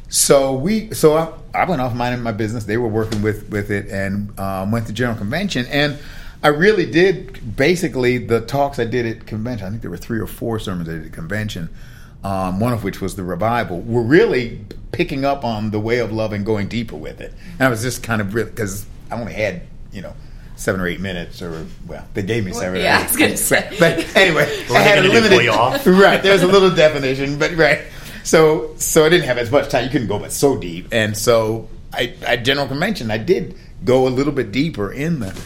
So 0.08 0.54
we, 0.54 0.94
so 0.94 1.16
I, 1.16 1.32
I 1.52 1.64
went 1.64 1.82
off 1.82 1.94
minding 1.94 2.22
my 2.22 2.32
business. 2.32 2.64
They 2.64 2.76
were 2.76 2.88
working 2.88 3.22
with 3.22 3.48
with 3.50 3.70
it, 3.70 3.88
and 3.88 4.38
um, 4.38 4.70
went 4.70 4.86
to 4.86 4.92
general 4.92 5.18
convention. 5.18 5.66
And 5.66 5.98
I 6.42 6.48
really 6.48 6.84
did 6.84 7.56
basically 7.56 8.18
the 8.18 8.42
talks 8.42 8.78
I 8.78 8.84
did 8.84 9.06
at 9.06 9.26
convention. 9.26 9.66
I 9.66 9.70
think 9.70 9.82
there 9.82 9.90
were 9.90 9.96
three 9.96 10.20
or 10.20 10.26
four 10.26 10.58
sermons 10.58 10.88
I 10.88 10.92
did 10.92 11.06
at 11.06 11.12
convention. 11.12 11.70
Um, 12.24 12.58
one 12.58 12.72
of 12.72 12.82
which 12.84 13.00
was 13.02 13.16
the 13.16 13.22
revival. 13.22 13.80
We 13.80 13.94
were 13.94 14.02
really 14.02 14.64
picking 14.92 15.24
up 15.26 15.44
on 15.44 15.70
the 15.72 15.78
way 15.78 15.98
of 15.98 16.10
love 16.10 16.32
and 16.32 16.44
going 16.46 16.68
deeper 16.68 16.96
with 16.96 17.20
it. 17.20 17.34
And 17.58 17.62
I 17.62 17.68
was 17.68 17.82
just 17.82 18.02
kind 18.02 18.20
of 18.22 18.32
really 18.34 18.48
because 18.50 18.86
I 19.10 19.20
only 19.20 19.34
had 19.34 19.62
you 19.92 20.00
know 20.00 20.14
seven 20.56 20.80
or 20.80 20.86
eight 20.86 21.00
minutes, 21.00 21.42
or 21.42 21.66
well, 21.86 22.06
they 22.14 22.22
gave 22.22 22.44
me 22.46 22.52
seven. 22.52 22.80
yeah, 22.80 22.94
or 22.94 22.98
I 22.98 23.02
eight 23.02 23.08
was 23.08 23.16
gonna 23.16 23.36
say. 23.36 23.76
but 23.78 24.16
anyway, 24.16 24.46
What 24.68 24.78
I 24.78 24.82
had 24.82 24.98
a 25.04 25.08
limited. 25.08 25.30
pull 25.30 25.42
you 25.42 25.50
off? 25.50 25.86
Right, 25.86 26.22
there's 26.22 26.42
a 26.42 26.46
little 26.46 26.70
definition, 26.74 27.38
but 27.38 27.54
right. 27.56 27.82
So 28.22 28.74
so 28.78 29.04
I 29.04 29.10
didn't 29.10 29.26
have 29.26 29.36
as 29.36 29.50
much 29.50 29.68
time. 29.68 29.84
You 29.84 29.90
couldn't 29.90 30.08
go 30.08 30.18
but 30.18 30.32
so 30.32 30.56
deep, 30.56 30.88
and 30.92 31.14
so 31.14 31.68
I 31.92 32.14
at 32.26 32.44
general 32.44 32.66
convention 32.66 33.10
I 33.10 33.18
did 33.18 33.54
go 33.84 34.08
a 34.08 34.10
little 34.10 34.32
bit 34.32 34.50
deeper 34.50 34.90
in 34.90 35.20
the 35.20 35.38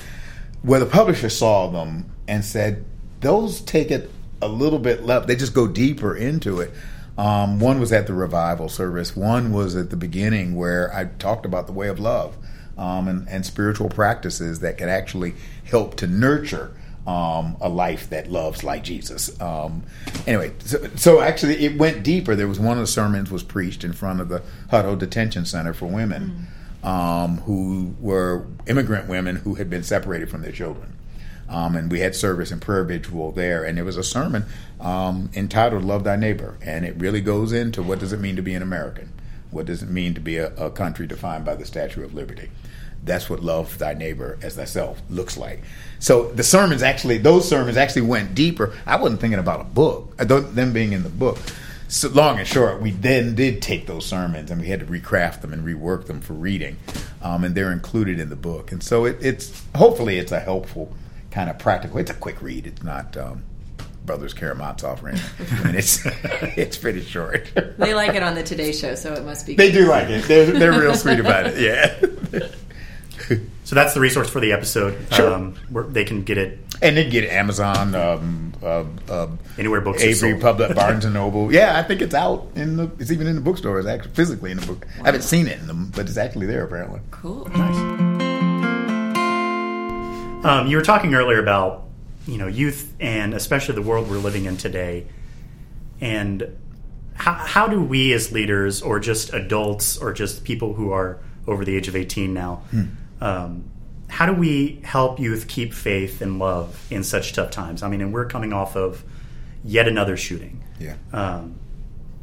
where 0.63 0.79
the 0.79 0.87
publisher 0.87 1.29
saw 1.29 1.67
them 1.69 2.09
and 2.29 2.45
said 2.45 2.85
those 3.21 3.61
take 3.63 3.91
it 3.91 4.11
a 4.41 4.49
little 4.49 4.79
bit 4.79 5.05
left. 5.05 5.27
They 5.27 5.37
just 5.37 5.55
go 5.55 5.67
deeper 5.67 6.17
into 6.17 6.61
it. 6.61 6.73
Um, 7.17 7.59
one 7.59 7.81
was 7.81 7.93
at 7.93 8.07
the 8.07 8.15
revival 8.15 8.69
service. 8.69 9.17
One 9.17 9.53
was 9.53 9.75
at 9.75 9.91
the 9.91 9.97
beginning 9.97 10.55
where 10.55 10.95
I 10.95 11.07
talked 11.07 11.45
about 11.45 11.67
the 11.67 11.73
way 11.73 11.89
of 11.89 11.99
love 11.99 12.37
um, 12.77 13.09
and, 13.09 13.29
and 13.29 13.45
spiritual 13.45 13.89
practices 13.89 14.61
that 14.61 14.79
can 14.79 14.89
actually 14.89 15.35
help 15.65 15.97
to 15.97 16.07
nurture 16.07 16.73
um, 17.07 17.57
a 17.61 17.69
life 17.69 18.11
that 18.11 18.31
loves 18.31 18.63
like 18.63 18.85
Jesus. 18.85 19.41
Um, 19.41 19.83
anyway, 20.27 20.53
so, 20.61 20.87
so 20.95 21.21
actually 21.21 21.65
it 21.65 21.79
went 21.79 22.03
deeper. 22.03 22.37
There 22.37 22.47
was 22.47 22.61
one 22.61 22.77
of 22.77 22.83
the 22.83 22.87
sermons 22.87 23.31
was 23.31 23.43
preached 23.43 23.83
in 23.83 23.93
front 23.93 24.21
of 24.21 24.29
the 24.29 24.43
Hutto 24.71 24.97
Detention 24.97 25.45
Center 25.45 25.73
for 25.73 25.87
Women 25.87 26.47
um, 26.83 27.39
who 27.39 27.95
were 28.01 28.47
immigrant 28.67 29.09
women 29.09 29.37
who 29.37 29.55
had 29.55 29.69
been 29.69 29.83
separated 29.83 30.31
from 30.31 30.43
their 30.43 30.53
children. 30.53 30.97
Um, 31.49 31.77
and 31.77 31.91
we 31.91 32.01
had 32.01 32.15
service 32.15 32.51
and 32.51 32.61
prayer 32.61 32.85
vigil 32.85 33.33
there, 33.33 33.65
and 33.65 33.79
there 33.79 33.85
was 33.85 33.97
a 33.97 34.05
sermon 34.05 34.45
um, 34.81 35.31
entitled 35.35 35.85
"Love 35.85 36.05
Thy 36.05 36.17
Neighbor," 36.17 36.59
and 36.61 36.85
it 36.85 36.97
really 36.97 37.21
goes 37.21 37.53
into 37.53 37.83
what 37.83 37.99
does 37.99 38.13
it 38.13 38.21
mean 38.21 38.37
to 38.37 38.43
be 38.43 38.55
an 38.55 38.63
American, 38.63 39.13
what 39.51 39.67
does 39.67 39.83
it 39.83 39.89
mean 39.89 40.15
to 40.15 40.21
be 40.21 40.37
a, 40.37 40.55
a 40.57 40.71
country 40.71 41.07
defined 41.07 41.45
by 41.45 41.55
the 41.55 41.65
Statue 41.65 42.05
of 42.05 42.15
Liberty. 42.15 42.51
That's 43.05 43.31
what 43.31 43.43
love 43.43 43.79
thy 43.79 43.95
neighbor 43.95 44.39
as 44.43 44.57
thyself 44.57 45.01
looks 45.09 45.37
like. 45.37 45.63
So 45.99 46.31
the 46.33 46.43
sermons 46.43 46.83
actually, 46.83 47.19
those 47.19 47.49
sermons 47.49 47.77
actually 47.77 48.03
went 48.03 48.35
deeper. 48.35 48.75
I 48.87 48.97
wasn't 48.97 49.21
thinking 49.21 49.39
about 49.39 49.61
a 49.61 49.65
book, 49.65 50.15
uh, 50.19 50.25
them 50.25 50.73
being 50.73 50.93
in 50.93 51.03
the 51.03 51.09
book. 51.09 51.39
So 51.91 52.09
long 52.11 52.39
and 52.39 52.47
short, 52.47 52.83
we 52.83 52.91
then 52.91 53.35
did 53.35 53.63
take 53.63 53.87
those 53.87 54.05
sermons 54.05 54.51
and 54.51 54.61
we 54.61 54.67
had 54.67 54.81
to 54.81 54.87
recraft 54.87 55.41
them 55.41 55.55
and 55.55 55.65
rework 55.65 56.07
them 56.07 56.21
for 56.21 56.35
reading, 56.35 56.77
um, 57.23 57.45
and 57.45 57.55
they're 57.55 57.73
included 57.73 58.21
in 58.21 58.29
the 58.29 58.37
book. 58.37 58.73
And 58.73 58.83
so 58.83 59.07
it, 59.07 59.17
it's 59.23 59.65
hopefully 59.75 60.19
it's 60.19 60.33
a 60.33 60.41
helpful 60.41 60.93
kind 61.39 61.51
of 61.51 61.59
practical. 61.59 61.99
It's 61.99 62.11
a 62.11 62.15
quick 62.15 62.43
read. 62.43 62.67
It's 62.67 62.83
not 62.83 63.17
um, 63.17 63.45
Brothers 64.05 64.35
Karamazov 64.35 65.05
or 65.05 65.11
anything. 65.11 65.47
I 65.61 65.65
mean, 65.67 65.77
it's 65.77 66.05
it's 66.57 66.77
pretty 66.77 67.01
short. 67.03 67.49
They 67.79 67.95
like 67.95 68.17
it 68.17 68.25
on 68.25 68.35
the 68.35 68.43
Today 68.43 68.73
Show, 68.73 68.97
so 68.97 69.15
it 69.15 69.25
must 69.25 69.47
be. 69.47 69.55
They 69.55 69.71
do 69.71 69.87
like 69.87 70.09
it. 70.09 70.25
They're 70.25 70.47
they're 70.47 70.73
real 70.73 70.95
sweet 70.95 71.21
about 71.21 71.47
it. 71.47 71.59
Yeah. 71.61 72.49
So 73.63 73.75
that's 73.75 73.93
the 73.93 74.01
resource 74.01 74.31
for 74.31 74.41
the 74.41 74.53
episode. 74.53 74.97
Sure. 75.13 75.33
Um, 75.33 75.55
where 75.69 75.85
they 75.85 76.05
can 76.05 76.23
get 76.23 76.39
it 76.39 76.59
And 76.81 76.97
they 76.97 77.09
get 77.09 77.25
it 77.25 77.29
Amazon, 77.29 77.95
um, 77.95 78.55
uh, 78.63 78.85
uh, 79.11 79.29
anywhere 79.59 79.83
books 79.83 80.01
Avery, 80.01 80.31
sold. 80.31 80.41
Public, 80.41 80.75
Barnes 80.75 81.05
and 81.05 81.13
Noble. 81.13 81.53
Yeah, 81.59 81.79
I 81.79 81.83
think 81.83 82.01
it's 82.01 82.15
out 82.15 82.49
in 82.55 82.79
the. 82.79 82.91
It's 82.99 83.13
even 83.13 83.27
in 83.27 83.35
the 83.35 83.43
bookstores. 83.43 83.85
Actually, 83.85 84.13
physically 84.13 84.51
in 84.53 84.57
the 84.57 84.67
book. 84.67 84.87
I 85.03 85.05
haven't 85.05 85.23
seen 85.23 85.47
it 85.47 85.61
in 85.61 85.67
them, 85.67 85.93
but 85.95 86.09
it's 86.09 86.17
actually 86.17 86.47
there 86.47 86.65
apparently. 86.65 87.01
Cool. 87.11 87.47
Um, 90.45 90.69
you 90.69 90.77
were 90.77 90.83
talking 90.83 91.15
earlier 91.15 91.41
about 91.41 91.85
you 92.27 92.39
know 92.39 92.47
youth 92.47 92.95
and 93.01 93.35
especially 93.35 93.75
the 93.75 93.83
world 93.83 94.09
we're 94.09 94.19
living 94.19 94.45
in 94.45 94.57
today, 94.57 95.07
and 96.01 96.57
how 97.15 97.35
how 97.35 97.67
do 97.67 97.83
we 97.83 98.13
as 98.13 98.31
leaders 98.31 98.81
or 98.81 99.01
just 99.01 99.33
adults 99.35 99.99
or 99.99 100.13
just 100.13 100.45
people 100.45 100.75
who 100.75 100.93
are 100.93 101.19
over 101.47 101.65
the 101.65 101.77
age 101.77 101.89
of 101.89 101.97
eighteen 101.97 102.35
now, 102.35 102.63
um, 103.21 103.69
how 104.09 104.27
do 104.27 104.33
we 104.33 104.81
help 104.85 105.19
youth 105.19 105.49
keep 105.49 105.75
faith 105.75 106.21
and 106.23 106.39
love 106.39 106.87
in 106.91 107.03
such 107.03 107.33
tough 107.33 107.51
times? 107.51 107.83
I 107.83 107.89
mean, 107.89 108.01
and 108.01 108.13
we're 108.13 108.27
coming 108.27 108.53
off 108.53 108.77
of 108.77 109.05
yet 109.65 109.89
another 109.89 110.17
shooting. 110.17 110.63
Yeah. 110.79 110.95
Um, 111.13 111.57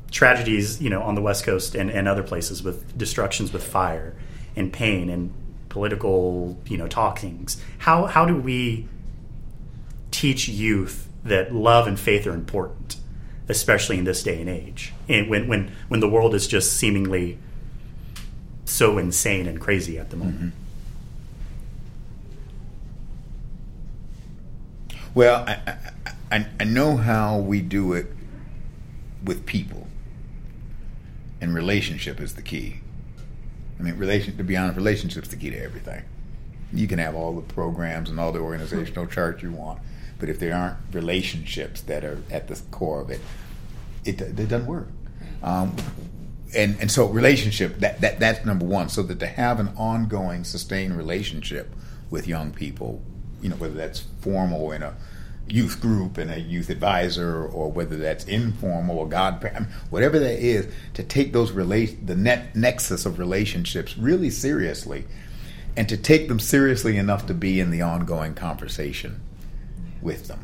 tragedies, 0.09 0.81
you 0.81 0.89
know, 0.89 1.01
on 1.01 1.15
the 1.15 1.21
West 1.21 1.43
Coast 1.43 1.75
and, 1.75 1.89
and 1.91 2.07
other 2.07 2.23
places 2.23 2.63
with 2.63 2.97
destructions 2.97 3.51
with 3.51 3.63
fire 3.63 4.15
and 4.55 4.71
pain 4.71 5.09
and 5.09 5.33
political, 5.75 6.57
you 6.67 6.77
know, 6.77 6.87
talkings. 6.87 7.61
How 7.79 8.05
how 8.05 8.25
do 8.25 8.33
we 8.33 8.87
teach 10.09 10.47
youth 10.47 11.09
that 11.25 11.53
love 11.53 11.85
and 11.85 11.99
faith 11.99 12.25
are 12.25 12.33
important, 12.33 12.95
especially 13.49 13.97
in 13.97 14.05
this 14.05 14.23
day 14.23 14.39
and 14.39 14.49
age, 14.49 14.93
and 15.09 15.29
when 15.29 15.49
when 15.49 15.73
when 15.89 15.99
the 15.99 16.07
world 16.07 16.33
is 16.33 16.47
just 16.47 16.71
seemingly 16.77 17.37
so 18.63 18.97
insane 18.97 19.47
and 19.47 19.59
crazy 19.59 19.99
at 19.99 20.11
the 20.11 20.15
moment. 20.15 20.39
Mm-hmm. 20.39 20.61
Well, 25.13 25.43
I, 25.45 25.59
I, 25.67 25.77
I, 26.31 26.47
I 26.61 26.63
know 26.63 26.95
how 26.95 27.37
we 27.37 27.59
do 27.59 27.91
it 27.91 28.07
with 29.25 29.45
people, 29.45 29.87
and 31.41 31.53
relationship 31.53 32.21
is 32.21 32.35
the 32.35 32.41
key. 32.41 32.79
I 33.79 33.83
mean, 33.83 33.97
relation. 33.97 34.37
To 34.37 34.43
be 34.43 34.57
honest, 34.57 34.77
relationship's 34.77 35.29
the 35.29 35.35
key 35.35 35.49
to 35.49 35.61
everything. 35.61 36.03
You 36.73 36.87
can 36.87 36.99
have 36.99 37.15
all 37.15 37.33
the 37.33 37.41
programs 37.41 38.09
and 38.09 38.19
all 38.19 38.31
the 38.31 38.39
organizational 38.39 39.07
charts 39.07 39.43
you 39.43 39.51
want, 39.51 39.79
but 40.19 40.29
if 40.29 40.39
there 40.39 40.55
aren't 40.55 40.77
relationships 40.91 41.81
that 41.81 42.03
are 42.03 42.21
at 42.31 42.47
the 42.47 42.59
core 42.71 43.01
of 43.01 43.09
it, 43.09 43.21
it, 44.03 44.21
it 44.21 44.35
doesn't 44.35 44.65
work. 44.65 44.87
Um, 45.43 45.75
and 46.55 46.77
and 46.79 46.91
so 46.91 47.07
relationship 47.07 47.79
that, 47.79 48.01
that 48.01 48.19
that's 48.19 48.45
number 48.45 48.65
one. 48.65 48.89
So 48.89 49.03
that 49.03 49.19
to 49.19 49.27
have 49.27 49.59
an 49.59 49.69
ongoing, 49.75 50.43
sustained 50.43 50.97
relationship 50.97 51.73
with 52.09 52.27
young 52.27 52.51
people, 52.51 53.01
you 53.41 53.49
know, 53.49 53.55
whether 53.57 53.73
that's 53.73 54.05
formal 54.21 54.71
in 54.71 54.83
a 54.83 54.95
youth 55.47 55.79
group 55.79 56.17
and 56.17 56.31
a 56.31 56.39
youth 56.39 56.69
advisor, 56.69 57.45
or 57.45 57.71
whether 57.71 57.97
that's 57.97 58.25
informal 58.25 58.97
or 58.97 59.07
God, 59.07 59.43
I 59.45 59.65
whatever 59.89 60.19
that 60.19 60.39
is, 60.39 60.67
to 60.95 61.03
take 61.03 61.33
those 61.33 61.51
relate 61.51 62.07
the 62.07 62.15
net 62.15 62.55
nexus 62.55 63.05
of 63.05 63.19
relationships 63.19 63.97
really 63.97 64.29
seriously, 64.29 65.05
and 65.77 65.87
to 65.89 65.97
take 65.97 66.27
them 66.27 66.39
seriously 66.39 66.97
enough 66.97 67.27
to 67.27 67.33
be 67.33 67.59
in 67.59 67.69
the 67.69 67.81
ongoing 67.81 68.33
conversation 68.33 69.21
with 70.01 70.27
them, 70.27 70.39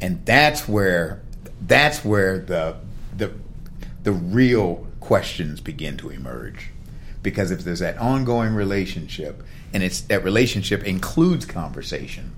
and 0.00 0.24
that's 0.26 0.68
where 0.68 1.22
that's 1.66 2.04
where 2.04 2.38
the 2.38 2.76
the 3.16 3.32
the 4.02 4.12
real 4.12 4.86
questions 5.00 5.60
begin 5.60 5.96
to 5.98 6.10
emerge. 6.10 6.70
Because 7.22 7.50
if 7.50 7.64
there's 7.64 7.80
that 7.80 7.98
ongoing 7.98 8.54
relationship 8.54 9.42
and 9.74 9.82
it's 9.82 10.00
that 10.02 10.24
relationship 10.24 10.84
includes 10.84 11.44
conversation 11.44 12.32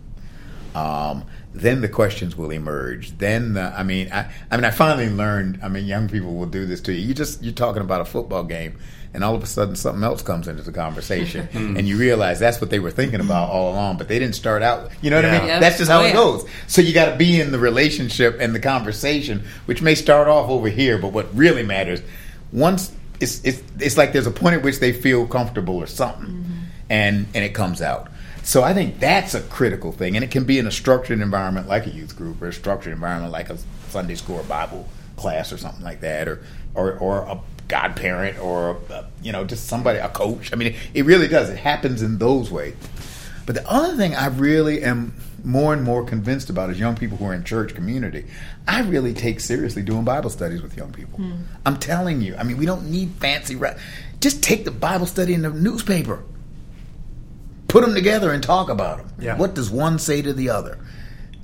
um, 0.74 1.24
then 1.54 1.80
the 1.82 1.88
questions 1.88 2.36
will 2.36 2.50
emerge. 2.50 3.16
Then 3.18 3.54
the, 3.54 3.62
i 3.76 3.82
mean 3.82 4.10
I, 4.12 4.30
I 4.50 4.56
mean 4.56 4.64
i 4.64 4.70
finally 4.70 5.10
learned 5.10 5.60
i 5.62 5.68
mean 5.68 5.84
young 5.86 6.08
people 6.08 6.34
will 6.34 6.46
do 6.46 6.64
this 6.66 6.80
to 6.82 6.92
you. 6.92 7.06
You 7.08 7.14
just 7.14 7.42
you're 7.42 7.52
talking 7.52 7.82
about 7.82 8.00
a 8.00 8.04
football 8.06 8.42
game 8.44 8.78
and 9.14 9.22
all 9.22 9.34
of 9.34 9.42
a 9.42 9.46
sudden 9.46 9.76
something 9.76 10.02
else 10.02 10.22
comes 10.22 10.48
into 10.48 10.62
the 10.62 10.72
conversation. 10.72 11.46
And 11.76 11.86
you 11.86 11.98
realize 11.98 12.38
that's 12.40 12.58
what 12.62 12.70
they 12.70 12.78
were 12.78 12.90
thinking 12.90 13.20
about 13.20 13.50
all 13.50 13.72
along 13.72 13.98
but 13.98 14.08
they 14.08 14.18
didn't 14.18 14.34
start 14.34 14.62
out 14.62 14.90
you 15.02 15.10
know 15.10 15.16
what 15.16 15.26
i 15.26 15.38
mean? 15.38 15.46
Yep. 15.48 15.60
that's 15.60 15.76
just 15.78 15.90
how 15.90 16.00
Oh, 16.00 16.04
it 16.04 16.08
yeah. 16.08 16.14
goes. 16.14 16.46
So 16.68 16.80
you 16.80 16.94
got 16.94 17.10
to 17.10 17.16
be 17.16 17.38
in 17.40 17.52
the 17.52 17.58
relationship 17.58 18.38
and 18.40 18.54
the 18.54 18.60
conversation, 18.60 19.44
which 19.66 19.82
may 19.82 19.94
start 19.94 20.28
off 20.28 20.48
over 20.48 20.68
here, 20.68 20.96
but 20.96 21.12
what 21.12 21.34
really 21.36 21.62
matters 21.62 22.00
once 22.52 22.90
it's 23.20 23.44
it's, 23.44 23.62
it's 23.78 23.96
like 23.98 24.12
there's 24.12 24.26
a 24.26 24.30
point 24.32 24.56
at 24.56 24.62
which 24.62 24.80
they 24.80 24.92
feel 24.92 25.26
comfortable 25.26 25.76
or 25.76 25.86
something, 25.86 26.44
and 26.90 27.26
and 27.34 27.44
it 27.44 27.54
comes 27.54 27.80
out. 27.82 28.08
So 28.44 28.62
I 28.62 28.74
think 28.74 28.98
that's 28.98 29.34
a 29.34 29.40
critical 29.40 29.92
thing, 29.92 30.16
and 30.16 30.24
it 30.24 30.30
can 30.30 30.44
be 30.44 30.58
in 30.58 30.66
a 30.66 30.70
structured 30.70 31.20
environment 31.20 31.68
like 31.68 31.86
a 31.86 31.90
youth 31.90 32.16
group 32.16 32.42
or 32.42 32.48
a 32.48 32.52
structured 32.52 32.92
environment 32.92 33.32
like 33.32 33.50
a 33.50 33.58
Sunday 33.88 34.16
school 34.16 34.36
or 34.40 34.42
Bible 34.44 34.88
class 35.16 35.52
or 35.52 35.58
something 35.58 35.84
like 35.84 36.00
that, 36.00 36.26
or 36.28 36.40
or 36.74 36.98
or 36.98 37.18
a 37.22 37.38
godparent 37.68 38.38
or 38.40 38.78
a, 38.90 39.04
you 39.22 39.30
know 39.32 39.44
just 39.44 39.66
somebody 39.66 39.98
a 39.98 40.08
coach. 40.08 40.52
I 40.52 40.56
mean, 40.56 40.68
it, 40.68 40.76
it 40.94 41.04
really 41.04 41.28
does. 41.28 41.50
It 41.50 41.58
happens 41.58 42.02
in 42.02 42.18
those 42.18 42.50
ways. 42.50 42.74
But 43.46 43.54
the 43.54 43.68
other 43.70 43.96
thing 43.96 44.14
I 44.14 44.26
really 44.26 44.82
am 44.82 45.14
more 45.44 45.72
and 45.72 45.82
more 45.82 46.04
convinced 46.04 46.50
about 46.50 46.70
is 46.70 46.78
young 46.78 46.94
people 46.96 47.18
who 47.18 47.24
are 47.26 47.34
in 47.34 47.42
church 47.44 47.74
community. 47.74 48.24
I 48.68 48.82
really 48.82 49.12
take 49.14 49.40
seriously 49.40 49.82
doing 49.82 50.04
Bible 50.04 50.30
studies 50.30 50.62
with 50.62 50.76
young 50.76 50.92
people. 50.92 51.18
Hmm. 51.18 51.32
I'm 51.66 51.76
telling 51.78 52.20
you. 52.20 52.36
I 52.36 52.44
mean, 52.44 52.56
we 52.56 52.66
don't 52.66 52.88
need 52.90 53.10
fancy. 53.20 53.56
Ra- 53.56 53.74
Just 54.20 54.42
take 54.42 54.64
the 54.64 54.70
Bible 54.70 55.06
study 55.06 55.34
in 55.34 55.42
the 55.42 55.50
newspaper. 55.50 56.22
Put 57.72 57.86
them 57.86 57.94
together 57.94 58.30
and 58.30 58.42
talk 58.42 58.68
about 58.68 58.98
them. 58.98 59.08
Yeah. 59.18 59.38
What 59.38 59.54
does 59.54 59.70
one 59.70 59.98
say 59.98 60.20
to 60.20 60.34
the 60.34 60.50
other? 60.50 60.78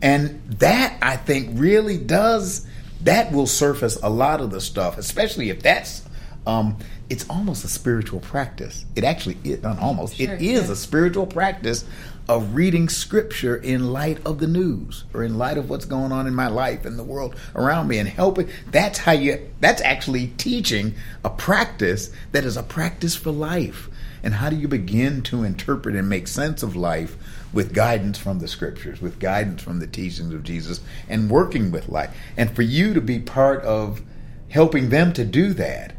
And 0.02 0.42
that 0.58 0.98
I 1.00 1.16
think 1.16 1.58
really 1.58 1.96
does 1.96 2.66
that 3.00 3.32
will 3.32 3.46
surface 3.46 3.98
a 4.02 4.10
lot 4.10 4.42
of 4.42 4.50
the 4.50 4.60
stuff, 4.60 4.98
especially 4.98 5.48
if 5.48 5.62
that's 5.62 6.06
um, 6.46 6.76
it's 7.08 7.26
almost 7.30 7.64
a 7.64 7.68
spiritual 7.68 8.20
practice. 8.20 8.84
It 8.94 9.04
actually 9.04 9.38
is 9.42 9.62
not 9.62 9.78
almost. 9.78 10.16
Sure, 10.16 10.34
it 10.34 10.42
is 10.42 10.66
yeah. 10.66 10.72
a 10.72 10.76
spiritual 10.76 11.26
practice 11.26 11.86
of 12.28 12.54
reading 12.54 12.90
scripture 12.90 13.56
in 13.56 13.90
light 13.90 14.18
of 14.26 14.38
the 14.38 14.46
news 14.46 15.04
or 15.14 15.24
in 15.24 15.38
light 15.38 15.56
of 15.56 15.70
what's 15.70 15.86
going 15.86 16.12
on 16.12 16.26
in 16.26 16.34
my 16.34 16.48
life 16.48 16.84
and 16.84 16.98
the 16.98 17.04
world 17.04 17.34
around 17.54 17.88
me 17.88 17.96
and 17.96 18.06
helping 18.06 18.46
that's 18.70 18.98
how 18.98 19.12
you 19.12 19.48
that's 19.60 19.80
actually 19.80 20.26
teaching 20.36 20.94
a 21.24 21.30
practice 21.30 22.12
that 22.32 22.44
is 22.44 22.58
a 22.58 22.62
practice 22.62 23.16
for 23.16 23.30
life 23.30 23.88
and 24.22 24.34
how 24.34 24.50
do 24.50 24.56
you 24.56 24.68
begin 24.68 25.22
to 25.22 25.44
interpret 25.44 25.94
and 25.94 26.08
make 26.08 26.28
sense 26.28 26.62
of 26.62 26.74
life 26.76 27.16
with 27.52 27.72
guidance 27.74 28.18
from 28.18 28.38
the 28.40 28.48
scriptures 28.48 29.00
with 29.00 29.18
guidance 29.18 29.62
from 29.62 29.78
the 29.80 29.86
teachings 29.86 30.34
of 30.34 30.42
Jesus 30.42 30.80
and 31.08 31.30
working 31.30 31.70
with 31.70 31.88
life 31.88 32.14
and 32.36 32.50
for 32.54 32.62
you 32.62 32.94
to 32.94 33.00
be 33.00 33.18
part 33.18 33.62
of 33.62 34.02
helping 34.50 34.88
them 34.90 35.12
to 35.12 35.24
do 35.24 35.52
that 35.54 35.94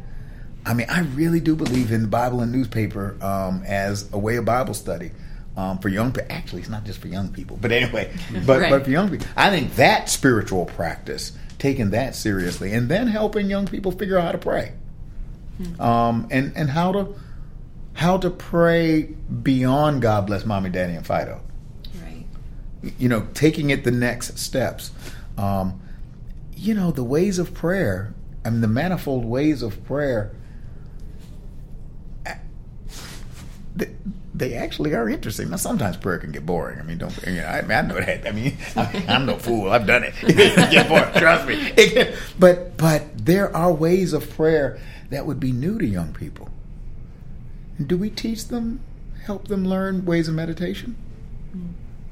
I 0.66 0.74
mean, 0.74 0.86
I 0.90 1.00
really 1.00 1.40
do 1.40 1.56
believe 1.56 1.90
in 1.90 2.02
the 2.02 2.06
Bible 2.08 2.42
and 2.42 2.52
newspaper 2.52 3.16
um, 3.22 3.62
as 3.66 4.12
a 4.12 4.18
way 4.18 4.36
of 4.36 4.44
Bible 4.44 4.74
study 4.74 5.10
um, 5.56 5.78
for 5.78 5.88
young 5.88 6.12
people. 6.12 6.26
Actually, 6.30 6.60
it's 6.60 6.70
not 6.70 6.84
just 6.84 6.98
for 7.00 7.08
young 7.08 7.30
people, 7.30 7.58
but 7.60 7.72
anyway, 7.72 8.12
but, 8.46 8.60
Right. 8.60 8.70
but 8.70 8.84
for 8.84 8.90
young 8.90 9.08
people, 9.08 9.26
I 9.38 9.48
think 9.48 9.74
that 9.76 10.10
spiritual 10.10 10.66
practice, 10.66 11.32
taking 11.58 11.90
that 11.90 12.14
seriously, 12.14 12.72
and 12.74 12.90
then 12.90 13.06
helping 13.06 13.48
young 13.48 13.66
people 13.66 13.90
figure 13.90 14.18
out 14.18 14.24
how 14.24 14.32
to 14.32 14.38
pray, 14.38 14.72
um, 15.78 16.28
and 16.30 16.52
and 16.54 16.68
how 16.70 16.92
to 16.92 17.14
how 18.00 18.16
to 18.16 18.30
pray 18.30 19.02
beyond 19.02 20.00
God 20.00 20.26
bless 20.26 20.46
mommy, 20.46 20.70
daddy, 20.70 20.94
and 20.94 21.06
Fido 21.06 21.42
Right. 22.02 22.24
you 22.98 23.10
know, 23.10 23.26
taking 23.34 23.68
it 23.68 23.84
the 23.84 23.90
next 23.90 24.38
steps. 24.38 24.90
Um, 25.36 25.82
you 26.56 26.72
know, 26.72 26.92
the 26.92 27.04
ways 27.04 27.38
of 27.38 27.52
prayer, 27.52 28.14
I 28.42 28.48
mean, 28.48 28.62
the 28.62 28.68
manifold 28.68 29.26
ways 29.26 29.60
of 29.62 29.84
prayer, 29.84 30.32
they, 33.76 33.94
they 34.32 34.54
actually 34.54 34.94
are 34.94 35.06
interesting. 35.06 35.50
Now, 35.50 35.56
sometimes 35.56 35.98
prayer 35.98 36.16
can 36.16 36.32
get 36.32 36.46
boring. 36.46 36.78
I 36.78 36.82
mean, 36.82 36.96
don't, 36.96 37.14
you 37.26 37.34
know, 37.34 37.44
I, 37.44 37.60
mean, 37.60 37.70
I 37.72 37.82
know 37.82 38.00
that. 38.00 38.26
I 38.26 38.32
mean, 38.32 38.56
I, 38.76 39.04
I'm 39.08 39.26
no 39.26 39.36
fool. 39.36 39.68
I've 39.70 39.86
done 39.86 40.04
it. 40.04 40.14
get 40.70 40.88
boring, 40.88 41.12
trust 41.16 41.46
me. 41.46 41.54
It 41.76 42.16
but, 42.38 42.78
but 42.78 43.26
there 43.26 43.54
are 43.54 43.70
ways 43.70 44.14
of 44.14 44.30
prayer 44.30 44.80
that 45.10 45.26
would 45.26 45.38
be 45.38 45.52
new 45.52 45.78
to 45.78 45.84
young 45.86 46.14
people. 46.14 46.48
Do 47.84 47.96
we 47.96 48.10
teach 48.10 48.48
them, 48.48 48.80
help 49.24 49.48
them 49.48 49.64
learn 49.64 50.04
ways 50.04 50.28
of 50.28 50.34
meditation? 50.34 50.96
Hmm. 51.52 51.70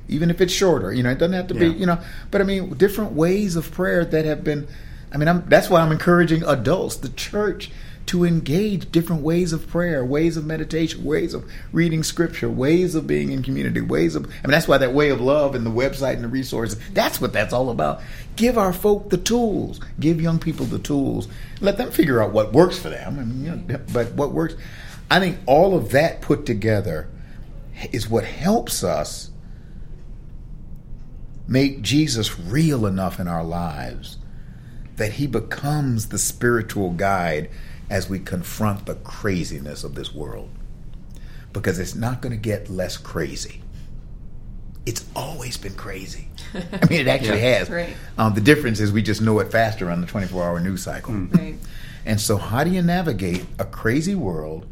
even 0.08 0.30
if 0.30 0.40
it's 0.40 0.52
shorter. 0.52 0.92
You 0.92 1.02
know, 1.02 1.10
it 1.10 1.18
doesn't 1.18 1.34
have 1.34 1.46
to 1.48 1.54
be. 1.54 1.68
You 1.68 1.86
know, 1.86 1.98
but 2.30 2.40
I 2.40 2.44
mean, 2.44 2.74
different 2.74 3.12
ways 3.12 3.56
of 3.56 3.70
prayer 3.70 4.04
that 4.04 4.24
have 4.24 4.42
been. 4.42 4.66
I 5.12 5.16
mean, 5.16 5.28
I'm, 5.28 5.48
that's 5.48 5.70
why 5.70 5.80
I'm 5.80 5.92
encouraging 5.92 6.42
adults, 6.42 6.96
the 6.96 7.08
church, 7.08 7.70
to 8.06 8.24
engage 8.24 8.90
different 8.90 9.22
ways 9.22 9.52
of 9.52 9.68
prayer, 9.68 10.04
ways 10.04 10.36
of 10.36 10.44
meditation, 10.44 11.04
ways 11.04 11.34
of 11.34 11.50
reading 11.72 12.02
scripture, 12.02 12.48
ways 12.48 12.94
of 12.94 13.06
being 13.06 13.30
in 13.30 13.42
community, 13.42 13.80
ways 13.80 14.14
of. 14.16 14.24
I 14.24 14.28
mean, 14.28 14.50
that's 14.50 14.66
why 14.66 14.78
that 14.78 14.92
way 14.92 15.10
of 15.10 15.20
love 15.20 15.54
and 15.54 15.64
the 15.64 15.70
website 15.70 16.14
and 16.14 16.24
the 16.24 16.28
resources. 16.28 16.78
That's 16.92 17.20
what 17.20 17.32
that's 17.32 17.52
all 17.52 17.70
about. 17.70 18.00
Give 18.34 18.58
our 18.58 18.72
folk 18.72 19.10
the 19.10 19.18
tools. 19.18 19.78
Give 20.00 20.20
young 20.20 20.38
people 20.38 20.66
the 20.66 20.78
tools. 20.78 21.28
Let 21.60 21.76
them 21.76 21.90
figure 21.90 22.22
out 22.22 22.32
what 22.32 22.52
works 22.52 22.78
for 22.78 22.88
them. 22.88 23.18
I 23.18 23.24
mean, 23.24 23.44
you 23.44 23.50
know, 23.50 23.80
but 23.92 24.12
what 24.14 24.32
works. 24.32 24.54
I 25.10 25.20
think 25.20 25.38
all 25.46 25.74
of 25.76 25.90
that 25.90 26.20
put 26.20 26.44
together 26.46 27.08
is 27.92 28.08
what 28.08 28.24
helps 28.24 28.82
us 28.84 29.30
make 31.46 31.80
Jesus 31.82 32.38
real 32.38 32.86
enough 32.86 33.18
in 33.18 33.26
our 33.28 33.44
lives 33.44 34.18
that 34.96 35.12
he 35.12 35.26
becomes 35.26 36.08
the 36.08 36.18
spiritual 36.18 36.90
guide 36.90 37.48
as 37.88 38.08
we 38.08 38.18
confront 38.18 38.84
the 38.86 38.96
craziness 38.96 39.84
of 39.84 39.94
this 39.94 40.12
world. 40.12 40.50
Because 41.52 41.78
it's 41.78 41.94
not 41.94 42.20
going 42.20 42.32
to 42.32 42.36
get 42.38 42.68
less 42.68 42.96
crazy. 42.96 43.62
It's 44.84 45.04
always 45.16 45.56
been 45.56 45.74
crazy. 45.74 46.28
I 46.54 46.86
mean, 46.90 47.00
it 47.00 47.08
actually 47.08 47.38
Yeah. 47.42 47.58
has. 47.58 47.70
Right. 47.70 47.96
Um, 48.18 48.34
the 48.34 48.40
difference 48.40 48.80
is 48.80 48.92
we 48.92 49.02
just 49.02 49.22
know 49.22 49.38
it 49.38 49.50
faster 49.50 49.90
on 49.90 50.00
the 50.00 50.06
24 50.06 50.44
hour 50.44 50.60
news 50.60 50.82
cycle. 50.82 51.14
Right. 51.14 51.56
And 52.04 52.20
so, 52.20 52.36
how 52.36 52.64
do 52.64 52.70
you 52.70 52.82
navigate 52.82 53.44
a 53.58 53.64
crazy 53.64 54.14
world 54.14 54.66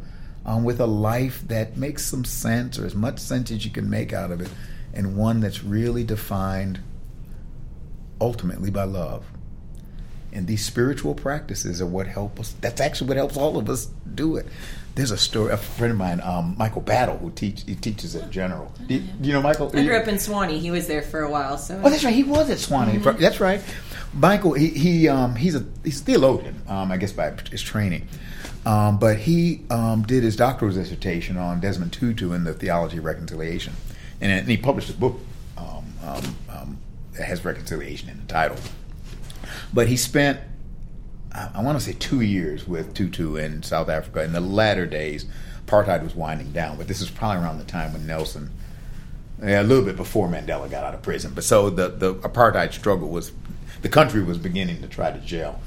um, 0.47 0.63
with 0.63 0.79
a 0.79 0.87
life 0.87 1.43
that 1.47 1.77
makes 1.77 2.03
some 2.05 2.25
sense 2.25 2.79
or 2.79 2.85
as 2.85 2.95
much 2.95 3.19
sense 3.19 3.51
as 3.51 3.63
you 3.65 3.71
can 3.71 3.89
make 3.89 4.13
out 4.13 4.31
of 4.31 4.41
it, 4.41 4.49
and 4.93 5.15
one 5.15 5.41
that's 5.41 5.63
really 5.63 6.03
defined 6.03 6.79
ultimately 8.19 8.71
by 8.71 8.85
love? 8.85 9.25
And 10.33 10.47
these 10.47 10.65
spiritual 10.65 11.13
practices 11.15 11.81
are 11.81 11.85
what 11.85 12.07
help 12.07 12.39
us. 12.39 12.55
That's 12.61 12.81
actually 12.81 13.07
what 13.07 13.17
helps 13.17 13.37
all 13.37 13.57
of 13.57 13.69
us 13.69 13.89
do 14.13 14.35
it. 14.37 14.45
There's 14.95 15.11
a 15.11 15.17
story. 15.17 15.53
A 15.53 15.57
friend 15.57 15.91
of 15.91 15.97
mine, 15.97 16.21
um, 16.21 16.55
Michael 16.57 16.81
Battle, 16.81 17.17
who 17.17 17.31
teach 17.31 17.63
he 17.65 17.75
teaches 17.75 18.15
at 18.15 18.31
General. 18.31 18.71
Do 18.87 18.95
you, 18.95 18.99
do 18.99 19.27
you 19.27 19.33
know 19.33 19.41
Michael? 19.41 19.71
I 19.73 19.83
grew 19.83 19.95
up 19.95 20.07
in 20.07 20.15
Sewanee. 20.15 20.59
He 20.59 20.71
was 20.71 20.87
there 20.87 21.03
for 21.03 21.21
a 21.21 21.29
while, 21.29 21.57
so 21.57 21.79
Oh, 21.83 21.89
that's 21.89 22.03
right. 22.03 22.13
He 22.13 22.23
was 22.23 22.49
at 22.49 22.57
Sewanee. 22.57 23.19
That's 23.19 23.39
right. 23.39 23.61
Michael, 24.13 24.53
he, 24.53 24.69
he 24.69 25.07
um, 25.07 25.35
he's 25.35 25.55
a 25.55 25.65
he's 25.83 26.01
a 26.01 26.03
theologian, 26.03 26.61
um, 26.67 26.91
I 26.91 26.97
guess 26.97 27.11
by 27.11 27.31
his 27.51 27.61
training, 27.61 28.07
Um, 28.67 28.99
but 28.99 29.19
he 29.19 29.61
um, 29.69 30.01
did 30.03 30.23
his 30.23 30.35
doctoral 30.35 30.73
dissertation 30.73 31.37
on 31.37 31.61
Desmond 31.61 31.93
Tutu 31.93 32.33
and 32.33 32.45
the 32.45 32.53
theology 32.53 32.97
of 32.97 33.05
reconciliation, 33.05 33.73
and, 34.19 34.29
and 34.29 34.49
he 34.49 34.57
published 34.57 34.89
a 34.89 34.93
book 34.93 35.21
um, 35.57 35.85
um, 36.03 36.35
um, 36.49 36.77
that 37.13 37.23
has 37.23 37.45
reconciliation 37.45 38.09
in 38.09 38.19
the 38.19 38.25
title. 38.25 38.57
But 39.73 39.87
he 39.87 39.95
spent, 39.95 40.41
I, 41.31 41.49
I 41.55 41.63
want 41.63 41.79
to 41.79 41.83
say, 41.85 41.93
two 41.93 42.19
years 42.19 42.67
with 42.67 42.93
Tutu 42.93 43.37
in 43.37 43.63
South 43.63 43.87
Africa. 43.87 44.21
In 44.21 44.33
the 44.33 44.41
latter 44.41 44.85
days, 44.85 45.23
apartheid 45.65 46.03
was 46.03 46.13
winding 46.13 46.51
down, 46.51 46.75
but 46.75 46.89
this 46.89 46.99
is 46.99 47.09
probably 47.09 47.41
around 47.41 47.59
the 47.59 47.63
time 47.63 47.93
when 47.93 48.05
Nelson, 48.05 48.49
yeah, 49.41 49.61
a 49.61 49.63
little 49.63 49.85
bit 49.85 49.95
before 49.95 50.27
Mandela 50.27 50.69
got 50.69 50.83
out 50.83 50.93
of 50.93 51.01
prison. 51.01 51.31
But 51.33 51.45
so 51.45 51.69
the 51.69 51.87
the 51.87 52.15
apartheid 52.15 52.73
struggle 52.73 53.07
was, 53.07 53.31
the 53.81 53.87
country 53.87 54.21
was 54.21 54.37
beginning 54.37 54.81
to 54.81 54.89
try 54.89 55.09
to 55.09 55.19
gel. 55.19 55.61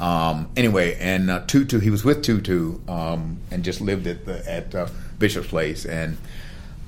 Um, 0.00 0.48
anyway, 0.56 0.96
and 0.98 1.30
uh, 1.30 1.44
Tutu, 1.46 1.78
he 1.78 1.90
was 1.90 2.04
with 2.04 2.22
Tutu 2.22 2.78
um, 2.88 3.38
and 3.50 3.62
just 3.62 3.80
lived 3.80 4.06
at 4.06 4.24
the 4.24 4.50
at 4.50 4.74
uh, 4.74 4.88
Bishop's 5.18 5.48
Place. 5.48 5.84
And 5.84 6.16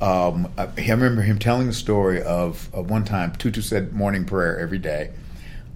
um, 0.00 0.50
I, 0.56 0.68
I 0.76 0.90
remember 0.90 1.22
him 1.22 1.38
telling 1.38 1.66
the 1.66 1.74
story 1.74 2.22
of, 2.22 2.68
of 2.74 2.90
one 2.90 3.04
time 3.04 3.32
Tutu 3.32 3.60
said 3.60 3.92
morning 3.92 4.24
prayer 4.24 4.58
every 4.58 4.78
day, 4.78 5.10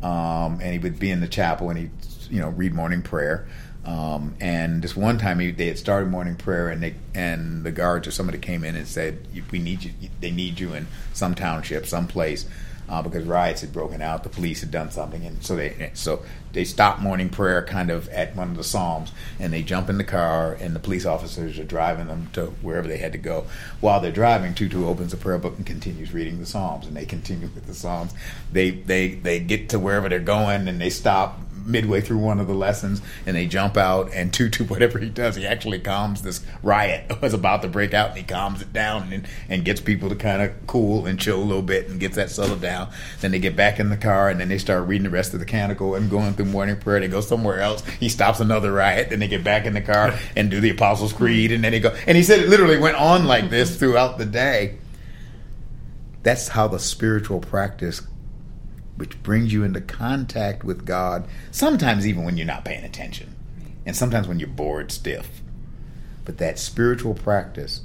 um, 0.02 0.60
and 0.62 0.72
he 0.72 0.78
would 0.78 0.98
be 0.98 1.10
in 1.10 1.20
the 1.20 1.28
chapel 1.28 1.68
and 1.68 1.78
he'd 1.78 1.90
you 2.30 2.40
know 2.40 2.48
read 2.48 2.74
morning 2.74 3.02
prayer. 3.02 3.46
Um, 3.84 4.34
and 4.40 4.82
this 4.82 4.96
one 4.96 5.16
time 5.16 5.38
he, 5.38 5.52
they 5.52 5.68
had 5.68 5.78
started 5.78 6.10
morning 6.10 6.34
prayer, 6.34 6.70
and 6.70 6.82
they 6.82 6.94
and 7.14 7.62
the 7.62 7.70
guards 7.70 8.08
or 8.08 8.10
somebody 8.10 8.38
came 8.38 8.64
in 8.64 8.74
and 8.74 8.88
said, 8.88 9.26
"We 9.52 9.58
need 9.58 9.84
you. 9.84 9.92
They 10.20 10.30
need 10.30 10.58
you 10.58 10.74
in 10.74 10.88
some 11.12 11.34
township, 11.34 11.86
some 11.86 12.08
place." 12.08 12.46
Uh, 12.88 13.02
because 13.02 13.24
riots 13.24 13.60
had 13.60 13.72
broken 13.72 14.02
out. 14.02 14.22
The 14.22 14.28
police 14.28 14.60
had 14.60 14.70
done 14.70 14.90
something, 14.90 15.24
and 15.24 15.44
so 15.44 15.56
they 15.56 15.90
so 15.94 16.22
they 16.52 16.64
stopped 16.64 17.00
morning 17.00 17.28
prayer 17.28 17.62
kind 17.62 17.90
of 17.90 18.08
at 18.08 18.34
one 18.36 18.50
of 18.50 18.56
the 18.56 18.64
psalms, 18.64 19.12
and 19.38 19.52
they 19.52 19.62
jump 19.62 19.90
in 19.90 19.98
the 19.98 20.04
car, 20.04 20.56
and 20.60 20.74
the 20.74 20.80
police 20.80 21.04
officers 21.04 21.58
are 21.58 21.64
driving 21.64 22.06
them 22.06 22.28
to 22.32 22.46
wherever 22.62 22.88
they 22.88 22.98
had 22.98 23.12
to 23.12 23.18
go. 23.18 23.46
While 23.80 24.00
they're 24.00 24.12
driving, 24.12 24.54
Tutu 24.54 24.86
opens 24.86 25.12
a 25.12 25.16
prayer 25.16 25.38
book 25.38 25.56
and 25.56 25.66
continues 25.66 26.12
reading 26.12 26.38
the 26.38 26.46
psalms, 26.46 26.86
and 26.86 26.96
they 26.96 27.04
continue 27.04 27.48
with 27.54 27.66
the 27.66 27.74
psalms. 27.74 28.14
They 28.52 28.70
they 28.70 29.14
they 29.14 29.40
get 29.40 29.68
to 29.70 29.78
wherever 29.78 30.08
they're 30.08 30.20
going, 30.20 30.68
and 30.68 30.80
they 30.80 30.90
stop 30.90 31.38
midway 31.66 32.00
through 32.00 32.18
one 32.18 32.40
of 32.40 32.46
the 32.46 32.54
lessons 32.54 33.02
and 33.26 33.36
they 33.36 33.46
jump 33.46 33.76
out 33.76 34.10
and 34.12 34.32
Tutu 34.32 34.64
whatever 34.64 34.98
he 34.98 35.08
does 35.08 35.36
he 35.36 35.46
actually 35.46 35.78
calms 35.78 36.22
this 36.22 36.44
riot 36.62 37.08
that 37.08 37.22
was 37.22 37.34
about 37.34 37.62
to 37.62 37.68
break 37.68 37.94
out 37.94 38.10
and 38.10 38.18
he 38.18 38.24
calms 38.24 38.62
it 38.62 38.72
down 38.72 39.12
and, 39.12 39.26
and 39.48 39.64
gets 39.64 39.80
people 39.80 40.08
to 40.08 40.16
kind 40.16 40.42
of 40.42 40.52
cool 40.66 41.06
and 41.06 41.18
chill 41.18 41.38
a 41.38 41.44
little 41.44 41.62
bit 41.62 41.88
and 41.88 42.00
gets 42.00 42.16
that 42.16 42.30
settled 42.30 42.60
down. 42.60 42.90
Then 43.20 43.30
they 43.30 43.38
get 43.38 43.56
back 43.56 43.78
in 43.78 43.88
the 43.88 43.96
car 43.96 44.28
and 44.28 44.40
then 44.40 44.48
they 44.48 44.58
start 44.58 44.86
reading 44.86 45.04
the 45.04 45.10
rest 45.10 45.34
of 45.34 45.40
the 45.40 45.46
canticle 45.46 45.94
and 45.94 46.10
going 46.10 46.34
through 46.34 46.46
morning 46.46 46.76
prayer. 46.76 47.00
They 47.00 47.08
go 47.08 47.20
somewhere 47.20 47.60
else. 47.60 47.84
He 48.00 48.08
stops 48.08 48.40
another 48.40 48.72
riot 48.72 49.10
then 49.10 49.20
they 49.20 49.28
get 49.28 49.44
back 49.44 49.66
in 49.66 49.74
the 49.74 49.80
car 49.80 50.18
and 50.36 50.50
do 50.50 50.60
the 50.60 50.70
apostles 50.70 51.12
creed 51.12 51.52
and 51.52 51.62
then 51.62 51.72
they 51.72 51.80
go 51.80 51.96
and 52.06 52.16
he 52.16 52.22
said 52.22 52.40
it 52.40 52.48
literally 52.48 52.78
went 52.78 52.96
on 52.96 53.26
like 53.26 53.50
this 53.50 53.76
throughout 53.76 54.18
the 54.18 54.26
day. 54.26 54.78
That's 56.22 56.48
how 56.48 56.66
the 56.66 56.78
spiritual 56.78 57.40
practice 57.40 58.02
which 58.96 59.22
brings 59.22 59.52
you 59.52 59.62
into 59.62 59.80
contact 59.80 60.64
with 60.64 60.86
God, 60.86 61.28
sometimes 61.50 62.06
even 62.06 62.24
when 62.24 62.36
you're 62.36 62.46
not 62.46 62.64
paying 62.64 62.84
attention, 62.84 63.34
and 63.84 63.94
sometimes 63.94 64.26
when 64.26 64.40
you're 64.40 64.48
bored 64.48 64.90
stiff. 64.90 65.42
But 66.24 66.38
that 66.38 66.58
spiritual 66.58 67.14
practice 67.14 67.82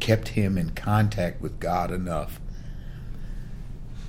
kept 0.00 0.28
him 0.28 0.56
in 0.56 0.70
contact 0.70 1.40
with 1.40 1.60
God 1.60 1.90
enough 1.90 2.40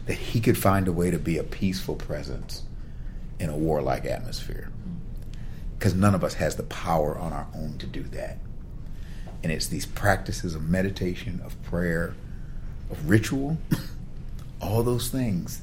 that 0.05 0.17
he 0.17 0.39
could 0.39 0.57
find 0.57 0.87
a 0.87 0.93
way 0.93 1.11
to 1.11 1.19
be 1.19 1.37
a 1.37 1.43
peaceful 1.43 1.95
presence 1.95 2.63
in 3.39 3.49
a 3.49 3.57
warlike 3.57 4.05
atmosphere. 4.05 4.71
Because 5.77 5.93
none 5.93 6.15
of 6.15 6.23
us 6.23 6.35
has 6.35 6.55
the 6.55 6.63
power 6.63 7.17
on 7.17 7.31
our 7.31 7.47
own 7.55 7.77
to 7.79 7.85
do 7.85 8.03
that. 8.03 8.37
And 9.43 9.51
it's 9.51 9.67
these 9.67 9.85
practices 9.85 10.55
of 10.55 10.67
meditation, 10.67 11.41
of 11.45 11.61
prayer, 11.63 12.15
of 12.91 13.09
ritual, 13.09 13.57
all 14.61 14.83
those 14.83 15.09
things 15.09 15.61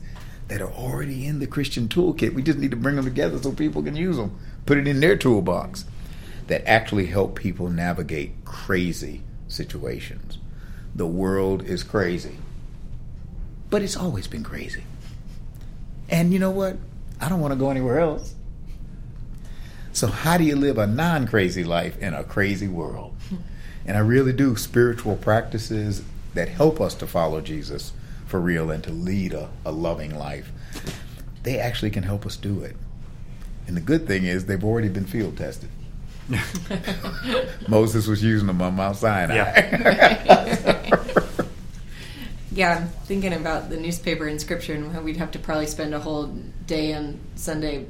that 0.48 0.61
are 0.61 0.72
already 0.72 1.26
in 1.26 1.38
the 1.38 1.46
Christian 1.46 1.88
toolkit. 1.88 2.35
We 2.35 2.42
just 2.42 2.59
need 2.59 2.70
to 2.70 2.76
bring 2.76 2.96
them 2.96 3.04
together 3.04 3.38
so 3.38 3.52
people 3.52 3.82
can 3.82 3.96
use 3.96 4.16
them, 4.16 4.38
put 4.64 4.78
it 4.78 4.87
in 4.87 5.00
their 5.00 5.16
toolbox 5.16 5.85
that 6.46 6.66
actually 6.68 7.06
help 7.06 7.35
people 7.35 7.68
navigate 7.68 8.44
crazy 8.44 9.22
situations. 9.48 10.38
The 10.94 11.06
world 11.06 11.64
is 11.64 11.82
crazy, 11.82 12.37
but 13.70 13.82
it's 13.82 13.96
always 13.96 14.26
been 14.26 14.44
crazy. 14.44 14.85
And 16.09 16.32
you 16.32 16.38
know 16.38 16.50
what? 16.50 16.76
I 17.20 17.28
don't 17.28 17.40
want 17.40 17.52
to 17.52 17.59
go 17.59 17.70
anywhere 17.70 17.98
else. 17.98 18.35
So, 19.92 20.06
how 20.06 20.37
do 20.37 20.44
you 20.44 20.56
live 20.56 20.78
a 20.78 20.87
non 20.87 21.26
crazy 21.26 21.64
life 21.64 21.98
in 21.98 22.14
a 22.14 22.24
crazy 22.24 22.68
world? 22.68 23.14
And 23.88 23.96
I 23.96 24.00
really 24.00 24.32
do 24.32 24.56
spiritual 24.56 25.14
practices 25.14 26.02
that 26.35 26.48
help 26.48 26.80
us 26.80 26.92
to 26.96 27.06
follow 27.06 27.40
Jesus 27.40 27.92
for 28.26 28.40
real 28.40 28.70
and 28.70 28.82
to 28.84 28.90
lead 28.90 29.32
a, 29.32 29.50
a 29.64 29.72
loving 29.72 30.16
life, 30.16 30.52
they 31.42 31.58
actually 31.58 31.90
can 31.90 32.02
help 32.02 32.26
us 32.26 32.36
do 32.36 32.60
it. 32.60 32.76
And 33.66 33.76
the 33.76 33.80
good 33.80 34.06
thing 34.06 34.24
is 34.24 34.46
they've 34.46 34.62
already 34.62 34.88
been 34.88 35.06
field 35.06 35.36
tested. 35.36 35.70
Moses 37.68 38.06
was 38.06 38.22
using 38.22 38.48
them 38.48 38.60
on 38.60 38.74
Mount 38.74 38.96
Sinai. 38.96 39.34
Yeah. 39.36 40.90
yeah, 42.52 42.78
I'm 42.78 42.88
thinking 43.04 43.32
about 43.32 43.70
the 43.70 43.76
newspaper 43.76 44.26
in 44.26 44.38
Scripture 44.38 44.74
and 44.74 44.92
how 44.92 45.02
we'd 45.02 45.18
have 45.18 45.30
to 45.32 45.38
probably 45.38 45.66
spend 45.66 45.94
a 45.94 46.00
whole 46.00 46.26
day 46.66 46.94
on 46.94 47.20
Sunday 47.36 47.86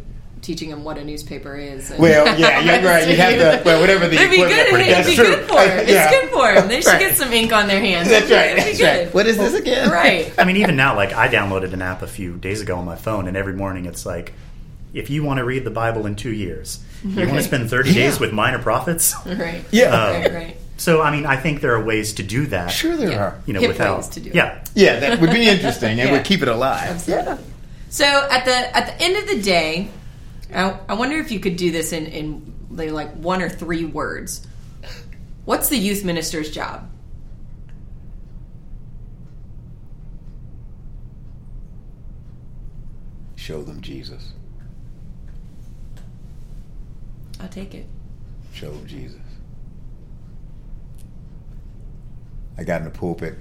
teaching 0.47 0.71
them 0.71 0.85
what 0.85 0.97
a 0.97 1.05
newspaper 1.05 1.57
is. 1.57 1.93
well, 1.99 2.25
yeah, 2.39 2.61
you're 2.61 2.89
right. 2.89 3.09
You 3.09 3.17
have 3.17 3.33
to, 3.35 3.63
well, 3.65 3.81
whatever 3.81 4.07
the 4.07 4.15
It'd 4.15 4.31
be 4.31 4.37
good. 4.37 4.51
equivalent- 4.69 4.89
It'd 4.89 5.07
be 5.07 5.17
that's 5.17 5.29
good 5.29 5.49
for 5.49 5.57
them. 5.57 5.79
It's 5.81 5.91
Yeah. 5.91 6.11
good 6.11 6.31
for 6.31 6.55
them. 6.55 6.69
They 6.69 6.81
should 6.81 6.87
Right. 6.93 7.01
get 7.01 7.17
some 7.17 7.33
ink 7.33 7.53
on 7.53 7.67
their 7.67 7.81
hands. 7.81 8.09
That's 8.09 8.31
right. 8.31 8.53
It'd 8.53 8.57
be 8.57 8.63
That's 8.63 8.79
good. 8.79 9.05
right. 9.07 9.15
What 9.15 9.27
is 9.27 9.37
this 9.39 9.55
again? 9.55 9.91
Right. 9.91 10.33
I 10.39 10.45
mean, 10.45 10.57
even 10.59 10.77
now, 10.77 10.95
like 10.95 11.13
I 11.13 11.27
downloaded 11.29 11.73
an 11.73 11.83
app 11.83 12.03
a 12.03 12.07
few 12.07 12.37
days 12.37 12.61
ago 12.61 12.77
on 12.77 12.85
my 12.85 12.95
phone, 12.95 13.27
and 13.27 13.37
every 13.37 13.55
morning 13.55 13.87
it's 13.87 14.07
like, 14.07 14.33
if 14.95 15.11
you 15.11 15.25
want 15.25 15.39
to 15.39 15.45
read 15.45 15.65
the 15.65 15.71
Bible 15.71 16.07
in 16.07 16.15
two 16.15 16.33
years, 16.33 16.79
you 17.05 17.27
want 17.27 17.39
to 17.39 17.43
spend 17.43 17.69
30 17.69 17.91
Yeah. 17.91 18.03
days 18.07 18.21
with 18.21 18.33
minor 18.33 18.59
prophets. 18.61 19.15
Right. 19.27 19.65
Yeah. 19.73 19.91
Right. 20.13 20.27
Um, 20.27 20.35
right. 20.35 20.57
So, 20.79 21.03
I 21.03 21.11
mean, 21.11 21.27
I 21.27 21.37
think 21.37 21.61
there 21.61 21.75
are 21.75 21.83
ways 21.83 22.13
to 22.15 22.23
do 22.23 22.47
that. 22.47 22.69
Sure, 22.71 22.97
there 22.97 23.11
Yeah. 23.11 23.19
are. 23.19 23.35
You 23.47 23.55
know, 23.55 23.61
Hip 23.61 23.69
without 23.71 23.97
ways 23.97 24.09
to 24.09 24.21
do 24.21 24.31
it. 24.31 24.37
yeah, 24.37 24.59
Yeah, 24.75 25.01
that 25.01 25.21
would 25.21 25.31
be 25.33 25.49
interesting. 25.49 25.99
It 25.99 26.05
Yeah. 26.07 26.13
would 26.13 26.25
keep 26.25 26.43
it 26.43 26.49
alive. 26.49 26.91
Absolutely. 26.91 27.37
So 27.89 28.05
at 28.31 28.45
the 28.45 28.77
at 28.77 28.87
the 28.87 29.03
end 29.05 29.17
of 29.17 29.27
the 29.29 29.41
day, 29.43 29.89
I, 30.55 30.79
I 30.89 30.95
wonder 30.95 31.19
if 31.19 31.31
you 31.31 31.41
could 31.41 31.57
do 31.57 31.71
this 31.71 31.93
in 31.93 32.07
in 32.07 32.55
like 32.71 33.13
one 33.15 33.43
or 33.43 33.49
three 33.49 33.85
words. 33.85 34.47
What's 35.45 35.69
the 35.69 35.77
youth 35.77 36.05
minister's 36.05 36.51
job? 36.51 36.91
Show 43.37 43.63
them 43.63 43.81
Jesus. 43.81 44.33
I'll 47.41 47.49
take 47.49 47.75
it. 47.75 47.87
Show 48.53 48.73
them 48.73 48.87
Jesus. 48.87 49.21
I 52.59 52.65
got 52.65 52.81
in 52.81 52.85
the 52.85 52.91
pulpit 52.91 53.39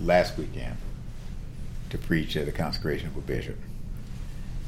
last 0.00 0.36
weekend 0.36 0.76
to 1.90 1.98
preach 1.98 2.36
at 2.36 2.46
the 2.46 2.52
consecration 2.52 3.06
of 3.06 3.16
a 3.16 3.20
bishop. 3.20 3.56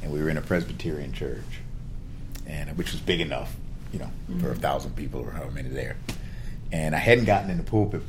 And 0.06 0.14
we 0.14 0.22
were 0.22 0.30
in 0.30 0.36
a 0.36 0.40
Presbyterian 0.40 1.12
church, 1.12 1.42
and 2.46 2.78
which 2.78 2.92
was 2.92 3.00
big 3.00 3.20
enough, 3.20 3.56
you 3.92 3.98
know, 3.98 4.08
for 4.38 4.50
a 4.50 4.52
mm-hmm. 4.52 4.60
thousand 4.60 4.94
people 4.94 5.20
or 5.20 5.32
however 5.32 5.50
many 5.50 5.68
there. 5.68 5.96
And 6.70 6.94
I 6.94 6.98
hadn't 6.98 7.24
gotten 7.24 7.50
in 7.50 7.56
the 7.56 7.64
pulpit 7.64 8.02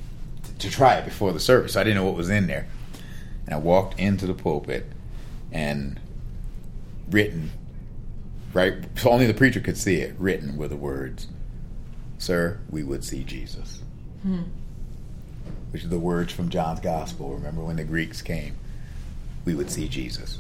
to 0.60 0.69
try 0.69 0.97
it 0.97 1.05
before 1.05 1.33
the 1.33 1.39
service, 1.39 1.73
so 1.73 1.81
I 1.81 1.83
didn't 1.83 1.95
know 1.95 2.05
what 2.05 2.13
was 2.13 2.29
in 2.29 2.45
there. 2.45 2.67
And 3.47 3.55
I 3.55 3.57
walked 3.57 3.99
into 3.99 4.27
the 4.27 4.36
pulpit, 4.36 4.86
and 5.51 5.99
written, 7.10 7.49
right, 8.53 8.75
so 8.95 9.10
only 9.10 9.25
the 9.25 9.33
preacher 9.33 9.60
could 9.60 9.75
see 9.75 9.95
it, 9.95 10.13
written 10.19 10.55
were 10.55 10.67
the 10.67 10.75
words, 10.75 11.25
Sir, 12.19 12.60
we 12.69 12.83
would 12.83 13.03
see 13.03 13.23
Jesus. 13.23 13.81
Hmm. 14.21 14.43
Which 15.71 15.83
are 15.83 15.88
the 15.88 15.97
words 15.97 16.31
from 16.31 16.49
John's 16.49 16.79
Gospel. 16.79 17.33
Remember 17.33 17.63
when 17.63 17.77
the 17.77 17.83
Greeks 17.83 18.21
came? 18.21 18.55
We 19.45 19.55
would 19.55 19.71
see 19.71 19.88
Jesus. 19.88 20.38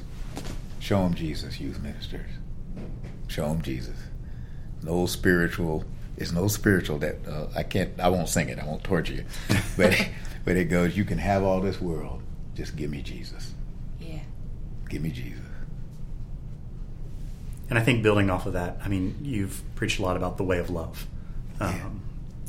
Show 0.87 1.03
them 1.03 1.15
Jesus, 1.15 1.59
youth 1.59 1.81
ministers. 1.81 2.29
Show 3.27 3.49
them 3.49 3.61
Jesus. 3.61 3.97
No 4.81 5.05
spiritual. 5.05 5.83
It's 6.15 6.31
no 6.31 6.47
spiritual 6.47 6.97
that 6.99 7.17
uh, 7.27 7.47
I 7.53 7.63
can't. 7.63 7.99
I 7.99 8.07
won't 8.07 8.29
sing 8.29 8.47
it. 8.47 8.57
I 8.57 8.65
won't 8.65 8.85
torture 8.85 9.15
you. 9.15 9.25
But 9.75 10.07
but 10.45 10.55
it 10.55 10.69
goes. 10.69 10.95
You 10.95 11.03
can 11.03 11.17
have 11.17 11.43
all 11.43 11.59
this 11.59 11.81
world. 11.81 12.23
Just 12.55 12.77
give 12.77 12.89
me 12.89 13.01
Jesus. 13.01 13.53
Yeah. 13.99 14.19
Give 14.87 15.01
me 15.01 15.09
Jesus. 15.09 15.43
And 17.69 17.77
I 17.77 17.81
think 17.83 18.01
building 18.01 18.29
off 18.29 18.45
of 18.45 18.53
that, 18.53 18.77
I 18.81 18.87
mean, 18.87 19.17
you've 19.23 19.61
preached 19.75 19.99
a 19.99 20.03
lot 20.03 20.15
about 20.15 20.37
the 20.37 20.45
way 20.45 20.59
of 20.59 20.69
love. 20.69 21.05
Um, 21.59 22.01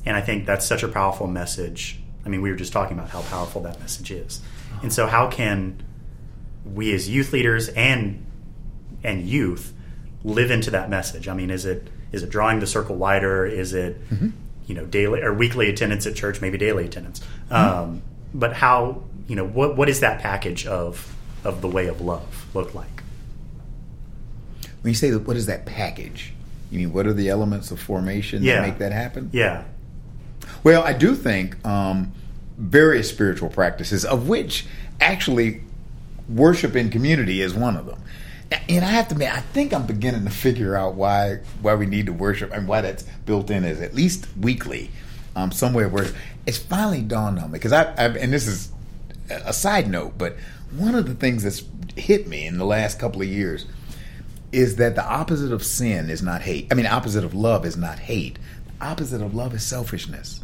and 0.07 0.17
I 0.17 0.21
think 0.21 0.47
that's 0.47 0.65
such 0.65 0.85
a 0.85 0.89
powerful 0.89 1.27
message. 1.27 1.99
I 2.25 2.29
mean, 2.29 2.43
we 2.43 2.53
were 2.53 2.57
just 2.57 2.73
talking 2.73 2.97
about 2.97 3.11
how 3.11 3.23
powerful 3.23 3.63
that 3.63 3.81
message 3.81 4.13
is. 4.13 4.41
And 4.81 4.93
so, 4.93 5.09
how 5.09 5.29
can 5.29 5.83
we 6.65 6.95
as 6.95 7.09
youth 7.09 7.33
leaders 7.33 7.69
and 7.71 8.27
and 9.05 9.27
youth 9.27 9.73
live 10.25 10.51
into 10.51 10.71
that 10.73 10.89
message? 10.91 11.29
I 11.29 11.35
mean, 11.35 11.51
is 11.51 11.65
it 11.65 11.89
Is 12.13 12.23
it 12.23 12.31
drawing 12.31 12.61
the 12.61 12.67
circle 12.67 12.97
wider? 12.97 13.45
Is 13.47 13.73
it 13.75 14.09
Mm-hmm. 14.11 14.29
you 14.67 14.75
know 14.75 14.85
daily 14.87 15.21
or 15.23 15.33
weekly 15.35 15.69
attendance 15.69 16.07
at 16.07 16.15
church? 16.15 16.41
Maybe 16.41 16.59
daily 16.59 16.85
attendance. 16.87 17.21
Mm-hmm. 17.51 17.55
Um, 17.55 18.03
but 18.35 18.53
how 18.55 19.03
you 19.27 19.37
know 19.37 19.47
what 19.47 19.77
what 19.77 19.89
is 19.89 20.01
that 20.01 20.21
package 20.21 20.67
of 20.67 21.15
of 21.45 21.61
the 21.61 21.69
way 21.69 21.87
of 21.87 22.01
love 22.01 22.47
look 22.55 22.75
like? 22.75 23.03
When 24.83 24.91
you 24.91 24.95
say 24.95 25.11
that, 25.11 25.21
what 25.27 25.37
is 25.37 25.47
that 25.47 25.67
package? 25.67 26.33
You 26.71 26.79
mean 26.79 26.93
what 26.93 27.07
are 27.07 27.13
the 27.13 27.29
elements 27.29 27.71
of 27.71 27.81
formation 27.81 28.43
Yeah. 28.43 28.61
that 28.61 28.69
make 28.69 28.79
that 28.79 28.93
happen? 28.93 29.31
Yeah, 29.33 29.65
Well, 30.63 30.83
I 30.83 30.93
do 30.93 31.15
think 31.15 31.65
um, 31.67 32.13
various 32.59 33.09
spiritual 33.09 33.49
practices, 33.49 34.05
of 34.05 34.29
which 34.29 34.67
actually 35.01 35.63
worship 36.29 36.77
in 36.77 36.91
community 36.91 37.41
is 37.41 37.55
one 37.55 37.77
of 37.77 37.87
them. 37.87 38.01
And 38.51 38.85
I 38.85 38.89
have 38.89 39.09
to 39.09 39.15
admit, 39.15 39.33
I 39.33 39.41
think 39.41 39.75
I'm 39.75 39.87
beginning 39.87 40.25
to 40.25 40.31
figure 40.31 40.75
out 40.75 40.95
why 40.95 41.41
why 41.61 41.75
we 41.75 41.87
need 41.87 42.07
to 42.07 42.13
worship 42.13 42.53
and 42.53 42.67
why 42.67 42.81
that's 42.81 43.03
built 43.27 43.51
in 43.51 43.65
as 43.65 43.81
at 43.81 43.95
least 43.95 44.27
weekly, 44.41 44.91
um, 45.37 45.53
somewhere 45.53 45.89
where 45.89 46.07
it's 46.47 46.59
finally 46.59 47.03
dawned 47.03 47.39
on 47.39 47.51
me. 47.51 47.59
Because 47.59 47.73
I, 47.73 47.93
I've, 48.03 48.17
and 48.17 48.33
this 48.33 48.47
is 48.47 48.73
a 49.29 49.53
side 49.53 49.91
note, 49.91 50.17
but 50.17 50.37
one 50.71 50.95
of 50.95 51.07
the 51.07 51.15
things 51.15 51.43
that's 51.43 51.63
hit 51.97 52.27
me 52.27 52.47
in 52.47 52.59
the 52.59 52.65
last 52.65 52.99
couple 52.99 53.21
of 53.21 53.29
years 53.29 53.67
is 54.51 54.77
that 54.77 54.95
the 54.95 55.05
opposite 55.05 55.53
of 55.53 55.63
sin 55.63 56.09
is 56.09 56.23
not 56.23 56.41
hate. 56.41 56.69
I 56.71 56.75
mean, 56.75 56.85
the 56.85 56.93
opposite 56.93 57.25
of 57.25 57.35
love 57.35 57.67
is 57.67 57.77
not 57.77 57.99
hate. 57.99 58.39
The 58.79 58.87
opposite 58.87 59.21
of 59.21 59.35
love 59.35 59.55
is 59.55 59.63
selfishness. 59.63 60.43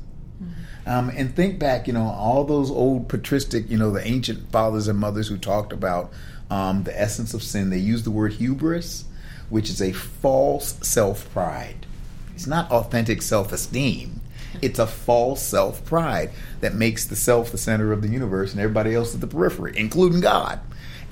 Um, 0.86 1.10
and 1.16 1.34
think 1.34 1.58
back, 1.58 1.86
you 1.86 1.94
know, 1.94 2.04
all 2.04 2.44
those 2.44 2.70
old 2.70 3.08
patristic, 3.08 3.70
you 3.70 3.78
know, 3.78 3.90
the 3.90 4.06
ancient 4.06 4.50
fathers 4.52 4.88
and 4.88 4.98
mothers 4.98 5.28
who 5.28 5.38
talked 5.38 5.72
about 5.72 6.12
um, 6.50 6.84
the 6.84 6.98
essence 6.98 7.34
of 7.34 7.42
sin. 7.42 7.70
They 7.70 7.78
use 7.78 8.02
the 8.02 8.10
word 8.10 8.34
hubris, 8.34 9.04
which 9.48 9.70
is 9.70 9.80
a 9.80 9.92
false 9.92 10.74
self 10.86 11.30
pride. 11.32 11.86
It's 12.34 12.46
not 12.46 12.70
authentic 12.70 13.22
self 13.22 13.52
esteem. 13.52 14.20
It's 14.62 14.78
a 14.78 14.86
false 14.86 15.42
self 15.42 15.84
pride 15.84 16.30
that 16.60 16.74
makes 16.74 17.04
the 17.04 17.16
self 17.16 17.50
the 17.50 17.58
center 17.58 17.92
of 17.92 18.02
the 18.02 18.08
universe 18.08 18.52
and 18.52 18.60
everybody 18.60 18.94
else 18.94 19.14
at 19.14 19.20
the 19.20 19.26
periphery, 19.26 19.72
including 19.76 20.20
God. 20.20 20.60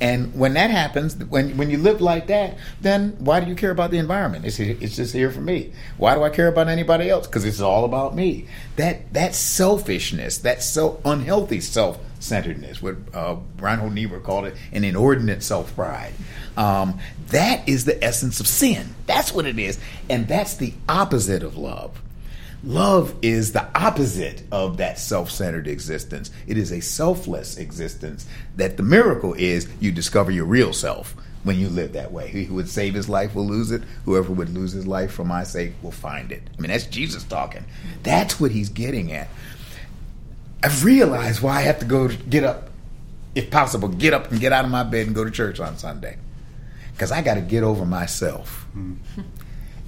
And 0.01 0.35
when 0.35 0.55
that 0.55 0.70
happens, 0.70 1.16
when 1.16 1.57
when 1.57 1.70
you 1.70 1.78
live 1.78 2.01
like 2.01 2.26
that, 2.26 2.59
then 2.80 3.14
why 3.18 3.39
do 3.41 3.49
you 3.49 3.55
care 3.55 3.70
about 3.70 3.93
the 3.93 3.99
environment? 3.99 4.45
It's 4.45 4.59
it's 4.59 4.97
just 4.97 5.12
here 5.12 5.30
for 5.30 5.41
me. 5.41 5.72
Why 5.97 6.14
do 6.14 6.24
I 6.24 6.30
care 6.30 6.49
about 6.49 6.68
anybody 6.68 7.09
else? 7.09 7.26
Because 7.26 7.45
it's 7.45 7.61
all 7.61 7.85
about 7.85 8.14
me. 8.14 8.49
That 8.76 9.12
that 9.12 9.35
selfishness, 9.35 10.39
that 10.39 10.62
so 10.62 11.01
unhealthy 11.05 11.61
self 11.61 12.01
centeredness, 12.22 12.80
what 12.80 12.96
uh, 13.12 13.36
Reinhold 13.58 13.92
Niebuhr 13.92 14.20
called 14.20 14.46
it, 14.46 14.56
an 14.72 14.84
inordinate 14.84 15.42
self 15.42 15.74
pride. 15.74 16.12
Um, 16.56 16.98
that 17.28 17.68
is 17.68 17.84
the 17.84 18.02
essence 18.02 18.40
of 18.40 18.46
sin. 18.46 18.94
That's 19.06 19.32
what 19.32 19.46
it 19.46 19.58
is, 19.58 19.78
and 20.08 20.28
that's 20.28 20.56
the 20.56 20.74
opposite 20.88 21.42
of 21.42 21.56
love. 21.56 22.00
Love 22.64 23.16
is 23.22 23.52
the 23.52 23.66
opposite 23.74 24.44
of 24.52 24.76
that 24.76 24.98
self 24.98 25.30
centered 25.30 25.66
existence. 25.66 26.30
It 26.46 26.56
is 26.56 26.70
a 26.70 26.80
selfless 26.80 27.56
existence 27.56 28.26
that 28.56 28.76
the 28.76 28.84
miracle 28.84 29.34
is 29.34 29.68
you 29.80 29.90
discover 29.90 30.30
your 30.30 30.44
real 30.44 30.72
self 30.72 31.16
when 31.42 31.58
you 31.58 31.68
live 31.68 31.92
that 31.94 32.12
way. 32.12 32.28
He 32.28 32.44
who 32.44 32.54
would 32.54 32.68
save 32.68 32.94
his 32.94 33.08
life 33.08 33.34
will 33.34 33.46
lose 33.46 33.72
it. 33.72 33.82
Whoever 34.04 34.32
would 34.32 34.50
lose 34.50 34.72
his 34.72 34.86
life 34.86 35.12
for 35.12 35.24
my 35.24 35.42
sake 35.42 35.72
will 35.82 35.90
find 35.90 36.30
it. 36.30 36.42
I 36.56 36.60
mean, 36.60 36.70
that's 36.70 36.86
Jesus 36.86 37.24
talking. 37.24 37.64
That's 38.04 38.38
what 38.38 38.52
he's 38.52 38.68
getting 38.68 39.12
at. 39.12 39.28
I've 40.62 40.84
realized 40.84 41.42
why 41.42 41.58
I 41.58 41.60
have 41.62 41.80
to 41.80 41.84
go 41.84 42.08
get 42.08 42.44
up, 42.44 42.70
if 43.34 43.50
possible, 43.50 43.88
get 43.88 44.14
up 44.14 44.30
and 44.30 44.40
get 44.40 44.52
out 44.52 44.64
of 44.64 44.70
my 44.70 44.84
bed 44.84 45.06
and 45.06 45.14
go 45.14 45.24
to 45.24 45.30
church 45.30 45.58
on 45.58 45.76
Sunday. 45.76 46.18
Because 46.92 47.10
I 47.10 47.22
got 47.22 47.34
to 47.34 47.40
get 47.40 47.62
over 47.64 47.84
myself. 47.84 48.66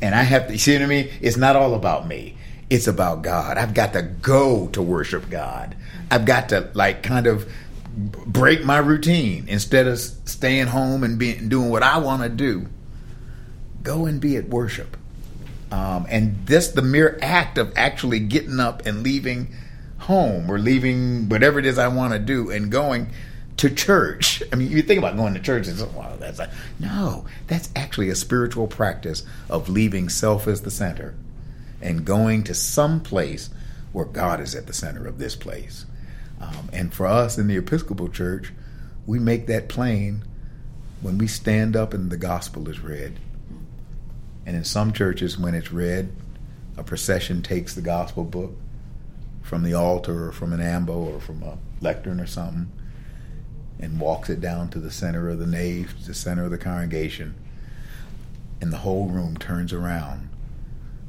And 0.01 0.15
I 0.15 0.23
have 0.23 0.49
to, 0.49 0.53
you 0.53 0.59
see 0.59 0.75
what 0.75 0.83
I 0.83 0.87
mean? 0.87 1.11
It's 1.21 1.37
not 1.37 1.55
all 1.57 1.75
about 1.75 2.09
me. 2.09 2.37
It's 2.71 2.87
about 2.87 3.23
God. 3.23 3.57
I've 3.57 3.75
got 3.75 3.93
to 3.93 4.03
go 4.03 4.69
to 4.69 4.83
worship 4.83 5.31
God. 5.31 5.77
I've 6.11 6.25
got 6.25 6.49
to 6.49 6.71
like 6.75 7.03
kind 7.03 7.27
of 7.27 7.51
break 7.97 8.65
my 8.65 8.79
routine 8.79 9.47
instead 9.49 9.87
of 9.87 9.99
staying 9.99 10.67
home 10.67 11.05
and 11.05 11.19
being 11.19 11.49
doing 11.49 11.71
what 11.71 11.83
I 11.83 11.99
want 11.99 12.23
to 12.23 12.29
do. 12.29 12.67
Go 13.83 14.07
and 14.07 14.21
be 14.21 14.37
at 14.37 14.49
worship. 14.49 14.97
Um, 15.71 16.07
and 16.09 16.47
this 16.47 16.69
the 16.69 16.83
mere 16.83 17.19
act 17.23 17.59
of 17.59 17.73
actually 17.77 18.21
getting 18.21 18.61
up 18.61 18.87
and 18.87 19.03
leaving 19.03 19.55
home 20.05 20.51
or 20.51 20.59
leaving 20.59 21.29
whatever 21.29 21.59
it 21.59 21.67
is 21.67 21.79
I 21.79 21.89
want 21.89 22.13
to 22.13 22.19
do 22.19 22.51
and 22.51 22.71
going 22.71 23.11
to 23.57 23.71
church. 23.71 24.43
I 24.53 24.57
mean, 24.57 24.71
you 24.71 24.83
think 24.83 24.99
about 24.99 25.17
going 25.17 25.35
to 25.35 25.41
church 25.41 25.67
and 25.67 25.95
"Wow, 25.95 26.17
that's 26.19 26.39
a, 26.39 26.51
no." 26.79 27.25
That's 27.47 27.71
actually 27.75 28.09
a 28.11 28.15
spiritual 28.15 28.67
practice 28.67 29.25
of 29.49 29.69
leaving 29.69 30.09
self 30.09 30.47
as 30.47 30.63
the 30.63 30.71
center 30.71 31.15
and 31.81 32.05
going 32.05 32.45
to 32.45 32.55
some 32.55 33.01
place 33.01 33.51
where 33.93 34.05
God 34.05 34.41
is 34.41 34.55
at 34.55 34.67
the 34.67 34.73
center 34.73 35.07
of 35.07 35.19
this 35.19 35.37
place. 35.37 35.87
Um, 36.41 36.69
and 36.73 36.93
for 36.93 37.07
us 37.07 37.39
in 37.39 37.47
the 37.47 37.57
Episcopal 37.57 38.09
Church, 38.09 38.53
we 39.07 39.19
make 39.19 39.47
that 39.47 39.69
plain 39.69 40.25
when 41.01 41.19
we 41.19 41.27
stand 41.27 41.77
up 41.77 41.95
and 41.95 42.11
the 42.11 42.17
gospel 42.17 42.69
is 42.69 42.81
read. 42.81 43.19
And 44.47 44.57
in 44.57 44.65
some 44.65 44.93
churches, 44.93 45.39
when 45.39 45.55
it's 45.55 45.73
read, 45.73 46.13
a 46.77 46.83
procession 46.83 47.43
takes 47.43 47.75
the 47.75 47.81
gospel 47.83 48.25
book 48.25 48.57
from 49.45 49.63
the 49.63 49.75
altar 49.75 50.29
or 50.29 50.33
from 50.33 50.55
an 50.55 50.61
ambo 50.61 50.95
or 50.95 51.21
from 51.21 51.43
a 51.43 51.59
lectern 51.83 52.19
or 52.19 52.27
something 52.27 52.73
and 53.79 54.01
walks 54.01 54.31
it 54.31 54.41
down 54.41 54.71
to 54.71 54.81
the 54.81 54.91
center 54.91 55.29
of 55.29 55.39
the 55.39 55.47
nave, 55.47 55.95
to 56.01 56.07
the 56.07 56.15
center 56.15 56.45
of 56.45 56.51
the 56.51 56.59
congregation. 56.59 57.35
And 58.61 58.73
the 58.73 58.79
whole 58.79 59.09
room 59.09 59.37
turns 59.37 59.73
around 59.73 60.31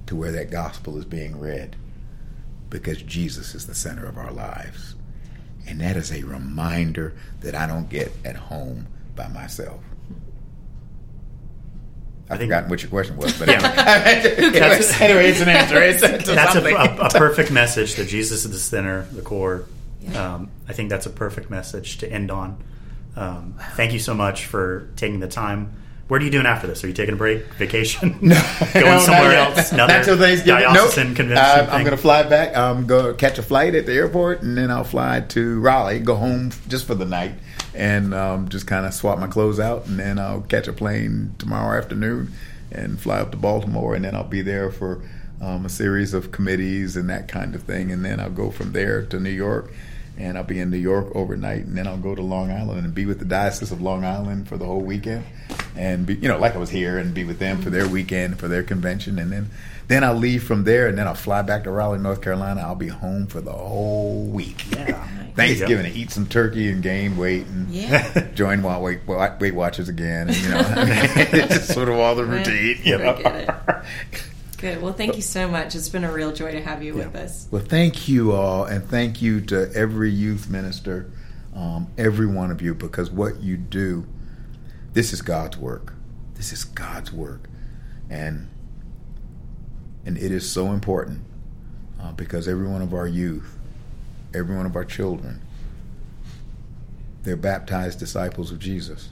to 0.07 0.17
where 0.17 0.33
that 0.33 0.51
gospel 0.51 0.97
is 0.97 1.05
being 1.05 1.39
read 1.39 1.77
because 2.69 3.01
Jesus 3.01 3.55
is 3.55 3.67
the 3.67 3.73
center 3.73 4.05
of 4.05 4.17
our 4.17 4.31
lives. 4.31 4.95
And 5.65 5.79
that 5.79 5.95
is 5.95 6.11
a 6.11 6.23
reminder 6.23 7.15
that 7.39 7.55
I 7.55 7.65
don't 7.65 7.89
get 7.89 8.11
at 8.25 8.35
home 8.35 8.87
by 9.15 9.29
myself. 9.29 9.79
I've 12.29 12.37
think- 12.39 12.49
forgotten 12.49 12.69
what 12.69 12.81
your 12.81 12.89
question 12.89 13.17
was, 13.17 13.37
but 13.37 13.47
Yeah. 13.47 13.61
anyway, 14.05 14.35
anyway, 14.99 15.29
it's 15.29 15.41
an 15.41 15.49
answer. 15.49 15.81
It's, 15.81 16.01
it's 16.03 16.25
that's 16.33 16.55
a, 16.55 16.63
a, 16.65 16.95
a 17.07 17.09
perfect 17.11 17.51
message 17.51 17.95
that 17.95 18.07
Jesus 18.07 18.45
is 18.45 18.51
the 18.51 18.57
center, 18.57 19.03
the 19.11 19.21
core. 19.21 19.65
Um, 20.15 20.49
I 20.67 20.73
think 20.73 20.89
that's 20.89 21.05
a 21.05 21.09
perfect 21.11 21.49
message 21.49 21.97
to 21.99 22.11
end 22.11 22.31
on. 22.31 22.63
Um, 23.15 23.55
thank 23.75 23.93
you 23.93 23.99
so 23.99 24.13
much 24.13 24.45
for 24.45 24.89
taking 24.95 25.19
the 25.19 25.27
time. 25.27 25.73
What 26.07 26.21
are 26.21 26.25
you 26.25 26.29
doing 26.29 26.45
after 26.45 26.67
this? 26.67 26.83
Are 26.83 26.87
you 26.87 26.93
taking 26.93 27.15
a 27.15 27.17
break, 27.17 27.45
vacation, 27.55 28.09
No, 28.21 28.39
going 28.75 28.85
no, 28.85 28.99
somewhere 28.99 29.31
not 29.33 29.57
else? 29.57 29.71
Not 29.71 29.89
Another 29.89 30.05
till 30.05 30.17
Thanksgiving. 30.17 30.61
diocesan 30.61 31.07
Nope. 31.07 31.15
convention 31.15 31.43
Uh, 31.45 31.67
I'm 31.71 31.81
going 31.83 31.95
to 31.95 32.01
fly 32.01 32.21
back. 32.23 32.55
I'm 32.55 32.85
going 32.85 33.05
to 33.07 33.13
catch 33.15 33.39
a 33.39 33.41
flight 33.43 33.73
at 33.73 33.87
the 33.87 33.93
airport, 33.93 34.43
and 34.43 34.55
then 34.55 34.69
I'll 34.69 34.83
fly 34.83 35.21
to 35.21 35.59
Raleigh, 35.61 35.99
go 35.99 36.15
home 36.15 36.51
just 36.67 36.85
for 36.85 36.93
the 36.93 37.05
night, 37.05 37.31
and 37.75 38.13
um, 38.13 38.49
just 38.49 38.67
kind 38.67 38.85
of 38.85 38.93
swap 38.93 39.19
my 39.19 39.27
clothes 39.27 39.59
out, 39.59 39.85
and 39.85 39.99
then 39.99 40.17
I'll 40.17 40.41
catch 40.41 40.67
a 40.67 40.73
plane 40.73 41.35
tomorrow 41.37 41.77
afternoon 41.77 42.31
and 42.71 42.99
fly 42.99 43.19
up 43.19 43.31
to 43.31 43.37
Baltimore, 43.37 43.95
and 43.95 44.05
then 44.05 44.15
I'll 44.15 44.23
be 44.23 44.41
there 44.41 44.71
for 44.71 45.01
um, 45.41 45.65
a 45.65 45.69
series 45.69 46.13
of 46.13 46.31
committees 46.31 46.95
and 46.95 47.09
that 47.09 47.27
kind 47.27 47.53
of 47.53 47.63
thing, 47.63 47.91
and 47.91 48.03
then 48.03 48.19
I'll 48.19 48.29
go 48.29 48.49
from 48.49 48.71
there 48.71 49.05
to 49.05 49.19
New 49.19 49.29
York. 49.29 49.71
And 50.17 50.37
I'll 50.37 50.43
be 50.45 50.59
in 50.59 50.69
New 50.71 50.77
York 50.77 51.07
overnight, 51.13 51.65
and 51.65 51.77
then 51.77 51.87
I'll 51.87 51.97
go 51.97 52.15
to 52.15 52.21
Long 52.21 52.49
Island 52.49 52.85
and 52.85 52.95
be 52.95 53.05
with 53.05 53.19
the 53.19 53.25
Diocese 53.25 53.71
of 53.71 53.81
Long 53.81 54.05
Island 54.05 54.47
for 54.47 54.55
the 54.57 54.65
whole 54.65 54.79
weekend, 54.81 55.25
and 55.75 56.05
be, 56.05 56.15
you 56.15 56.29
know, 56.29 56.37
like 56.39 56.55
I 56.55 56.57
was 56.57 56.69
here, 56.69 56.97
and 56.97 57.13
be 57.13 57.25
with 57.25 57.37
them 57.39 57.61
for 57.61 57.69
their 57.69 57.85
weekend, 57.87 58.39
for 58.39 58.47
their 58.47 58.63
convention, 58.63 59.19
and 59.19 59.29
then 59.31 59.49
then 59.87 60.03
I'll 60.03 60.15
leave 60.15 60.43
from 60.43 60.63
there, 60.63 60.87
and 60.87 60.97
then 60.97 61.05
I'll 61.05 61.13
fly 61.15 61.41
back 61.43 61.65
to 61.65 61.71
Raleigh, 61.71 61.99
North 61.99 62.21
Carolina. 62.21 62.61
I'll 62.61 62.73
be 62.75 62.87
home 62.87 63.27
for 63.27 63.39
the 63.41 63.51
whole 63.51 64.23
week. 64.25 64.63
Yeah. 64.71 65.05
Thanksgiving, 65.35 65.91
to 65.91 65.91
eat 65.99 66.11
some 66.11 66.25
turkey 66.27 66.69
and 66.71 66.81
gain 66.81 67.17
weight, 67.17 67.45
and 67.47 67.69
Yeah. 67.69 68.31
join 68.35 68.63
Wa- 68.63 68.79
Weight, 68.79 69.01
Weight 69.05 69.53
Watchers 69.53 69.89
again, 69.89 70.29
and 70.29 70.37
you 70.37 70.49
know, 70.49 70.61
it's 70.77 71.53
just 71.55 71.73
sort 71.73 71.89
of 71.89 71.95
all 71.95 72.15
the 72.15 72.23
routine. 72.25 72.79
You 72.85 72.95
I 72.95 72.97
know? 72.99 73.81
Good. 74.57 74.81
Well, 74.81 74.93
thank 74.93 75.15
you 75.15 75.21
so 75.21 75.47
much. 75.47 75.75
It's 75.75 75.89
been 75.89 76.03
a 76.03 76.11
real 76.11 76.31
joy 76.31 76.51
to 76.51 76.61
have 76.61 76.81
you 76.81 76.93
with 76.93 77.15
us. 77.15 77.47
Well, 77.51 77.63
thank 77.63 78.07
you 78.07 78.31
all, 78.31 78.65
and 78.65 78.83
thank 78.83 79.21
you 79.21 79.41
to 79.41 79.71
every 79.73 80.09
youth 80.11 80.49
minister, 80.49 81.11
um, 81.53 81.87
every 81.97 82.25
one 82.25 82.51
of 82.51 82.61
you, 82.61 82.73
because 82.73 83.11
what 83.11 83.41
you 83.41 83.57
do, 83.57 84.05
this 84.93 85.13
is 85.13 85.21
God's 85.21 85.57
work. 85.57 85.93
This 86.35 86.53
is 86.53 86.63
God's 86.63 87.11
work, 87.11 87.49
and 88.09 88.49
and 90.05 90.17
it 90.17 90.31
is 90.31 90.49
so 90.49 90.71
important 90.71 91.21
uh, 92.01 92.11
because 92.13 92.47
every 92.47 92.67
one 92.67 92.81
of 92.81 92.93
our 92.93 93.07
youth, 93.07 93.57
every 94.33 94.55
one 94.55 94.65
of 94.65 94.75
our 94.75 94.85
children, 94.85 95.41
they're 97.23 97.35
baptized 97.35 97.99
disciples 97.99 98.51
of 98.51 98.59
Jesus, 98.59 99.09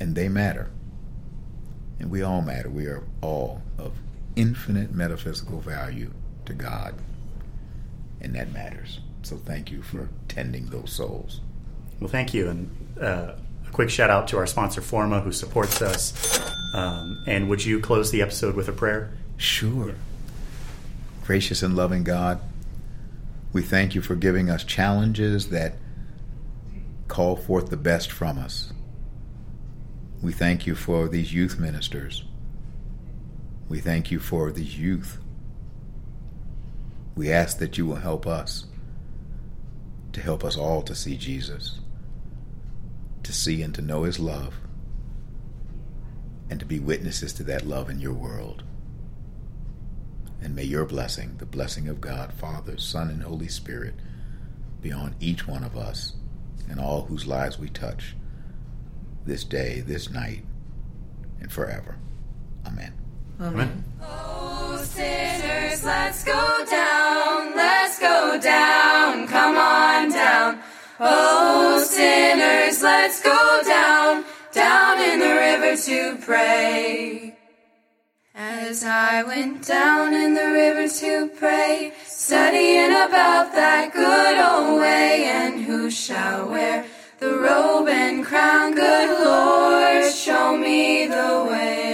and 0.00 0.14
they 0.14 0.28
matter 0.28 0.70
and 1.98 2.10
we 2.10 2.22
all 2.22 2.42
matter. 2.42 2.68
We 2.68 2.86
are 2.86 3.04
all 3.20 3.62
of 3.78 3.92
infinite 4.34 4.92
metaphysical 4.92 5.60
value 5.60 6.12
to 6.44 6.52
God, 6.52 6.94
and 8.20 8.34
that 8.34 8.52
matters. 8.52 9.00
So 9.22 9.36
thank 9.36 9.70
you 9.70 9.82
for 9.82 10.08
tending 10.28 10.66
those 10.66 10.92
souls. 10.92 11.40
Well, 12.00 12.10
thank 12.10 12.34
you. 12.34 12.48
And 12.48 12.70
uh, 13.00 13.32
a 13.66 13.70
quick 13.72 13.90
shout 13.90 14.10
out 14.10 14.28
to 14.28 14.38
our 14.38 14.46
sponsor, 14.46 14.80
Forma, 14.80 15.20
who 15.20 15.32
supports 15.32 15.82
us. 15.82 16.40
Um, 16.74 17.24
and 17.26 17.48
would 17.48 17.64
you 17.64 17.80
close 17.80 18.10
the 18.10 18.22
episode 18.22 18.54
with 18.54 18.68
a 18.68 18.72
prayer? 18.72 19.12
Sure. 19.36 19.94
Gracious 21.24 21.62
and 21.62 21.74
loving 21.74 22.04
God, 22.04 22.40
we 23.52 23.62
thank 23.62 23.94
you 23.94 24.02
for 24.02 24.14
giving 24.14 24.48
us 24.48 24.62
challenges 24.62 25.48
that 25.48 25.74
call 27.08 27.36
forth 27.36 27.70
the 27.70 27.76
best 27.76 28.12
from 28.12 28.38
us. 28.38 28.72
We 30.22 30.32
thank 30.32 30.66
you 30.66 30.74
for 30.74 31.08
these 31.08 31.32
youth 31.32 31.58
ministers. 31.58 32.24
We 33.68 33.80
thank 33.80 34.10
you 34.10 34.18
for 34.18 34.50
these 34.50 34.78
youth. 34.78 35.18
We 37.14 37.30
ask 37.30 37.58
that 37.58 37.76
you 37.76 37.86
will 37.86 37.96
help 37.96 38.26
us 38.26 38.66
to 40.12 40.20
help 40.20 40.44
us 40.44 40.56
all 40.56 40.82
to 40.82 40.94
see 40.94 41.16
Jesus, 41.16 41.80
to 43.22 43.32
see 43.32 43.60
and 43.60 43.74
to 43.74 43.82
know 43.82 44.04
his 44.04 44.18
love, 44.18 44.54
and 46.48 46.58
to 46.60 46.66
be 46.66 46.78
witnesses 46.78 47.32
to 47.34 47.42
that 47.44 47.66
love 47.66 47.90
in 47.90 48.00
your 48.00 48.14
world. 48.14 48.62
And 50.40 50.54
may 50.54 50.64
your 50.64 50.86
blessing, 50.86 51.36
the 51.38 51.46
blessing 51.46 51.88
of 51.88 52.00
God, 52.00 52.32
Father, 52.32 52.78
Son, 52.78 53.10
and 53.10 53.22
Holy 53.22 53.48
Spirit, 53.48 53.94
be 54.80 54.92
on 54.92 55.16
each 55.20 55.46
one 55.46 55.64
of 55.64 55.76
us 55.76 56.14
and 56.70 56.80
all 56.80 57.02
whose 57.02 57.26
lives 57.26 57.58
we 57.58 57.68
touch 57.68 58.14
this 59.26 59.44
day, 59.44 59.80
this 59.80 60.10
night, 60.10 60.44
and 61.40 61.50
forever. 61.52 61.96
Amen. 62.66 62.92
Amen. 63.40 63.84
Oh, 64.02 64.78
sinners, 64.82 65.84
let's 65.84 66.24
go 66.24 66.64
down, 66.70 67.54
let's 67.56 67.98
go 67.98 68.38
down, 68.40 69.26
come 69.26 69.56
on 69.56 70.10
down. 70.10 70.60
Oh, 71.00 71.84
sinners, 71.86 72.82
let's 72.82 73.22
go 73.22 73.60
down, 73.66 74.24
down 74.52 75.00
in 75.00 75.18
the 75.18 75.34
river 75.34 75.76
to 75.82 76.16
pray. 76.24 77.36
As 78.34 78.84
I 78.84 79.22
went 79.22 79.66
down 79.66 80.14
in 80.14 80.34
the 80.34 80.50
river 80.52 80.88
to 81.00 81.28
pray, 81.36 81.92
studying 82.06 82.90
about 82.90 83.52
that 83.54 83.92
good 83.92 84.38
old 84.38 84.80
way, 84.80 85.24
and 85.24 85.62
who 85.62 85.90
shall 85.90 86.48
wear 86.48 86.84
the 87.18 87.38
robe 87.38 87.88
and 87.88 88.24
crown, 88.24 88.74
good 88.74 89.24
Lord, 89.24 90.12
show 90.12 90.56
me 90.56 91.06
the 91.06 91.46
way. 91.50 91.85